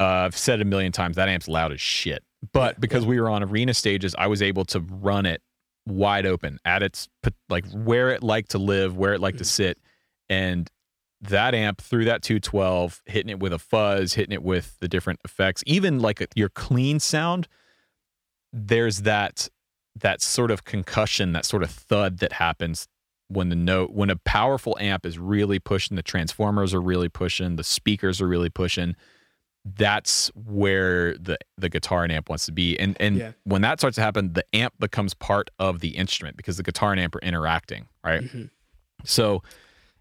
Uh, 0.00 0.04
I've 0.04 0.36
said 0.36 0.58
it 0.60 0.62
a 0.62 0.64
million 0.64 0.92
times 0.92 1.16
that 1.16 1.28
amp's 1.28 1.48
loud 1.48 1.72
as 1.72 1.80
shit. 1.80 2.24
But 2.52 2.80
because 2.80 3.06
we 3.06 3.20
were 3.20 3.30
on 3.30 3.42
arena 3.42 3.72
stages, 3.74 4.14
I 4.18 4.26
was 4.26 4.42
able 4.42 4.64
to 4.66 4.80
run 4.80 5.24
it 5.26 5.42
wide 5.86 6.26
open 6.26 6.58
at 6.64 6.82
its 6.82 7.08
like 7.48 7.64
where 7.72 8.10
it 8.10 8.22
liked 8.22 8.50
to 8.50 8.58
live, 8.58 8.96
where 8.96 9.14
it 9.14 9.20
liked 9.20 9.38
to 9.38 9.44
Mhm. 9.44 9.48
sit, 9.48 9.78
and 10.28 10.70
that 11.22 11.54
amp 11.54 11.80
through 11.80 12.04
that 12.06 12.22
212, 12.22 13.00
hitting 13.06 13.30
it 13.30 13.40
with 13.40 13.52
a 13.52 13.58
fuzz, 13.58 14.14
hitting 14.14 14.32
it 14.32 14.42
with 14.42 14.78
the 14.80 14.88
different 14.88 15.20
effects, 15.24 15.62
even 15.66 15.98
like 16.00 16.26
your 16.34 16.48
clean 16.50 17.00
sound. 17.00 17.48
There's 18.52 19.02
that 19.02 19.48
that 19.98 20.20
sort 20.20 20.50
of 20.50 20.64
concussion, 20.64 21.32
that 21.32 21.46
sort 21.46 21.62
of 21.62 21.70
thud 21.70 22.18
that 22.18 22.34
happens 22.34 22.86
when 23.28 23.48
the 23.48 23.56
note 23.56 23.90
when 23.90 24.10
a 24.10 24.16
powerful 24.16 24.76
amp 24.80 25.04
is 25.06 25.18
really 25.18 25.58
pushing, 25.58 25.96
the 25.96 26.02
transformers 26.02 26.72
are 26.74 26.80
really 26.80 27.08
pushing, 27.08 27.56
the 27.56 27.64
speakers 27.64 28.20
are 28.20 28.28
really 28.28 28.50
pushing. 28.50 28.94
That's 29.64 30.28
where 30.36 31.18
the 31.18 31.38
the 31.58 31.68
guitar 31.68 32.04
and 32.04 32.12
amp 32.12 32.28
wants 32.28 32.46
to 32.46 32.52
be, 32.52 32.78
and 32.78 32.96
and 33.00 33.16
Yeah. 33.16 33.32
when 33.42 33.62
that 33.62 33.80
starts 33.80 33.96
to 33.96 34.00
happen, 34.02 34.32
the 34.34 34.44
amp 34.54 34.74
becomes 34.78 35.12
part 35.12 35.50
of 35.58 35.80
the 35.80 35.96
instrument 35.96 36.36
because 36.36 36.56
the 36.56 36.62
guitar 36.62 36.92
and 36.92 37.00
amp 37.00 37.16
are 37.16 37.20
interacting, 37.20 37.88
right? 38.04 38.22
Mhm. 38.22 38.50
So, 39.04 39.42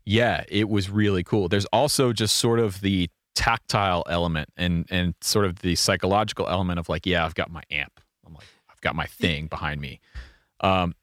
yeah, 0.05 0.43
it 0.49 0.69
was 0.69 0.89
really 0.91 1.23
cool. 1.23 1.49
There's 1.49 1.65
also 1.65 2.13
just 2.13 2.35
sort 2.35 2.59
of 2.59 2.81
the 2.81 3.09
tactile 3.33 4.03
element 4.07 4.49
and 4.55 4.85
and 4.91 5.15
sort 5.21 5.45
of 5.45 5.59
the 5.59 5.73
psychological 5.75 6.47
element 6.47 6.77
of 6.77 6.87
like, 6.87 7.07
yeah, 7.07 7.25
I've 7.25 7.33
got 7.35 7.49
my 7.49 7.63
amp. 7.71 7.99
I'm 8.23 8.35
like, 8.35 8.45
I've 8.69 8.81
got 8.81 8.95
my 8.95 9.07
thing 9.07 9.47
behind 9.47 9.81
me. 9.81 9.99
Um, 10.61 10.93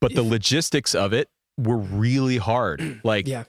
but 0.00 0.14
the 0.14 0.22
logistics 0.22 0.94
of 0.94 1.12
it 1.12 1.28
were 1.56 1.78
really 1.78 2.36
hard. 2.38 3.00
Like, 3.04 3.26
Yeah. 3.26 3.44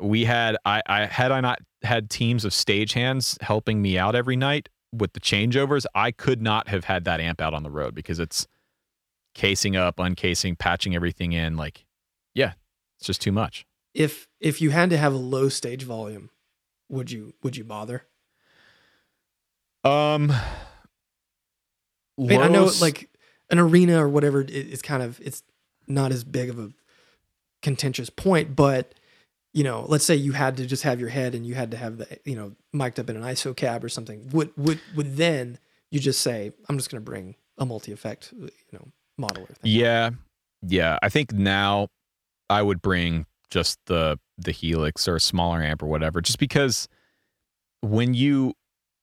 we 0.00 0.24
had 0.24 0.56
I, 0.64 0.82
I 0.86 1.06
had 1.06 1.32
I 1.32 1.40
not 1.40 1.60
had 1.82 2.10
teams 2.10 2.44
of 2.44 2.52
stagehands 2.52 3.40
helping 3.42 3.82
me 3.82 3.98
out 3.98 4.14
every 4.14 4.36
night 4.36 4.68
with 4.92 5.12
the 5.14 5.20
changeovers, 5.20 5.84
I 5.94 6.10
could 6.10 6.42
not 6.42 6.68
have 6.68 6.84
had 6.84 7.04
that 7.04 7.20
amp 7.20 7.40
out 7.40 7.54
on 7.54 7.62
the 7.62 7.70
road 7.70 7.94
because 7.94 8.18
it's 8.18 8.46
casing 9.34 9.74
up, 9.76 9.98
uncasing, 9.98 10.54
patching 10.56 10.94
everything 10.94 11.32
in. 11.32 11.56
Like, 11.56 11.86
yeah, 12.34 12.52
it's 12.98 13.06
just 13.06 13.20
too 13.22 13.32
much. 13.32 13.66
If 13.94 14.28
if 14.40 14.60
you 14.60 14.70
had 14.70 14.90
to 14.90 14.96
have 14.98 15.12
a 15.14 15.18
low 15.18 15.48
stage 15.48 15.82
volume, 15.84 16.30
would 16.88 17.10
you 17.10 17.34
would 17.42 17.56
you 17.56 17.64
bother? 17.64 18.04
Um, 19.84 20.30
I 20.30 20.42
mean, 22.18 22.40
I 22.40 22.48
know 22.48 22.70
like 22.80 23.10
an 23.50 23.58
arena 23.58 24.04
or 24.04 24.08
whatever 24.08 24.42
is 24.42 24.80
kind 24.82 25.02
of 25.02 25.20
it's 25.20 25.42
not 25.92 26.12
as 26.12 26.24
big 26.24 26.50
of 26.50 26.58
a 26.58 26.70
contentious 27.62 28.10
point, 28.10 28.56
but 28.56 28.94
you 29.52 29.64
know, 29.64 29.84
let's 29.86 30.04
say 30.04 30.16
you 30.16 30.32
had 30.32 30.56
to 30.56 30.66
just 30.66 30.82
have 30.82 30.98
your 30.98 31.10
head 31.10 31.34
and 31.34 31.46
you 31.46 31.54
had 31.54 31.70
to 31.72 31.76
have 31.76 31.98
the 31.98 32.18
you 32.24 32.34
know 32.34 32.52
mic'd 32.72 32.98
up 32.98 33.10
in 33.10 33.16
an 33.16 33.22
ISO 33.22 33.54
cab 33.54 33.84
or 33.84 33.88
something. 33.88 34.28
Would 34.32 34.50
would 34.56 34.80
would 34.96 35.16
then 35.16 35.58
you 35.90 36.00
just 36.00 36.20
say 36.20 36.52
I'm 36.68 36.76
just 36.76 36.90
going 36.90 37.02
to 37.02 37.04
bring 37.04 37.36
a 37.58 37.66
multi 37.66 37.92
effect 37.92 38.32
you 38.32 38.50
know 38.72 38.88
modeler? 39.20 39.48
thing? 39.48 39.56
yeah, 39.62 40.10
yeah. 40.62 40.98
I 41.02 41.08
think 41.08 41.32
now 41.32 41.88
I 42.48 42.62
would 42.62 42.80
bring 42.80 43.26
just 43.50 43.78
the 43.86 44.18
the 44.38 44.52
Helix 44.52 45.06
or 45.06 45.16
a 45.16 45.20
smaller 45.20 45.62
amp 45.62 45.82
or 45.82 45.86
whatever, 45.86 46.20
just 46.20 46.38
because 46.38 46.88
when 47.82 48.14
you 48.14 48.54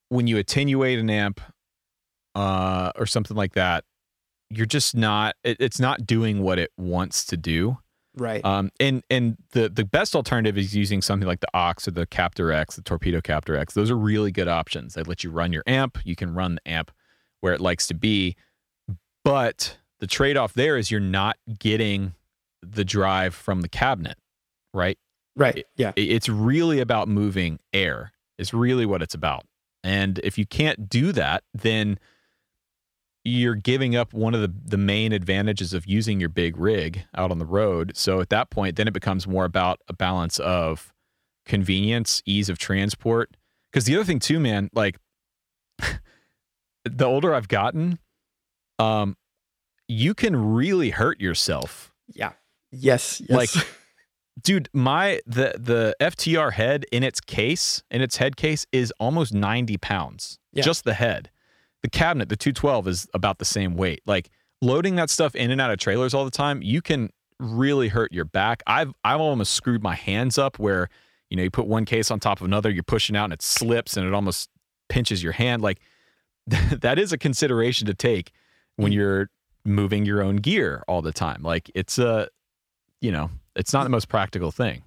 when 0.08 0.26
you 0.26 0.36
attenuate 0.36 0.98
an 0.98 1.08
amp 1.08 1.40
uh, 2.34 2.90
or 2.96 3.06
something 3.06 3.36
like 3.36 3.52
that, 3.52 3.84
you're 4.50 4.66
just 4.66 4.94
not. 4.96 5.36
It, 5.44 5.56
it's 5.60 5.80
not 5.80 6.06
doing 6.06 6.42
what 6.42 6.58
it 6.58 6.70
wants 6.76 7.24
to 7.26 7.36
do. 7.36 7.78
Right. 8.16 8.44
Um, 8.44 8.70
and 8.80 9.02
and 9.08 9.36
the 9.52 9.68
the 9.68 9.84
best 9.84 10.16
alternative 10.16 10.58
is 10.58 10.74
using 10.74 11.00
something 11.00 11.28
like 11.28 11.40
the 11.40 11.48
Ox 11.54 11.86
or 11.86 11.92
the 11.92 12.06
Captor 12.06 12.52
X, 12.52 12.74
the 12.76 12.82
Torpedo 12.82 13.20
Captor 13.20 13.56
X. 13.56 13.74
Those 13.74 13.90
are 13.90 13.96
really 13.96 14.32
good 14.32 14.48
options. 14.48 14.94
They 14.94 15.02
let 15.04 15.22
you 15.22 15.30
run 15.30 15.52
your 15.52 15.62
amp. 15.66 15.98
You 16.04 16.16
can 16.16 16.34
run 16.34 16.56
the 16.56 16.68
amp 16.68 16.90
where 17.40 17.52
it 17.54 17.60
likes 17.60 17.86
to 17.86 17.94
be, 17.94 18.36
but 19.24 19.78
the 20.00 20.06
trade 20.06 20.36
off 20.36 20.52
there 20.54 20.76
is 20.76 20.90
you're 20.90 21.00
not 21.00 21.36
getting 21.58 22.14
the 22.62 22.84
drive 22.84 23.34
from 23.34 23.60
the 23.62 23.68
cabinet, 23.68 24.18
right? 24.74 24.98
Right. 25.36 25.64
Yeah. 25.76 25.92
It- 25.96 26.10
It's 26.10 26.28
really 26.28 26.80
about 26.80 27.08
moving 27.08 27.58
air. 27.72 28.12
it's 28.38 28.52
really 28.54 28.86
what 28.86 29.02
it's 29.02 29.14
about. 29.14 29.44
And 29.84 30.18
if 30.24 30.36
you 30.38 30.46
can't 30.46 30.88
do 30.88 31.12
that, 31.12 31.44
then 31.54 31.98
you're 33.24 33.54
giving 33.54 33.94
up 33.96 34.12
one 34.14 34.34
of 34.34 34.40
the, 34.40 34.52
the 34.64 34.78
main 34.78 35.12
advantages 35.12 35.72
of 35.74 35.86
using 35.86 36.20
your 36.20 36.28
big 36.30 36.56
rig 36.56 37.04
out 37.14 37.30
on 37.30 37.38
the 37.38 37.44
road. 37.46 37.92
So 37.94 38.20
at 38.20 38.30
that 38.30 38.50
point, 38.50 38.76
then 38.76 38.88
it 38.88 38.94
becomes 38.94 39.26
more 39.26 39.44
about 39.44 39.80
a 39.88 39.92
balance 39.92 40.38
of 40.38 40.92
convenience, 41.44 42.22
ease 42.24 42.48
of 42.48 42.58
transport. 42.58 43.36
Because 43.70 43.84
the 43.84 43.94
other 43.94 44.04
thing 44.04 44.20
too, 44.20 44.40
man, 44.40 44.70
like 44.72 44.96
the 46.84 47.04
older 47.04 47.34
I've 47.34 47.48
gotten, 47.48 47.98
um, 48.78 49.16
you 49.88 50.14
can 50.14 50.36
really 50.54 50.90
hurt 50.90 51.20
yourself 51.20 51.92
Yeah. 52.14 52.32
Yes. 52.72 53.20
Yes. 53.20 53.30
Like, 53.30 53.50
dude 54.42 54.68
my 54.72 55.20
the 55.26 55.54
the 55.58 55.94
ftr 56.00 56.52
head 56.52 56.86
in 56.92 57.02
its 57.02 57.20
case 57.20 57.82
in 57.90 58.00
its 58.00 58.16
head 58.16 58.36
case 58.36 58.64
is 58.72 58.90
almost 58.98 59.34
90 59.34 59.76
pounds 59.78 60.38
Yeah. 60.52 60.62
just 60.62 60.84
the 60.84 60.94
head 60.94 61.30
the 61.82 61.88
cabinet 61.90 62.28
the 62.28 62.36
212 62.36 62.88
is 62.88 63.08
about 63.14 63.38
the 63.38 63.44
same 63.44 63.74
weight 63.76 64.00
like 64.06 64.28
loading 64.62 64.96
that 64.96 65.08
stuff 65.10 65.34
in 65.34 65.50
and 65.50 65.60
out 65.60 65.70
of 65.70 65.78
trailers 65.78 66.12
all 66.14 66.24
the 66.24 66.30
time 66.30 66.60
you 66.62 66.82
can 66.82 67.10
really 67.38 67.88
hurt 67.88 68.12
your 68.12 68.24
back 68.24 68.62
i've 68.66 68.92
i've 69.04 69.20
almost 69.20 69.52
screwed 69.54 69.82
my 69.82 69.94
hands 69.94 70.36
up 70.38 70.58
where 70.58 70.88
you 71.30 71.36
know 71.36 71.42
you 71.42 71.50
put 71.50 71.66
one 71.66 71.84
case 71.84 72.10
on 72.10 72.20
top 72.20 72.40
of 72.40 72.44
another 72.46 72.68
you're 72.70 72.82
pushing 72.82 73.16
out 73.16 73.24
and 73.24 73.32
it 73.32 73.42
slips 73.42 73.96
and 73.96 74.06
it 74.06 74.12
almost 74.12 74.50
pinches 74.88 75.22
your 75.22 75.32
hand 75.32 75.62
like 75.62 75.78
that 76.46 76.98
is 76.98 77.12
a 77.12 77.18
consideration 77.18 77.86
to 77.86 77.94
take 77.94 78.32
when 78.76 78.92
Mm. 78.92 78.94
you're 78.94 79.30
moving 79.64 80.04
your 80.06 80.22
own 80.22 80.36
gear 80.36 80.82
all 80.88 81.02
the 81.02 81.12
time 81.12 81.42
like 81.42 81.70
it's 81.74 81.98
a 81.98 82.28
you 83.00 83.12
know 83.12 83.30
it's 83.56 83.72
not 83.72 83.84
the 83.84 83.90
most 83.90 84.08
practical 84.08 84.50
thing 84.50 84.82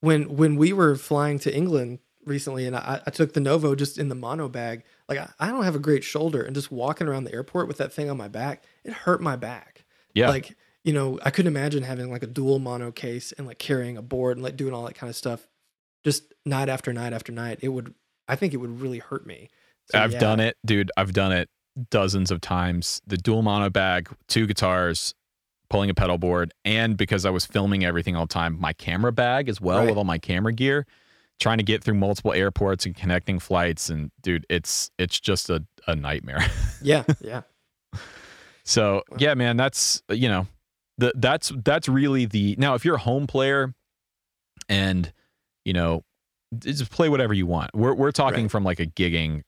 when 0.00 0.36
when 0.36 0.56
we 0.56 0.72
were 0.72 0.96
flying 0.96 1.38
to 1.40 1.54
England 1.54 2.00
recently, 2.24 2.66
and 2.66 2.76
I, 2.76 3.00
I 3.04 3.10
took 3.10 3.32
the 3.32 3.40
Novo 3.40 3.74
just 3.74 3.98
in 3.98 4.08
the 4.08 4.14
mono 4.14 4.48
bag. 4.48 4.84
Like 5.18 5.30
I, 5.40 5.48
I 5.48 5.50
don't 5.50 5.64
have 5.64 5.74
a 5.74 5.80
great 5.80 6.04
shoulder, 6.04 6.42
and 6.42 6.54
just 6.54 6.70
walking 6.70 7.06
around 7.08 7.24
the 7.24 7.32
airport 7.34 7.68
with 7.68 7.78
that 7.78 7.92
thing 7.92 8.10
on 8.10 8.16
my 8.16 8.28
back, 8.28 8.62
it 8.84 8.92
hurt 8.92 9.20
my 9.20 9.36
back. 9.36 9.84
yeah 10.14 10.28
Like 10.28 10.56
you 10.84 10.92
know, 10.92 11.18
I 11.22 11.30
couldn't 11.30 11.54
imagine 11.54 11.84
having 11.84 12.10
like 12.10 12.24
a 12.24 12.26
dual 12.26 12.58
mono 12.58 12.90
case 12.90 13.30
and 13.32 13.46
like 13.46 13.58
carrying 13.58 13.96
a 13.96 14.02
board 14.02 14.36
and 14.36 14.42
like 14.42 14.56
doing 14.56 14.74
all 14.74 14.84
that 14.86 14.94
kind 14.94 15.08
of 15.08 15.14
stuff, 15.14 15.46
just 16.04 16.34
night 16.44 16.68
after 16.68 16.92
night 16.92 17.12
after 17.12 17.30
night. 17.30 17.60
It 17.62 17.68
would, 17.68 17.94
I 18.26 18.34
think, 18.34 18.52
it 18.52 18.56
would 18.56 18.80
really 18.80 18.98
hurt 18.98 19.24
me. 19.24 19.48
So, 19.92 20.00
I've 20.00 20.12
yeah. 20.14 20.18
done 20.18 20.40
it, 20.40 20.56
dude. 20.66 20.90
I've 20.96 21.12
done 21.12 21.30
it 21.30 21.48
dozens 21.90 22.32
of 22.32 22.40
times. 22.40 23.00
The 23.06 23.16
dual 23.16 23.42
mono 23.42 23.70
bag, 23.70 24.08
two 24.26 24.46
guitars, 24.48 25.14
pulling 25.70 25.88
a 25.88 25.94
pedal 25.94 26.18
board, 26.18 26.52
and 26.64 26.96
because 26.96 27.24
I 27.24 27.30
was 27.30 27.46
filming 27.46 27.84
everything 27.84 28.16
all 28.16 28.26
the 28.26 28.34
time, 28.34 28.58
my 28.60 28.72
camera 28.72 29.12
bag 29.12 29.48
as 29.48 29.60
well 29.60 29.78
Right. 29.78 29.88
with 29.88 29.96
all 29.96 30.04
my 30.04 30.18
camera 30.18 30.52
gear, 30.52 30.84
trying 31.42 31.58
to 31.58 31.64
get 31.64 31.82
through 31.82 31.94
multiple 31.94 32.32
airports 32.32 32.86
and 32.86 32.94
connecting 32.94 33.38
flights. 33.38 33.90
And 33.90 34.10
dude, 34.22 34.46
it's 34.48 34.90
it's 34.98 35.18
just 35.20 35.50
a, 35.50 35.64
a 35.86 35.94
nightmare. 35.96 36.40
Yeah, 36.84 37.04
yeah, 37.20 37.42
So 38.64 39.02
Wow. 39.10 39.16
yeah, 39.20 39.34
man, 39.34 39.56
that's 39.56 40.02
you 40.10 40.28
know, 40.28 40.46
the 40.98 41.12
that's 41.14 41.52
that's 41.64 41.88
really 41.88 42.24
the 42.24 42.56
now 42.58 42.74
if 42.74 42.84
you're 42.84 42.96
a 42.96 42.98
home 43.00 43.26
player 43.26 43.72
and 44.68 45.12
you 45.64 45.72
know 45.72 46.04
just 46.58 46.90
play 46.90 47.08
whatever 47.08 47.34
you 47.34 47.46
want. 47.46 47.70
We're 47.74 47.94
we're 47.94 48.12
talking 48.12 48.42
Right. 48.44 48.50
from 48.50 48.64
like 48.64 48.80
a 48.80 48.86
gigging 48.86 49.42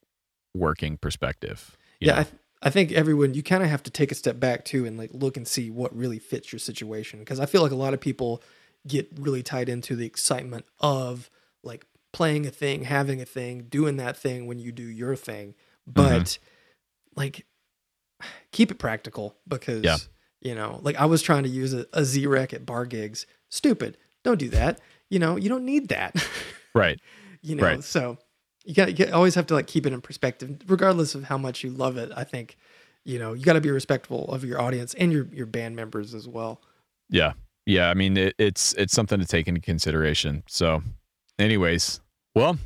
working 0.55 0.97
perspective. 0.97 1.77
yeah. 2.01 2.13
know? 2.13 2.19
I, 2.21 2.23
th- 2.25 2.35
I 2.63 2.71
think 2.71 2.93
everyone 2.93 3.35
you 3.35 3.43
kind 3.43 3.63
of 3.63 3.69
have 3.69 3.83
to 3.83 3.91
take 3.91 4.11
a 4.13 4.15
step 4.15 4.39
back 4.41 4.65
too 4.65 4.87
and 4.87 4.97
like 4.97 5.11
look 5.13 5.37
and 5.37 5.47
see 5.47 5.71
what 5.71 5.95
really 5.97 6.19
fits 6.19 6.53
your 6.53 6.59
situation 6.61 7.19
because 7.19 7.39
I 7.41 7.47
feel 7.47 7.63
like 7.63 7.73
a 7.73 7.77
lot 7.77 7.95
of 7.95 8.01
people 8.01 8.43
get 8.87 9.09
really 9.19 9.43
tied 9.43 9.69
into 9.69 9.97
the 9.97 10.07
excitement 10.07 10.65
of 10.81 11.29
like 11.65 11.87
playing 12.13 12.47
a 12.47 12.51
thing, 12.51 12.85
having 12.85 13.21
a 13.21 13.25
thing, 13.25 13.65
doing 13.69 13.97
that 13.97 14.17
thing 14.17 14.47
when 14.47 14.59
you 14.59 14.71
do 14.73 14.85
your 14.85 15.17
thing, 15.17 15.49
mm-hmm. 15.89 15.93
but 15.93 16.39
like 17.17 17.47
keep 18.53 18.71
it 18.71 18.79
practical 18.79 19.37
because 19.49 19.83
Yeah. 19.83 19.97
you 20.41 20.55
know 20.55 20.81
like 20.83 20.97
I 20.97 21.07
was 21.07 21.23
trying 21.23 21.43
to 21.45 21.49
use 21.49 21.75
a, 21.75 21.87
a 21.93 22.05
Z 22.05 22.27
rec 22.27 22.53
at 22.53 22.65
bar 22.67 22.87
gigs. 22.87 23.27
Stupid. 23.51 23.97
Don't 24.23 24.39
do 24.39 24.49
that. 24.51 24.81
You 25.11 25.19
know 25.19 25.37
you 25.37 25.49
don't 25.49 25.65
need 25.65 25.89
that. 25.89 26.15
right. 26.75 26.99
you 27.43 27.55
know 27.57 27.63
Right. 27.65 27.85
so 27.85 28.19
you 28.65 28.75
got 28.75 28.99
you 28.99 29.11
always 29.13 29.35
have 29.35 29.47
to 29.49 29.55
like 29.55 29.67
keep 29.67 29.85
it 29.87 29.93
in 29.93 30.01
perspective 30.01 30.57
regardless 30.67 31.15
of 31.15 31.25
how 31.25 31.37
much 31.37 31.63
you 31.63 31.69
love 31.71 31.99
it 31.99 32.11
i 32.17 32.25
think 32.25 32.57
you 33.05 33.19
know 33.19 33.35
you 33.35 33.45
got 33.45 33.53
to 33.53 33.61
be 33.61 33.71
respectful 33.71 34.25
of 34.33 34.43
your 34.43 34.59
audience 34.59 34.95
and 34.95 35.13
your 35.13 35.27
your 35.33 35.45
band 35.45 35.77
members 35.77 36.15
as 36.15 36.27
well 36.27 36.63
Yeah. 37.11 37.33
Yeah. 37.67 37.91
I 37.91 37.95
mean, 37.95 38.17
it, 38.17 38.35
it's 38.39 38.73
it's 38.75 38.95
something 38.95 39.21
to 39.21 39.27
take 39.27 39.47
into 39.49 39.61
consideration. 39.61 40.43
So, 40.49 40.83
anyways, 41.39 42.01
well, 42.35 42.59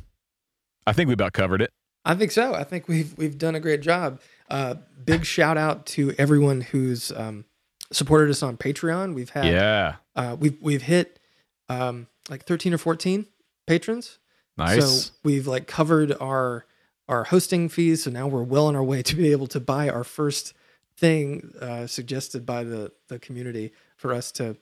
I 0.87 0.93
think 0.93 1.07
we 1.07 1.13
about 1.13 1.33
covered 1.33 1.61
it. 1.61 1.71
i 2.05 2.15
think 2.15 2.31
so 2.31 2.55
i 2.55 2.63
think 2.63 2.87
we've 2.87 3.15
we've 3.17 3.37
done 3.37 3.53
a 3.55 3.59
great 3.59 3.81
job 3.81 4.19
uh 4.49 4.75
big 5.03 5.25
shout 5.25 5.57
out 5.57 5.85
to 5.85 6.13
everyone 6.17 6.61
who's 6.61 7.11
um 7.11 7.43
supported 7.91 8.29
us 8.31 8.41
on 8.41 8.55
patreon 8.57 9.13
we've 9.13 9.29
had 9.31 9.45
Yeah. 9.45 9.95
uh 10.15 10.35
we've 10.39 10.57
we've 10.61 10.81
hit 10.81 11.19
um 11.67 12.07
like 12.29 12.45
13 12.45 12.73
or 12.73 12.77
14 12.77 13.25
patrons 13.67 14.17
Nice. 14.57 15.05
So 15.05 15.11
we've 15.23 15.45
like 15.47 15.67
covered 15.67 16.13
our 16.19 16.65
our 17.07 17.23
hosting 17.25 17.69
fees, 17.69 18.03
so 18.03 18.11
now 18.11 18.27
we're 18.27 18.43
well 18.43 18.67
on 18.67 18.75
our 18.75 18.83
way 18.83 19.01
to 19.03 19.15
be 19.15 19.31
able 19.31 19.47
to 19.47 19.59
buy 19.59 19.89
our 19.89 20.03
first 20.03 20.53
thing 20.97 21.53
uh, 21.61 21.87
suggested 21.87 22.45
by 22.45 22.63
the 22.65 22.91
the 23.07 23.19
community 23.19 23.71
for 23.95 24.13
us 24.13 24.31
to 24.33 24.57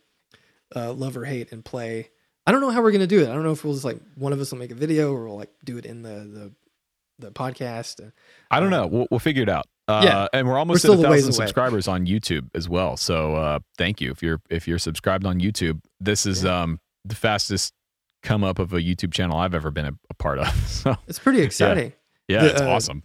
uh, 0.76 0.94
love 0.94 1.18
or 1.18 1.26
hate 1.26 1.52
and 1.52 1.66
play. 1.66 2.10
I 2.48 2.52
don't 2.52 2.62
know 2.62 2.70
how 2.72 2.82
we're 2.82 2.92
gonna 2.94 3.06
do 3.08 3.20
it. 3.22 3.30
I 3.30 3.34
don't 3.34 3.44
know 3.44 3.52
if 3.52 3.64
we'll 3.64 3.74
just 3.74 3.86
like 3.86 4.00
one 4.16 4.34
of 4.34 4.40
us 4.40 4.52
will 4.52 4.58
make 4.58 4.72
a 4.72 4.76
video 4.76 5.14
or 5.14 5.28
we'll 5.28 5.38
like 5.38 5.52
do 5.64 5.78
it 5.78 5.86
in 5.86 6.02
the 6.02 6.10
the 6.10 6.52
the 7.20 7.32
podcast. 7.32 8.12
I 8.50 8.60
don't 8.60 8.70
know. 8.70 8.88
We'll, 8.88 9.08
we'll 9.12 9.20
figure 9.20 9.44
it 9.44 9.50
out. 9.50 9.66
Uh, 9.88 10.02
Yeah. 10.04 10.28
and 10.34 10.48
we're 10.48 10.58
almost 10.58 10.84
We're 10.86 10.92
at 10.92 10.94
a 10.94 10.98
still 11.00 11.06
a 11.06 11.12
ways 11.12 11.22
thousand 11.22 11.34
subscribers 11.34 11.88
on 11.88 12.06
YouTube 12.06 12.50
as 12.56 12.68
well. 12.70 12.96
So 12.98 13.36
uh, 13.36 13.60
thank 13.78 14.02
you 14.02 14.12
if 14.12 14.24
you're 14.24 14.42
if 14.50 14.68
you're 14.68 14.80
subscribed 14.80 15.26
on 15.26 15.40
YouTube. 15.40 15.82
This 16.00 16.26
is 16.26 16.46
um 16.46 16.80
the 17.06 17.16
fastest 17.16 17.74
come 18.24 18.44
up 18.44 18.60
of 18.60 18.74
a 18.74 18.80
YouTube 18.82 19.14
channel 19.14 19.38
I've 19.38 19.54
ever 19.54 19.70
been 19.72 19.86
a, 19.86 19.94
a 20.10 20.14
part 20.16 20.40
of. 20.40 20.48
So 20.68 20.96
It's 21.08 21.20
pretty 21.20 21.42
exciting. 21.42 21.94
yeah, 22.28 22.44
The, 22.44 22.52
it's 22.52 22.62
uh, 22.62 22.70
awesome. 22.70 23.04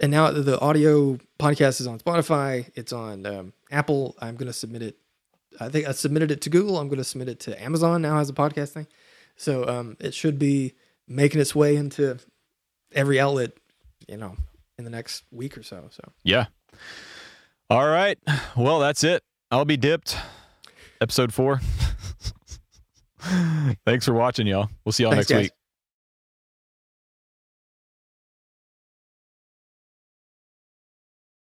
And 0.00 0.10
now 0.12 0.30
the 0.30 0.60
audio 0.60 1.18
podcast 1.38 1.80
is 1.80 1.86
on 1.86 1.98
Spotify. 1.98 2.70
It's 2.74 2.92
on 2.92 3.24
um, 3.24 3.52
Apple. 3.70 4.14
I'm 4.20 4.36
going 4.36 4.48
to 4.48 4.52
submit 4.52 4.82
it. 4.82 4.96
I 5.60 5.68
think 5.68 5.86
I 5.88 5.92
submitted 5.92 6.30
it 6.30 6.40
to 6.42 6.50
Google. 6.50 6.78
I'm 6.78 6.88
going 6.88 6.98
to 6.98 7.04
submit 7.04 7.28
it 7.28 7.40
to 7.40 7.62
Amazon 7.62 8.02
now 8.02 8.18
as 8.18 8.28
a 8.28 8.32
podcast 8.32 8.70
thing. 8.70 8.86
So 9.36 9.66
um, 9.68 9.96
it 10.00 10.14
should 10.14 10.38
be 10.38 10.74
making 11.08 11.40
its 11.40 11.54
way 11.54 11.76
into 11.76 12.18
every 12.92 13.20
outlet, 13.20 13.52
you 14.08 14.16
know, 14.16 14.36
in 14.78 14.84
the 14.84 14.90
next 14.90 15.24
week 15.30 15.56
or 15.56 15.62
so. 15.62 15.88
So 15.90 16.02
Yeah. 16.24 16.46
All 17.68 17.86
right. 17.86 18.18
Well, 18.56 18.78
that's 18.78 19.04
it. 19.04 19.22
I'll 19.50 19.64
be 19.64 19.76
dipped. 19.76 20.16
Episode 21.00 21.32
four. 21.34 21.60
Thanks 23.84 24.04
for 24.04 24.14
watching, 24.14 24.46
y'all. 24.46 24.70
We'll 24.84 24.92
see 24.92 25.02
y'all 25.02 25.12
Thanks, 25.12 25.28
next 25.28 25.36
guys. 25.36 25.42
week. 25.44 25.52